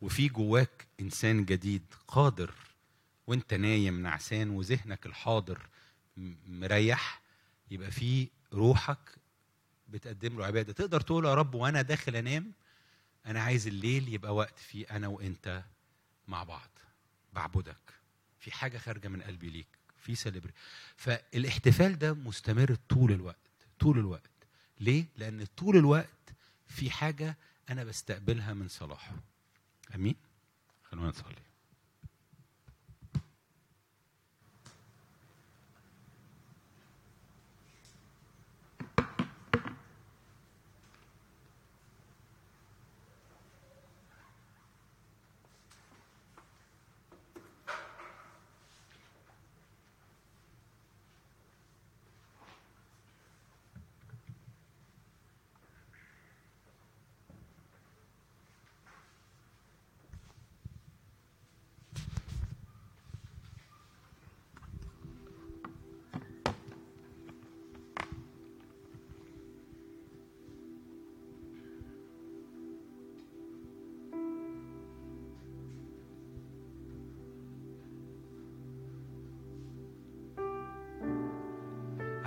وفي 0.00 0.28
جواك 0.28 0.86
إنسان 1.00 1.44
جديد 1.44 1.82
قادر 2.08 2.54
وأنت 3.26 3.54
نايم 3.54 4.02
نعسان 4.02 4.50
وذهنك 4.50 5.06
الحاضر 5.06 5.66
مريح 6.46 7.20
يبقى 7.70 7.90
في 7.90 8.28
روحك 8.52 8.98
بتقدم 9.88 10.38
له 10.38 10.46
عبادة. 10.46 10.72
تقدر 10.72 11.00
تقول 11.00 11.24
يا 11.24 11.34
رب 11.34 11.54
وأنا 11.54 11.82
داخل 11.82 12.16
أنام 12.16 12.52
أنا 13.26 13.40
عايز 13.42 13.66
الليل 13.66 14.08
يبقى 14.14 14.34
وقت 14.34 14.58
فيه 14.58 14.86
أنا 14.90 15.08
وأنت 15.08 15.62
مع 16.28 16.44
بعض 16.44 16.70
بعبدك. 17.32 17.76
في 18.40 18.52
حاجة 18.52 18.78
خارجة 18.78 19.08
من 19.08 19.22
قلبي 19.22 19.50
ليك 19.50 19.66
في 19.98 20.14
سليبري 20.14 20.52
فالاحتفال 20.96 21.98
ده 21.98 22.12
مستمر 22.14 22.74
طول 22.88 23.12
الوقت 23.12 23.36
طول 23.78 23.98
الوقت. 23.98 24.30
ليه؟ 24.80 25.04
لأن 25.16 25.44
طول 25.56 25.76
الوقت 25.76 26.32
في 26.66 26.90
حاجة 26.90 27.36
أنا 27.70 27.84
بستقبلها 27.84 28.54
من 28.54 28.68
صلاحه. 28.68 29.16
امين 29.96 30.16
خلونا 30.84 31.08
نصلي 31.08 31.45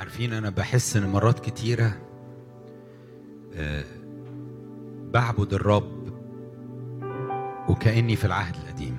عارفين 0.10 0.34
أنا 0.34 0.50
بحس 0.50 0.98
إن 0.98 1.10
مرات 1.10 1.40
كتيرة 1.40 1.98
أه 3.56 3.84
بعبد 5.14 5.54
الرب 5.54 6.14
وكأني 7.70 8.16
في 8.16 8.26
العهد 8.26 8.56
القديم. 8.56 8.98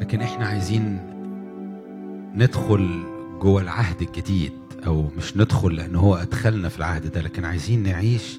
لكن 0.00 0.20
إحنا 0.20 0.46
عايزين 0.46 1.00
ندخل 2.34 3.02
جوه 3.40 3.62
العهد 3.62 4.02
الجديد 4.02 4.52
أو 4.86 5.02
مش 5.16 5.36
ندخل 5.36 5.74
لأن 5.76 5.96
هو 5.96 6.14
أدخلنا 6.14 6.68
في 6.68 6.78
العهد 6.78 7.12
ده 7.12 7.20
لكن 7.20 7.44
عايزين 7.44 7.82
نعيش 7.82 8.38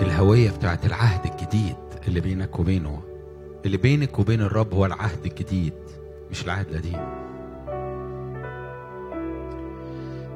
الهوية 0.00 0.50
بتاعت 0.50 0.86
العهد 0.86 1.32
الجديد 1.32 1.76
اللي 2.08 2.20
بينك 2.20 2.58
وبينه. 2.58 3.02
اللي 3.66 3.76
بينك 3.76 4.18
وبين 4.18 4.40
الرب 4.40 4.74
هو 4.74 4.86
العهد 4.86 5.24
الجديد 5.26 5.72
مش 6.30 6.44
العهد 6.44 6.66
القديم. 6.70 6.98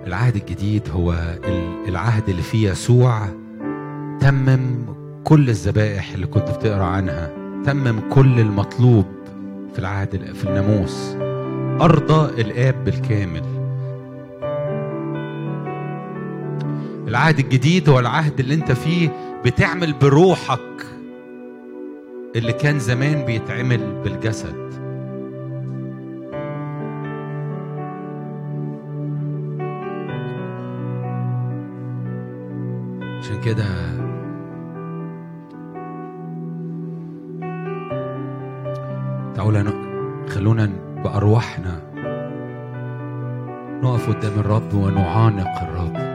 العهد 0.06 0.36
الجديد 0.36 0.88
هو 0.90 1.14
العهد 1.88 2.28
اللي 2.28 2.42
فيه 2.42 2.70
يسوع 2.70 3.26
تمم 4.20 4.84
كل 5.24 5.48
الذبائح 5.48 6.12
اللي 6.12 6.26
كنت 6.26 6.50
بتقرأ 6.50 6.84
عنها 6.84 7.30
تمم 7.64 8.00
كل 8.10 8.40
المطلوب 8.40 9.06
في 9.72 9.78
العهد 9.78 10.32
في 10.34 10.44
الناموس 10.44 11.16
أرضى 11.82 12.40
الآب 12.42 12.84
بالكامل. 12.84 13.42
العهد 17.08 17.38
الجديد 17.38 17.88
هو 17.88 17.98
العهد 17.98 18.40
اللي 18.40 18.54
أنت 18.54 18.72
فيه 18.72 19.08
بتعمل 19.44 19.92
بروحك 19.92 20.60
اللي 22.36 22.52
كان 22.52 22.78
زمان 22.78 23.24
بيتعمل 23.24 24.02
بالجسد. 24.04 24.72
عشان 33.18 33.40
كده 33.44 33.64
تعالوا 39.34 40.28
خلونا 40.28 40.70
بأرواحنا. 41.04 41.82
نقف 43.82 44.08
قدام 44.08 44.40
الرب 44.40 44.74
ونعانق 44.74 45.62
الرب. 45.62 46.11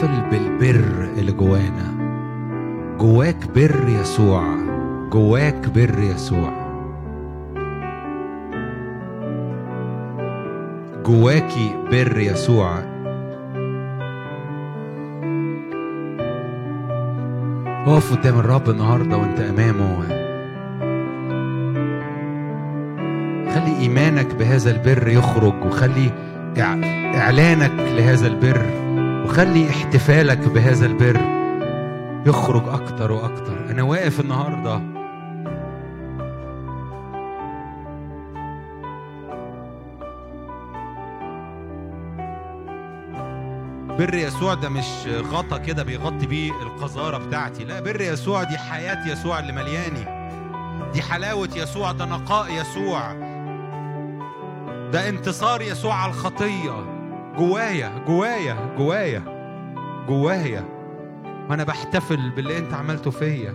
نحتفل 0.00 0.30
بالبر 0.30 1.08
اللي 1.18 1.32
جوانا. 1.32 1.94
جواك 2.98 3.36
بر 3.54 3.88
يسوع. 3.88 4.44
جواك 5.12 5.68
بر 5.74 5.98
يسوع. 5.98 6.52
جواكي 11.06 11.74
بر 11.92 12.18
يسوع. 12.18 12.78
اقف 17.86 18.16
قدام 18.16 18.38
الرب 18.38 18.70
النهارده 18.70 19.16
وانت 19.16 19.40
أمامه. 19.40 20.02
خلي 23.54 23.78
إيمانك 23.80 24.34
بهذا 24.34 24.70
البر 24.70 25.08
يخرج 25.08 25.64
وخلي 25.66 26.10
إعلانك 26.58 27.72
لهذا 27.78 28.26
البر. 28.26 28.89
وخلي 29.30 29.70
احتفالك 29.70 30.38
بهذا 30.38 30.86
البر 30.86 31.20
يخرج 32.26 32.68
أكتر 32.68 33.12
وأكتر. 33.12 33.70
أنا 33.70 33.82
واقف 33.82 34.20
النهارده. 34.20 34.76
بر 43.98 44.14
يسوع 44.14 44.54
ده 44.54 44.68
مش 44.68 45.06
غطا 45.32 45.58
كده 45.58 45.82
بيغطي 45.82 46.26
بيه 46.26 46.50
القذارة 46.50 47.18
بتاعتي. 47.18 47.64
لا 47.64 47.80
بر 47.80 48.00
يسوع 48.00 48.42
دي 48.42 48.58
حياة 48.58 49.12
يسوع 49.12 49.38
اللي 49.38 49.52
ملياني 49.52 50.30
دي 50.92 51.02
حلاوة 51.02 51.48
يسوع 51.56 51.92
ده 51.92 52.04
نقاء 52.04 52.52
يسوع. 52.52 53.12
ده 54.92 55.08
انتصار 55.08 55.62
يسوع 55.62 55.94
على 55.94 56.10
الخطية. 56.12 56.99
جوايا 57.36 58.04
جوايا 58.06 58.74
جوايا 58.78 59.22
جوايا. 60.08 60.64
وأنا 61.50 61.64
بحتفل 61.64 62.30
باللي 62.30 62.58
أنت 62.58 62.74
عملته 62.74 63.10
فيا. 63.10 63.50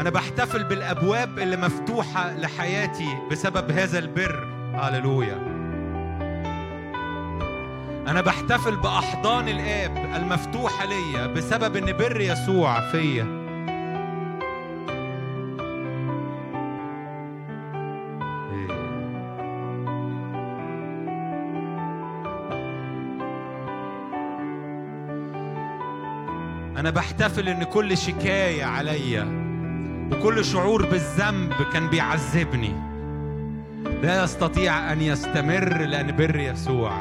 أنا 0.00 0.10
بحتفل 0.10 0.64
بالأبواب 0.64 1.38
اللي 1.38 1.56
مفتوحة 1.56 2.36
لحياتي 2.36 3.18
بسبب 3.30 3.70
هذا 3.70 3.98
البر. 3.98 4.48
هللويا. 4.74 5.54
أنا 8.08 8.20
بحتفل 8.20 8.76
بأحضان 8.76 9.48
الآب 9.48 9.96
المفتوحة 10.16 10.84
ليا 10.84 11.26
بسبب 11.26 11.76
إن 11.76 11.96
بر 11.96 12.20
يسوع 12.20 12.80
فيا. 12.80 13.43
أنا 26.84 26.92
بحتفل 26.92 27.48
إن 27.48 27.64
كل 27.64 27.96
شكاية 27.96 28.64
عليا 28.64 29.24
وكل 30.12 30.44
شعور 30.44 30.86
بالذنب 30.86 31.52
كان 31.72 31.88
بيعذبني. 31.88 32.72
لا 34.02 34.24
يستطيع 34.24 34.92
أن 34.92 35.00
يستمر 35.00 35.78
لأن 35.78 36.16
بر 36.16 36.36
يسوع 36.36 36.92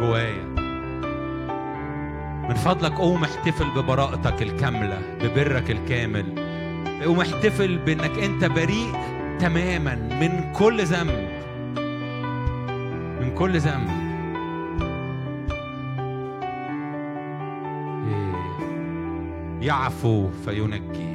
جوايا. 0.00 0.44
من 2.48 2.54
فضلك 2.54 2.92
قوم 2.92 3.24
احتفل 3.24 3.70
ببراءتك 3.70 4.42
الكاملة 4.42 4.98
ببرك 5.22 5.70
الكامل. 5.70 6.24
قوم 7.04 7.20
احتفل 7.20 7.78
بإنك 7.78 8.18
أنت 8.18 8.44
بريء 8.44 8.92
تماما 9.40 9.94
من 9.94 10.52
كل 10.52 10.84
ذنب. 10.84 11.28
من 13.20 13.34
كل 13.34 13.58
ذنب. 13.58 14.01
يعفو 19.62 20.30
فينجي. 20.44 21.11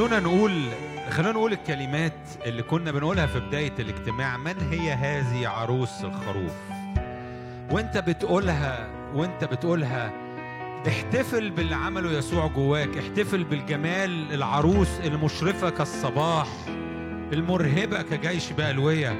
خلونا 0.00 0.20
نقول 0.20 0.62
خلونا 1.10 1.32
نقول 1.32 1.52
الكلمات 1.52 2.12
اللي 2.46 2.62
كنا 2.62 2.92
بنقولها 2.92 3.26
في 3.26 3.40
بداية 3.40 3.72
الاجتماع. 3.78 4.36
من 4.36 4.60
هي 4.70 4.92
هذه 4.92 5.48
عروس 5.48 6.04
الخروف؟ 6.04 6.52
وانت 7.70 7.98
بتقولها 7.98 8.90
وانت 9.14 9.44
بتقولها 9.44 10.12
احتفل 10.88 11.50
باللي 11.50 11.74
عمله 11.74 12.12
يسوع 12.12 12.46
جواك. 12.46 12.98
احتفل 12.98 13.44
بالجمال 13.44 14.34
العروس 14.34 15.00
المشرفة 15.04 15.70
كالصباح 15.70 16.48
المرهبة 17.32 18.02
كجيش 18.02 18.52
بألوية. 18.52 19.16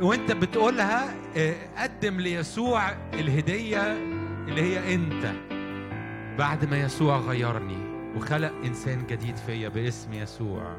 وانت 0.00 0.32
بتقولها 0.32 1.14
آه، 1.36 1.54
قدم 1.78 2.20
ليسوع 2.20 2.90
الهدية 3.12 3.92
اللي 4.48 4.62
هي 4.62 4.94
انت 4.94 5.32
بعد 6.38 6.64
ما 6.70 6.80
يسوع 6.80 7.18
غيرني. 7.18 7.93
وخلق 8.16 8.52
إنسان 8.64 9.06
جديد 9.06 9.36
فيا 9.36 9.68
باسم 9.68 10.12
يسوع. 10.12 10.76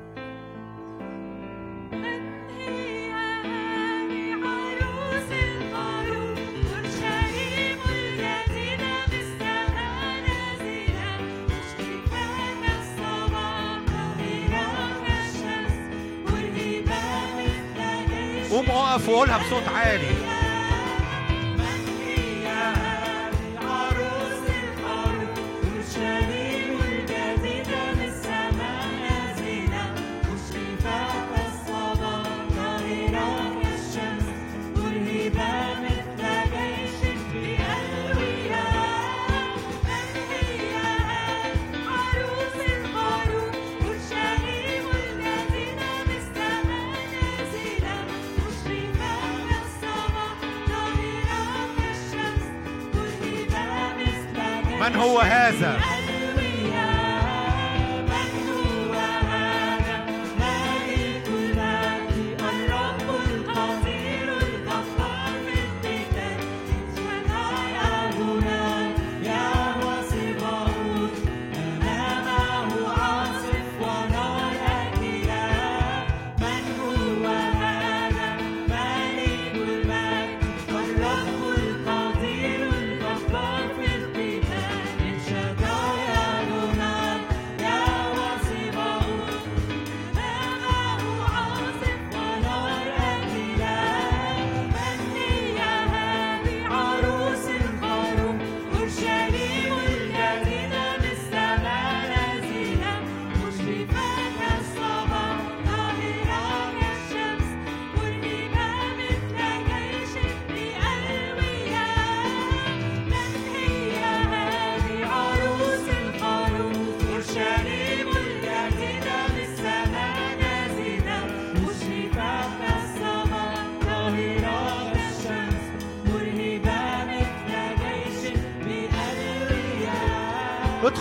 قوم 18.51 18.69
وقولها 18.69 19.37
بصوت 19.37 19.67
عالي. 19.67 20.24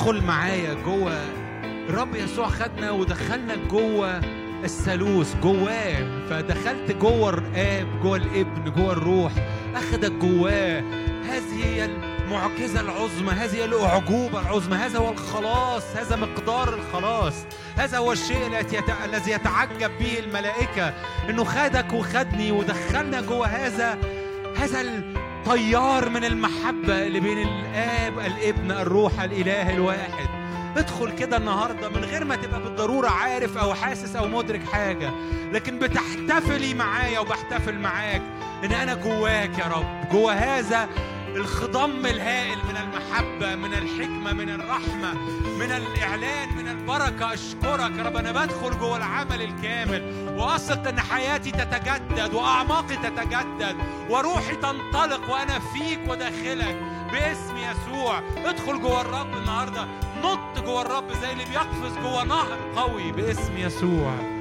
ادخل 0.04 0.22
معايا 0.22 0.74
جوه. 0.74 1.12
الرب 1.64 2.14
يسوع 2.14 2.48
خدنا 2.48 2.90
ودخلنا 2.90 3.56
جوه 3.70 4.20
الثالوث 4.64 5.36
جواه. 5.42 6.26
فدخلت 6.30 6.92
جوه 6.92 7.30
الآب 7.30 7.86
جوه 8.02 8.16
الابن 8.16 8.72
جوه 8.76 8.92
الروح. 8.92 9.32
اخدك 9.74 10.12
جواه. 10.12 10.82
هذه 11.28 11.64
هي 11.64 11.84
المعجزة 11.84 12.80
العظمى 12.80 13.30
هذه 13.30 13.54
هي 13.54 13.64
الأعجوبة 13.64 14.40
العظمى. 14.40 14.76
هذا 14.76 14.98
هو 14.98 15.10
الخلاص 15.10 15.82
هذا 15.96 16.16
مقدار 16.16 16.74
الخلاص. 16.74 17.34
هذا 17.76 17.98
هو 17.98 18.12
الشيء 18.12 18.46
الذي 19.04 19.30
يتعجب 19.30 19.90
به 19.98 20.18
الملائكة. 20.18 20.94
إنه 21.30 21.44
خدك 21.44 21.92
وخدني 21.92 22.52
ودخلنا 22.52 23.20
جوه 23.20 23.46
هذا 23.46 23.98
هذا 24.56 24.80
الطيار 25.46 26.08
من 26.08 26.24
المحبة 26.24 27.06
اللي 27.06 27.20
بين 27.20 27.38
الآب 27.38 28.18
الابن 28.18 28.70
الروح 28.70 29.20
الإله 29.20 29.70
الواحد. 29.74 30.28
ادخل 30.76 31.10
كده 31.18 31.36
النهاردة 31.36 31.88
من 31.88 32.04
غير 32.04 32.24
ما 32.24 32.36
تبقى 32.36 32.60
بالضرورة 32.62 33.08
عارف 33.08 33.56
أو 33.58 33.74
حاسس 33.74 34.16
أو 34.16 34.28
مدرك 34.28 34.64
حاجة 34.72 35.10
لكن 35.52 35.78
بتحتفلي 35.78 36.74
معايا 36.74 37.18
وبحتفل 37.20 37.78
معاك 37.78 38.22
إن 38.64 38.72
أنا 38.72 38.94
جواك 38.94 39.58
يا 39.58 39.64
رب. 39.64 40.08
جوا 40.12 40.32
هذا 40.32 40.88
الخضم 41.34 42.06
الهائل 42.06 42.58
من 42.58 42.76
المحبة 42.76 43.54
من 43.54 43.74
الحكمة 43.74 44.32
من 44.32 44.50
الرحمة 44.50 45.14
من 45.58 45.70
الإعلان 45.72 46.56
من 46.56 46.68
البركة. 46.68 47.34
أشكرك 47.34 47.96
يا 47.98 48.02
رب 48.02 48.16
أنا 48.16 48.32
بدخل 48.32 48.78
جوه 48.78 48.96
العمل 48.96 49.42
الكامل. 49.42 50.28
وأثق 50.38 50.88
إن 50.88 51.00
حياتي 51.00 51.50
تتجدد 51.50 52.34
وأعماقي 52.34 52.96
تتجدد 52.96 53.76
وروحي 54.10 54.56
تنطلق 54.56 55.30
وأنا 55.30 55.58
فيك 55.58 56.00
وداخلك 56.08 56.76
باسم 57.12 57.56
يسوع. 57.56 58.22
ادخل 58.44 58.80
جوه 58.80 59.00
الرب 59.00 59.34
النهارده. 59.36 59.86
نط 60.24 60.64
جوه 60.64 60.82
الرب 60.82 61.12
زي 61.22 61.32
اللي 61.32 61.44
بيقفز 61.44 61.98
جوه 61.98 62.24
نهر 62.24 62.58
قوي 62.76 63.12
باسم 63.12 63.56
يسوع. 63.56 64.33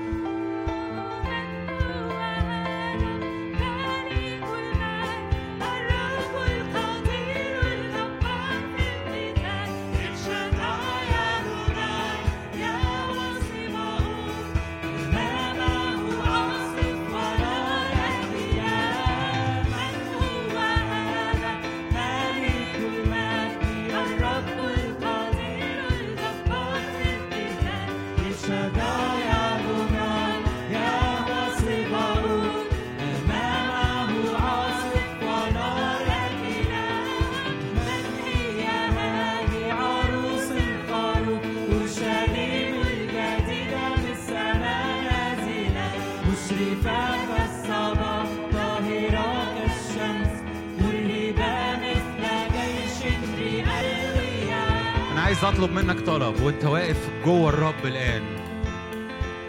عايز 55.44 55.56
أطلب 55.56 55.72
منك 55.72 55.99
طلب 55.99 56.41
وأنت 56.41 56.65
واقف 56.65 57.10
جوه 57.26 57.49
الرب 57.49 57.86
الآن. 57.86 58.24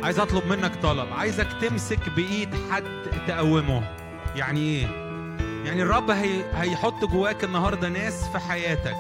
عايز 0.03 0.19
أطلب 0.19 0.47
منك 0.47 0.73
طلب 0.83 1.13
عايزك 1.13 1.47
تمسك 1.61 2.09
بإيد 2.17 2.49
حد 2.71 2.85
تقومه. 3.27 3.83
يعني 4.37 4.61
إيه؟ 4.61 4.87
يعني 5.65 5.83
الرب 5.83 6.11
هي... 6.11 6.45
هيحط 6.55 7.05
جواك 7.05 7.45
النهارده 7.45 7.89
ناس 7.89 8.29
في 8.29 8.39
حياتك. 8.39 8.97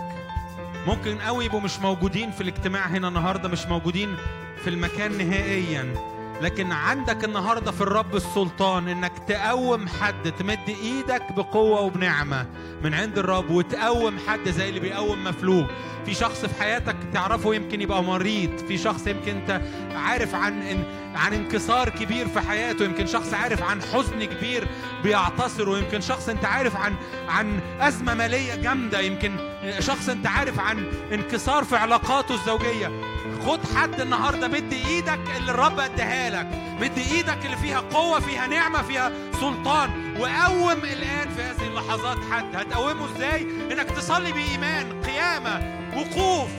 ممكن 0.86 1.18
قوي 1.18 1.44
يبقوا 1.44 1.60
مش 1.60 1.78
موجودين 1.78 2.30
في 2.30 2.40
الاجتماع 2.40 2.86
هنا 2.86 3.08
النهارده 3.08 3.48
مش 3.48 3.66
موجودين 3.66 4.16
في 4.64 4.70
المكان 4.70 5.18
نهائيا. 5.18 5.94
لكن 6.42 6.72
عندك 6.72 7.24
النهارده 7.24 7.70
في 7.70 7.80
الرب 7.80 8.16
السلطان 8.16 8.88
إنك 8.88 9.12
تقوم 9.28 9.88
حد 9.88 10.32
تمد 10.32 10.68
إيدك 10.68 11.32
بقوة 11.32 11.80
وبنعمة 11.80 12.46
من 12.82 12.94
عند 12.94 13.18
الرب 13.18 13.50
وتقوم 13.50 14.18
حد 14.28 14.48
زي 14.48 14.68
اللي 14.68 14.80
بيقوم 14.80 15.24
مفلوج 15.24 15.64
في 16.06 16.14
شخص 16.14 16.44
في 16.44 16.62
حياتك 16.62 16.96
تعرفه 17.12 17.54
يمكن 17.54 17.80
يبقى 17.80 18.02
مريض 18.02 18.58
في 18.68 18.78
شخص 18.78 19.06
يمكن 19.06 19.36
أنت 19.36 19.60
عارف 19.96 20.34
عن 20.34 20.62
إن 20.62 20.84
عن 21.14 21.32
انكسار 21.34 21.88
كبير 21.88 22.28
في 22.28 22.40
حياته 22.40 22.84
يمكن 22.84 23.06
شخص 23.06 23.34
عارف 23.34 23.62
عن 23.62 23.82
حزن 23.82 24.24
كبير 24.24 24.68
بيعتصر 25.02 25.68
ويمكن 25.68 26.00
شخص 26.00 26.28
أنت 26.28 26.44
عارف 26.44 26.76
عن 26.76 26.94
عن 27.28 27.60
أزمة 27.80 28.14
مالية 28.14 28.54
جامدة 28.54 29.00
يمكن 29.00 29.36
شخص 29.80 30.08
أنت 30.08 30.26
عارف 30.26 30.60
عن 30.60 30.86
انكسار 31.12 31.64
في 31.64 31.76
علاقاته 31.76 32.34
الزوجية. 32.34 33.13
خد 33.46 33.60
حد 33.76 34.00
النهارده 34.00 34.48
مد 34.48 34.72
إيدك 34.72 35.20
اللي 35.36 35.50
الرب 35.50 35.80
اداها 35.80 36.30
لك. 36.30 36.48
مد 36.80 36.98
إيدك 36.98 37.44
اللي 37.44 37.56
فيها 37.56 37.80
قوة 37.80 38.20
فيها 38.20 38.46
نعمة 38.46 38.82
فيها 38.82 39.12
سلطان. 39.40 39.90
وقوم 40.18 40.78
الآن 40.84 41.28
في 41.36 41.42
هذه 41.42 41.66
اللحظات 41.68 42.18
حد. 42.30 42.56
هتقومه 42.56 43.16
إزاي؟ 43.16 43.42
إنك 43.72 43.90
تصلي 43.90 44.32
بإيمان 44.32 45.02
قيامة 45.02 45.62
وقوف 45.96 46.50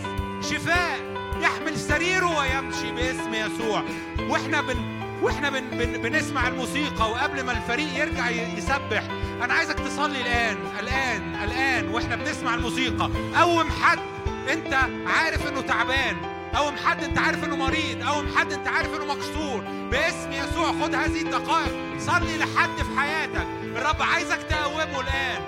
شفاء. 0.41 0.99
يحمل 1.41 1.77
سريره 1.77 2.39
ويمشي 2.39 2.91
باسم 2.91 3.33
يسوع. 3.33 3.83
وإحنا 4.29 4.61
بن 4.61 4.95
وإحنا 5.21 5.49
بن 5.49 5.61
بن 5.71 6.01
بنسمع 6.01 6.47
الموسيقى 6.47 7.11
وقبل 7.11 7.43
ما 7.43 7.51
الفريق 7.51 7.97
يرجع 7.97 8.29
يسبح 8.29 9.03
أنا 9.43 9.53
عايزك 9.53 9.79
تصلي 9.79 10.21
الآن 10.21 10.57
الآن 10.79 11.35
الآن. 11.43 11.87
وإحنا 11.89 12.15
بنسمع 12.15 12.53
الموسيقى. 12.53 13.09
قوم 13.35 13.71
حد. 13.71 13.99
أنت 14.51 14.73
عارف 15.07 15.47
إنه 15.47 15.61
تعبان. 15.61 16.34
قوم 16.55 16.75
حد 16.77 17.03
أنت 17.03 17.17
عارف 17.17 17.43
إنه 17.43 17.55
مريض 17.55 18.03
قوم 18.03 18.27
حد 18.37 18.53
أنت 18.53 18.67
عارف 18.67 18.95
إنه 18.95 19.05
مكسور. 19.05 19.63
باسم 19.91 20.31
يسوع 20.31 20.71
خد 20.81 20.95
هذه 20.95 21.21
الدقائق. 21.21 21.99
صلي 21.99 22.37
لحد 22.37 22.77
في 22.77 22.99
حياتك. 22.99 23.47
الرب 23.63 24.01
عايزك 24.01 24.39
تقومه 24.49 24.99
الآن. 25.01 25.41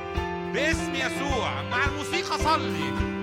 باسم 0.54 0.96
يسوع. 0.96 1.62
مع 1.72 1.86
الموسيقى 1.86 2.38
صلي. 2.38 3.17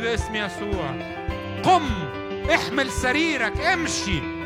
باسم 0.00 0.34
يسوع. 0.34 0.94
قم 1.62 1.88
احمل 2.54 2.90
سريرك 2.90 3.60
امشي. 3.60 4.37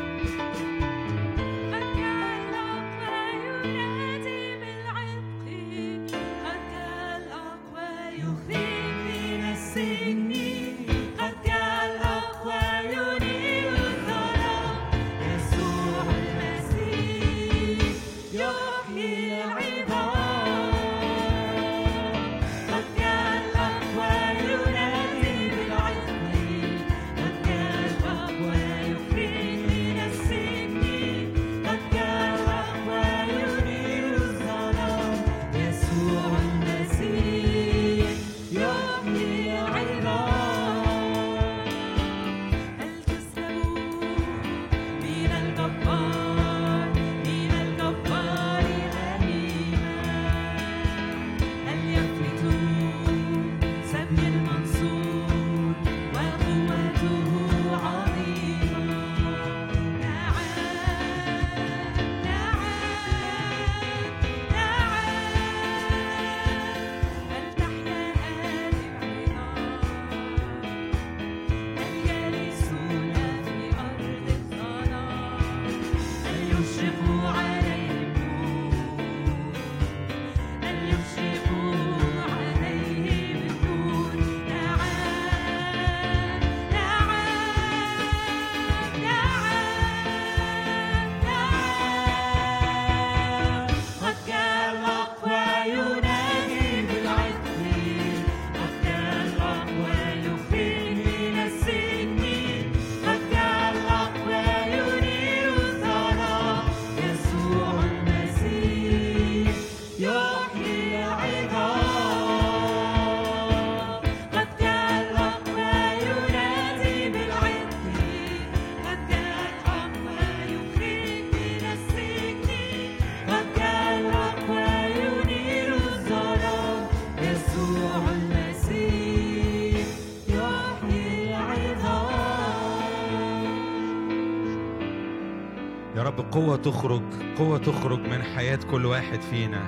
قوة 136.33 136.55
تخرج 136.55 137.01
قوة 137.37 137.57
تخرج 137.57 137.99
من 137.99 138.23
حياة 138.23 138.59
كل 138.71 138.85
واحد 138.85 139.21
فينا. 139.21 139.61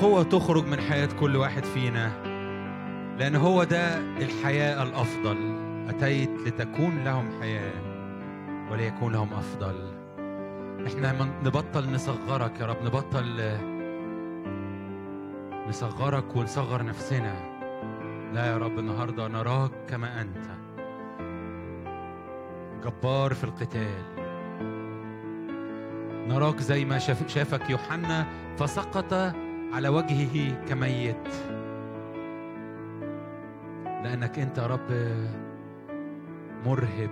قوة 0.00 0.22
تخرج 0.22 0.66
من 0.66 0.80
حياة 0.80 1.08
كل 1.20 1.36
واحد 1.36 1.64
فينا. 1.64 2.12
لأن 3.18 3.36
هو 3.36 3.64
ده 3.64 3.98
الحياة 3.98 4.82
الأفضل. 4.82 5.36
أتيت 5.88 6.30
لتكون 6.30 7.04
لهم 7.04 7.40
حياة 7.40 7.72
وليكون 8.70 9.12
لهم 9.12 9.32
أفضل. 9.32 9.74
إحنا 10.86 11.32
نبطل 11.44 11.92
نصغرك 11.92 12.60
يا 12.60 12.66
رب 12.66 12.82
نبطل 12.84 13.58
نصغرك 15.68 16.36
ونصغر 16.36 16.84
نفسنا. 16.84 17.34
لا 18.32 18.46
يا 18.46 18.58
رب 18.58 18.78
النهارده 18.78 19.28
نراك 19.28 19.70
كما 19.88 20.20
أنت. 20.20 20.46
جبار 22.84 23.34
في 23.34 23.44
القتال. 23.44 24.21
نراك 26.28 26.60
زي 26.60 26.84
ما 26.84 26.98
شاف 26.98 27.28
شافك 27.28 27.70
يوحنا 27.70 28.26
فسقط 28.56 29.14
على 29.72 29.88
وجهه 29.88 30.64
كميت. 30.68 31.28
لأنك 33.84 34.38
أنت 34.38 34.58
يا 34.58 34.66
رب 34.66 35.16
مرهب 36.66 37.10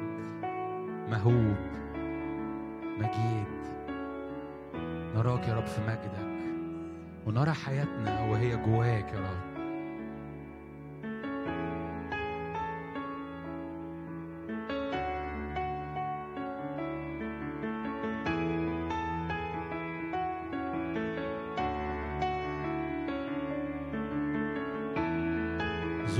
مهوب 1.11 1.57
مجيد. 2.99 3.61
نراك 5.15 5.49
يا 5.49 5.55
رب 5.55 5.66
في 5.66 5.81
مجدك 5.81 6.31
ونرى 7.27 7.53
حياتنا 7.53 8.20
وهي 8.20 8.57
جواك 8.57 9.12
يا 9.12 9.20
رب. 9.20 9.49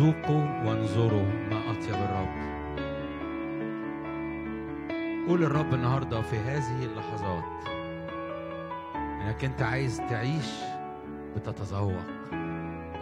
ذوقوا 0.01 0.45
وانظروا 0.65 1.23
ما 1.23 1.71
أطيب 1.71 1.95
الرب. 1.95 2.51
قول 5.29 5.43
الرب 5.43 5.75
النهاردة 5.75 6.23
في 6.23 6.37
هذه 6.37 6.85
اللحظات 6.85 7.45
إنك 8.97 9.45
أنت 9.45 9.63
عايز 9.63 9.97
تعيش 9.97 10.51
بتتذوق 11.37 12.07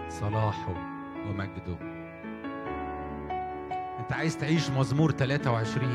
صلاحه 0.08 0.74
ومجده. 1.28 1.76
أنت 4.00 4.12
عايز 4.12 4.38
تعيش 4.38 4.70
مزمور 4.70 5.10
23 5.10 5.90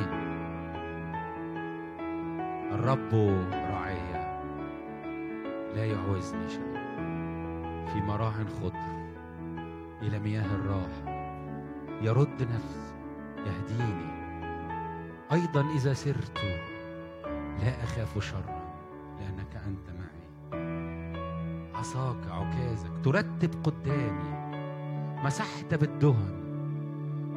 الرب 2.72 3.14
راعية 3.52 4.42
لا 5.76 5.86
يعوزني 5.86 6.50
شيء. 6.50 6.74
في 7.94 8.02
مراع 8.02 8.32
خضر. 8.32 9.03
إلى 10.08 10.20
مياه 10.20 10.56
الراحة 10.56 11.14
يرد 12.02 12.42
نفسي 12.42 12.94
يهديني. 13.38 14.14
أيضا 15.32 15.66
إذا 15.76 15.94
سرت 15.94 16.42
لا 17.60 17.84
أخاف 17.84 18.24
شرا 18.24 18.64
لأنك 19.20 19.56
أنت 19.68 19.90
معي. 19.90 20.24
عصاك 21.76 22.28
عكازك 22.32 22.92
ترتب 23.04 23.52
قدامي. 23.64 24.54
مسحت 25.24 25.74
بالدهن. 25.74 26.44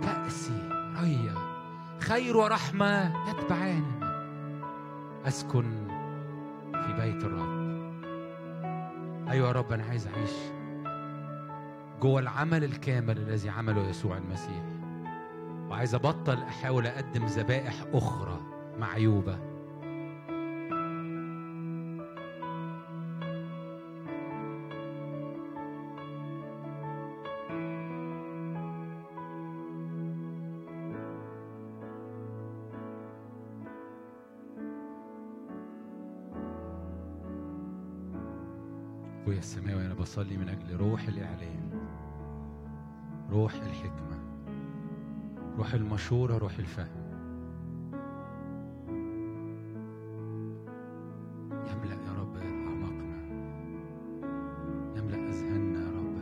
كأسي 0.02 0.68
ريا 1.00 1.34
خير 2.00 2.36
ورحمة 2.36 3.12
يتبعانني. 3.30 4.06
أسكن 5.26 5.88
في 6.72 6.92
بيت 6.92 7.24
الرب. 7.24 7.66
أيوة 9.28 9.48
يا 9.48 9.52
رب 9.52 9.72
أنا 9.72 9.84
عايز 9.84 10.06
أعيش 10.06 10.55
جوه 12.02 12.20
العمل 12.20 12.64
الكامل 12.64 13.18
الذي 13.18 13.48
عمله 13.48 13.88
يسوع 13.88 14.16
المسيح. 14.16 14.62
وعايز 15.70 15.94
أبطل 15.94 16.42
أحاول 16.42 16.86
أقدم 16.86 17.26
ذبائح 17.26 17.74
أخرى 17.92 18.40
معيوبة. 18.78 19.56
أبويا 39.22 39.38
السماوي 39.38 39.72
أنا 39.74 39.75
بصلي 40.06 40.36
من 40.36 40.48
أجل 40.48 40.76
روح 40.76 41.08
الإعلان 41.08 41.70
روح 43.30 43.54
الحكمة 43.54 44.18
روح 45.58 45.74
المشورة 45.74 46.38
روح 46.38 46.58
الفهم. 46.58 47.06
يملأ 51.50 51.94
يا 52.06 52.12
رب 52.18 52.36
أعماقنا. 52.36 53.18
يملأ 54.96 55.28
أذهاننا 55.28 55.80
يا 55.80 55.90
رب. 55.90 56.16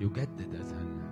يجدد 0.00 0.54
أذهاننا. 0.54 1.10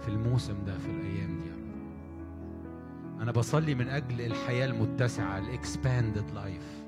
في 0.00 0.08
الموسم 0.08 0.64
ده 0.66 0.78
في 0.78 0.90
الأيام 0.90 1.40
دي 1.40 1.48
يا 1.48 1.54
رب. 1.54 3.22
أنا 3.22 3.32
بصلي 3.32 3.74
من 3.74 3.88
أجل 3.88 4.20
الحياة 4.20 4.66
المتسعة 4.66 5.38
ال 5.38 5.48
expanded 5.48 6.30
life 6.30 6.85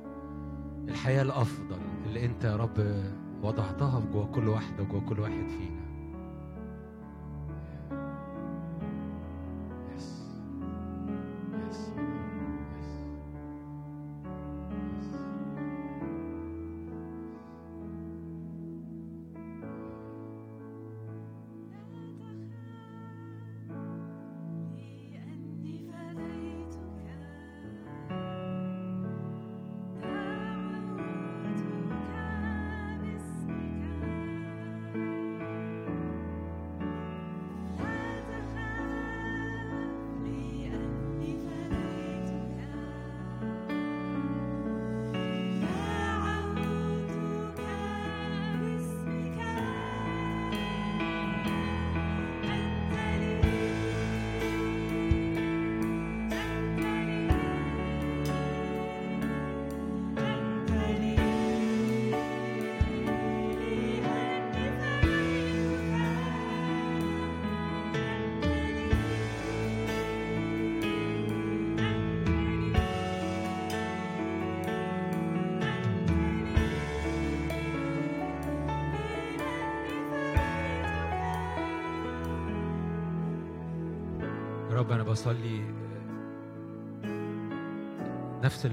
الحياة 1.09 1.23
الأفضل 1.23 1.79
اللي 2.07 2.25
أنت 2.25 2.45
يا 2.45 2.57
رب 2.57 3.03
وضعتها 3.43 4.03
جوه 4.13 4.27
كل 4.27 4.49
واحدة 4.49 4.83
وجوه 4.83 5.01
كل 5.01 5.21
واحد 5.21 5.49
فينا. 5.49 5.88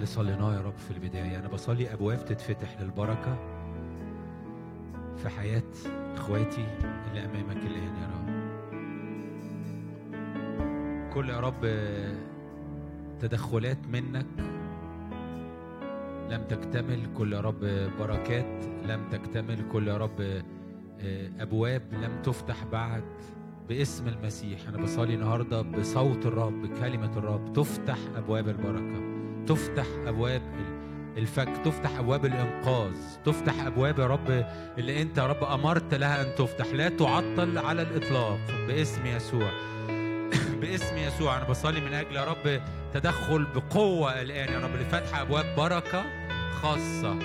اللي 0.06 0.15
صليناه 0.15 0.53
يا 0.56 0.61
رب 0.61 0.77
في 0.77 0.91
البداية. 0.91 1.40
أنا 1.40 1.48
بصلي 1.48 1.94
أبواب 1.94 2.26
تتفتح 2.26 2.82
للبركة 2.82 3.38
في 5.18 5.30
حياة 5.30 5.64
إخواتي 6.15 6.68
اللي 7.10 7.26
أمامك 7.26 7.57
الآن 7.57 7.95
يا 7.95 8.10
رب. 8.14 8.26
كل 11.14 11.30
يا 11.30 11.40
رب 11.40 11.65
تدخلات 13.19 13.88
منك 13.88 14.26
لم 16.30 16.44
تكتمل. 16.49 16.99
كل 17.18 17.34
يا 17.34 17.41
رب 17.41 17.60
بركات 17.99 18.65
لم 18.86 19.10
تكتمل. 19.10 19.68
كل 19.72 19.88
يا 19.88 19.98
رب 19.98 20.44
أبواب 21.40 21.82
لم 21.94 22.22
تفتح 22.23 22.64
بعد 22.72 23.03
باسم 23.69 24.07
المسيح. 24.07 24.68
أنا 24.68 24.77
بصلي 24.77 25.15
النهاردة 25.15 25.61
بصوت 25.61 26.26
الرب 26.26 26.61
بكلمة 26.61 27.18
الرب 27.18 27.53
تفتح 27.53 27.98
أبواب 28.15 28.49
البركة. 28.49 29.15
تفتح 29.48 29.86
أبواب 30.08 30.42
الفك 31.18 31.50
تفتح 31.66 31.98
أبواب 31.98 32.26
الإنقاذ 32.26 32.94
تفتح 33.26 33.66
أبواب 33.66 34.00
يا 34.00 34.08
رب 34.08 34.46
اللي 34.78 35.02
أنت 35.02 35.18
يا 35.18 35.28
رب 35.28 35.44
أمرت 35.44 35.94
لها 35.94 36.22
أن 36.22 36.36
تفتح. 36.36 36.66
لا 36.74 36.90
تعطل 36.90 37.58
على 37.58 37.82
الإطلاق 37.82 38.40
باسم 38.68 39.06
يسوع. 39.06 39.50
باسم 40.62 40.98
يسوع 40.98 41.38
أنا 41.38 41.44
بصلي 41.44 41.82
من 41.82 41.94
أجل 41.94 42.16
يا 42.16 42.24
رب 42.24 42.62
تدخل 42.94 43.46
بقوة 43.56 44.22
الآن 44.22 44.54
يا 44.54 44.60
رب 44.60 44.76
لفتح 44.76 45.20
أبواب 45.20 45.56
بركة 45.58 46.04
خاصة 46.52 47.20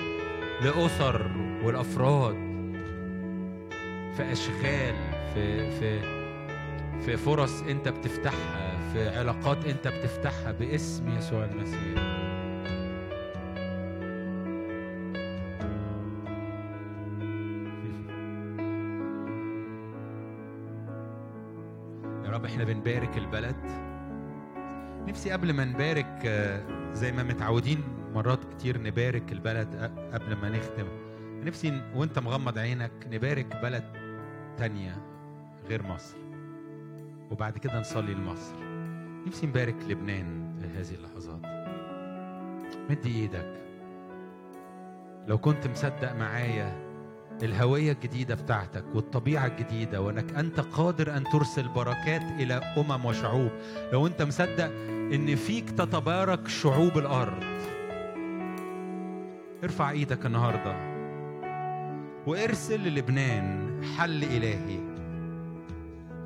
لأسر 0.61 1.31
والأفراد 1.63 2.35
في 4.17 4.31
أشغال 4.31 4.95
في 5.33 5.71
في 5.79 6.21
في 7.05 7.17
فرص 7.17 7.61
أنت 7.61 7.87
بتفتحها 7.89 8.93
في 8.93 9.09
علاقات 9.09 9.65
أنت 9.65 9.87
بتفتحها 9.87 10.51
باسم 10.51 11.17
يسوع 11.17 11.45
المسيح. 11.45 12.10
بنبارك 22.73 23.17
البلد. 23.17 23.55
نفسي 25.07 25.31
قبل 25.31 25.53
ما 25.53 25.65
نبارك 25.65 26.21
آه، 26.25 26.93
زي 26.93 27.11
ما 27.11 27.23
متعودين 27.23 27.83
مرات 28.13 28.53
كتير 28.53 28.81
نبارك 28.81 29.31
البلد 29.31 29.67
أ- 29.73 30.13
قبل 30.13 30.35
ما 30.35 30.49
نختم. 30.49 30.87
نفسي 31.45 31.81
وانت 31.95 32.19
مغمض 32.19 32.57
عينك 32.57 32.91
نبارك 33.11 33.61
بلد 33.63 33.83
تانية 34.57 34.95
غير 35.69 35.83
مصر 35.83 36.17
وبعد 37.31 37.57
كده 37.57 37.79
نصلي 37.79 38.13
لمصر. 38.13 38.55
نفسي 39.27 39.47
نبارك 39.47 39.75
لبنان 39.89 40.55
في 40.61 40.67
هذه 40.79 40.95
اللحظات. 40.95 41.41
مد 42.89 43.05
إيدك. 43.05 43.61
لو 45.27 45.37
كنت 45.37 45.67
مصدق 45.67 46.13
معايا 46.13 46.90
الهوية 47.43 47.91
الجديدة 47.91 48.35
بتاعتك 48.35 48.83
والطبيعة 48.93 49.45
الجديدة 49.45 50.01
وإنك 50.01 50.33
أنت 50.33 50.59
قادر 50.59 51.17
أن 51.17 51.23
ترسل 51.23 51.67
بركات 51.67 52.21
إلى 52.21 52.53
أمم 52.53 53.05
وشعوب. 53.05 53.51
لو 53.93 54.07
أنت 54.07 54.21
مصدق 54.21 54.71
إن 55.13 55.35
فيك 55.35 55.69
تتبارك 55.69 56.47
شعوب 56.47 56.97
الأرض. 56.97 57.43
ارفع 59.63 59.89
إيدك 59.89 60.25
النهارده 60.25 60.91
وارسل 62.27 62.79
للبنان 62.79 63.81
حل 63.97 64.23
إلهي 64.23 64.79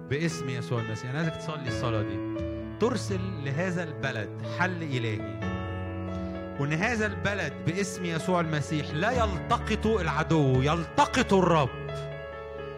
باسم 0.09 0.49
يسوع 0.49 0.81
المسيح. 0.81 1.09
أنا 1.09 1.19
عايزك 1.19 1.35
تصلي 1.35 1.67
الصلاة 1.67 2.01
دي. 2.01 2.35
ترسل 2.79 3.19
لهذا 3.45 3.83
البلد 3.83 4.29
حل 4.59 4.83
إلهي. 4.83 5.44
وإن 6.59 6.73
هذا 6.73 7.05
البلد 7.05 7.53
باسم 7.65 8.05
يسوع 8.05 8.39
المسيح 8.39 8.91
لا 8.93 9.11
يلتقط 9.11 9.87
العدو 9.87 10.61
يلتقط 10.61 11.33
الرب. 11.33 11.69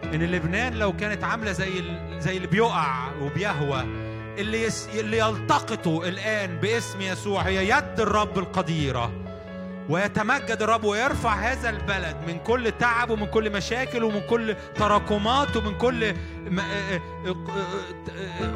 إن 0.04 0.22
لبنان 0.22 0.74
لو 0.74 0.96
كانت 0.96 1.24
عاملة 1.24 1.52
زي 1.52 1.82
زي 2.18 2.36
اللي 2.36 2.46
بيقع 2.46 3.12
وبيهوى 3.20 3.80
اللي 4.38 4.62
يس 4.62 4.88
اللي 4.94 5.18
يلتقطه 5.18 6.08
الآن 6.08 6.56
باسم 6.56 7.00
يسوع 7.00 7.42
هي 7.42 7.68
يد 7.68 8.00
الرب 8.00 8.38
القديرة. 8.38 9.27
ويتمجد 9.88 10.62
الرب 10.62 10.84
ويرفع 10.84 11.34
هذا 11.34 11.70
البلد 11.70 12.16
من 12.26 12.38
كل 12.38 12.72
تعب 12.78 13.10
ومن 13.10 13.26
كل 13.26 13.52
مشاكل 13.52 14.04
ومن 14.04 14.20
كل 14.20 14.56
تراكمات 14.74 15.56
ومن 15.56 15.78
كل 15.78 16.14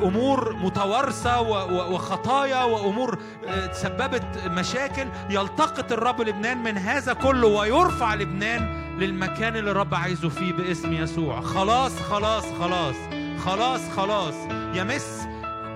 أمور 0.03 0.57
متوارثة 0.57 1.41
وخطايا 1.93 2.65
وأمور 2.65 3.19
تسببت 3.73 4.25
مشاكل. 4.47 5.07
يلتقط 5.31 5.93
الرب 5.93 6.21
لبنان 6.21 6.63
من 6.63 6.79
هذا 6.79 7.13
كله 7.13 7.47
ويرفع 7.47 8.15
لبنان 8.15 8.83
للمكان 8.99 9.57
اللي 9.57 9.71
الرب 9.71 9.95
عايزه 9.95 10.29
فيه 10.29 10.53
باسم 10.53 10.93
يسوع. 10.93 11.41
خلاص 11.41 11.93
خلاص 12.03 12.45
خلاص 12.61 12.97
خلاص 13.45 13.81
خلاص. 13.97 14.35
يمس 14.75 15.27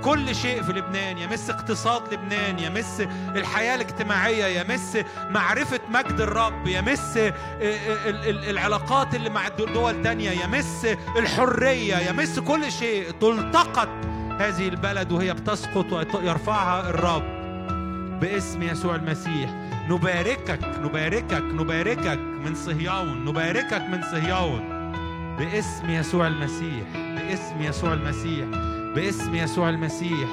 كل 0.06 0.34
شيء 0.34 0.62
في 0.62 0.72
لبنان. 0.72 1.18
يمس 1.18 1.50
اقتصاد 1.50 2.14
لبنان 2.14 2.58
يمس 2.58 3.00
الحياة 3.36 3.74
الاجتماعية 3.74 4.60
يمس 4.60 4.98
معرفة 5.30 5.80
مجد 5.90 6.20
الرب 6.20 6.66
يمس 6.66 7.16
ال- 7.16 7.32
ال- 7.60 8.28
ال- 8.28 8.50
العلاقات 8.50 9.14
اللي 9.14 9.30
مع 9.30 9.48
دول 9.48 10.02
تانية 10.02 10.30
يمس 10.30 10.86
الحرية 11.18 11.96
يمس 11.96 12.38
كل 12.38 12.72
شيء. 12.72 13.10
تلتقط 13.10 13.88
هذه 14.40 14.68
البلد 14.68 15.12
وهي 15.12 15.34
بتسقط 15.34 15.92
ويرفعها 15.92 16.90
الرب 16.90 17.22
باسم 18.20 18.62
يسوع 18.62 18.94
المسيح. 18.94 19.50
نباركك 19.88 20.60
نباركك 20.80 21.42
نباركك 21.42 22.18
من 22.18 22.54
صهيون 22.54 23.24
نباركك 23.24 23.82
من 23.92 24.02
صهيون 24.02 24.76
باسم 25.38 25.90
يسوع 25.90 26.26
المسيح 26.26 26.84
باسم 26.94 27.62
يسوع 27.62 27.92
المسيح. 27.92 28.65
باسم 28.96 29.34
يسوع 29.34 29.68
المسيح. 29.70 30.28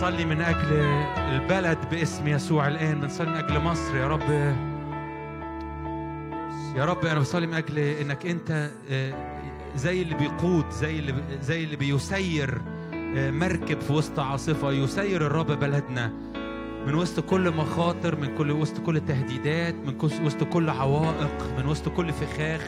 صلي 0.00 0.24
من 0.24 0.40
أجل 0.40 0.72
البلد 1.18 1.78
باسم 1.90 2.28
يسوع 2.28 2.68
الآن. 2.68 3.00
بنصلي 3.00 3.30
من 3.30 3.36
أجل 3.36 3.60
مصر 3.60 3.96
يا 3.96 4.08
رب. 4.08 4.30
يا 6.76 6.84
رب 6.84 7.06
أنا 7.06 7.20
بصلي 7.20 7.46
من 7.46 7.54
أجل 7.54 7.78
إنك 7.78 8.26
أنت 8.26 8.70
آه، 8.90 9.14
زي 9.76 10.02
اللي 10.02 10.14
بيقود 10.14 10.70
زي 10.70 10.98
اللي 10.98 11.14
زي 11.42 11.64
اللي 11.64 11.76
بيسير 11.76 12.60
آه، 12.94 13.30
مركب 13.30 13.80
في 13.80 13.92
وسط 13.92 14.18
عاصفة 14.20 14.72
يسير 14.72 15.26
الرب 15.26 15.46
بلدنا. 15.46 16.12
من 16.86 16.94
وسط 16.94 17.20
كل 17.20 17.50
مخاطر 17.50 18.16
من 18.16 18.36
كل 18.36 18.50
وسط 18.50 18.80
كل 18.80 19.00
تهديدات 19.00 19.74
من 19.74 19.96
وسط 20.24 20.44
كل 20.44 20.70
عوائق 20.70 21.54
من 21.58 21.66
وسط 21.66 21.88
كل 21.88 22.12
فخاخ 22.12 22.66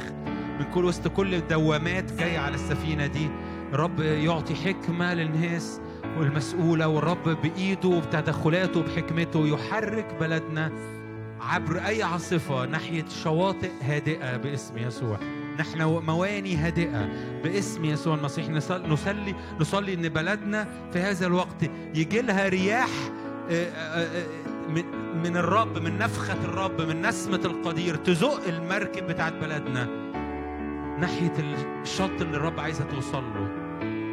من 0.61 0.65
كل 0.75 0.85
وسط 0.85 1.09
كل 1.09 1.41
دوامات 1.41 2.13
جاية 2.13 2.39
على 2.39 2.55
السفينة 2.55 3.07
دي. 3.07 3.29
الرب 3.73 4.01
يعطي 4.01 4.55
حكمة 4.55 5.15
للناس 5.15 5.81
والمسؤولة 6.19 6.89
والرب 6.89 7.29
بإيده 7.29 7.89
وبتدخلاته 7.89 8.81
وبحكمته 8.81 9.47
يحرك 9.47 10.15
بلدنا 10.21 10.73
عبر 11.41 11.79
أي 11.79 12.03
عاصفة 12.03 12.67
ناحية 12.67 13.05
شواطئ 13.23 13.71
هادئة 13.83 14.37
باسم 14.37 14.79
يسوع. 14.79 15.19
نحن 15.59 15.83
مواني 15.83 16.57
هادئة 16.57 17.09
باسم 17.45 17.85
يسوع 17.85 18.15
المسيح. 18.15 18.49
نصلي 18.49 19.35
نصلي, 19.61 19.95
إن 19.95 20.09
بلدنا 20.09 20.69
في 20.93 20.99
هذا 20.99 21.27
الوقت 21.27 21.63
يجي 21.95 22.23
لها 22.23 22.49
رياح 22.49 22.91
آه، 23.51 23.65
آه، 23.65 24.23
آه، 24.23 24.27
من 25.25 25.37
الرب 25.37 25.79
من 25.79 25.99
نفخة 25.99 26.45
الرب 26.45 26.81
من 26.81 27.07
نسمة 27.07 27.41
القدير 27.45 27.97
تزق 27.97 28.49
المركب 28.49 29.07
بتاعت 29.07 29.33
بلدنا. 29.33 29.85
ناحية 31.01 31.33
الشط 31.83 32.21
اللي 32.21 32.37
الرب 32.37 32.61
عايزها 32.61 32.87
توصل 32.87 33.23
له. 33.23 33.49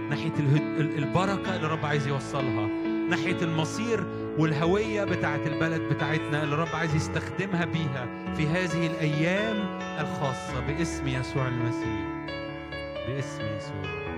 ناحية 0.10 0.34
البركة 0.80 1.56
اللي 1.56 1.66
الرب 1.68 1.86
عايز 1.86 2.08
يوصلها. 2.08 2.68
ناحية 3.10 3.42
المصير 3.42 4.04
والهوية 4.38 5.04
بتاعت 5.04 5.48
البلد 5.48 5.82
بتاعتنا 5.82 6.44
اللي 6.44 6.56
الرب 6.56 6.76
عايز 6.76 6.96
يستخدمها 6.96 7.66
بيها 7.66 8.34
في 8.38 8.48
هذه 8.48 8.88
الأيام 8.88 9.56
الخاصة 10.00 10.60
باسم 10.68 11.08
يسوع 11.08 11.48
المسيح. 11.48 12.26
باسم 13.08 13.44
يسوع. 13.58 14.09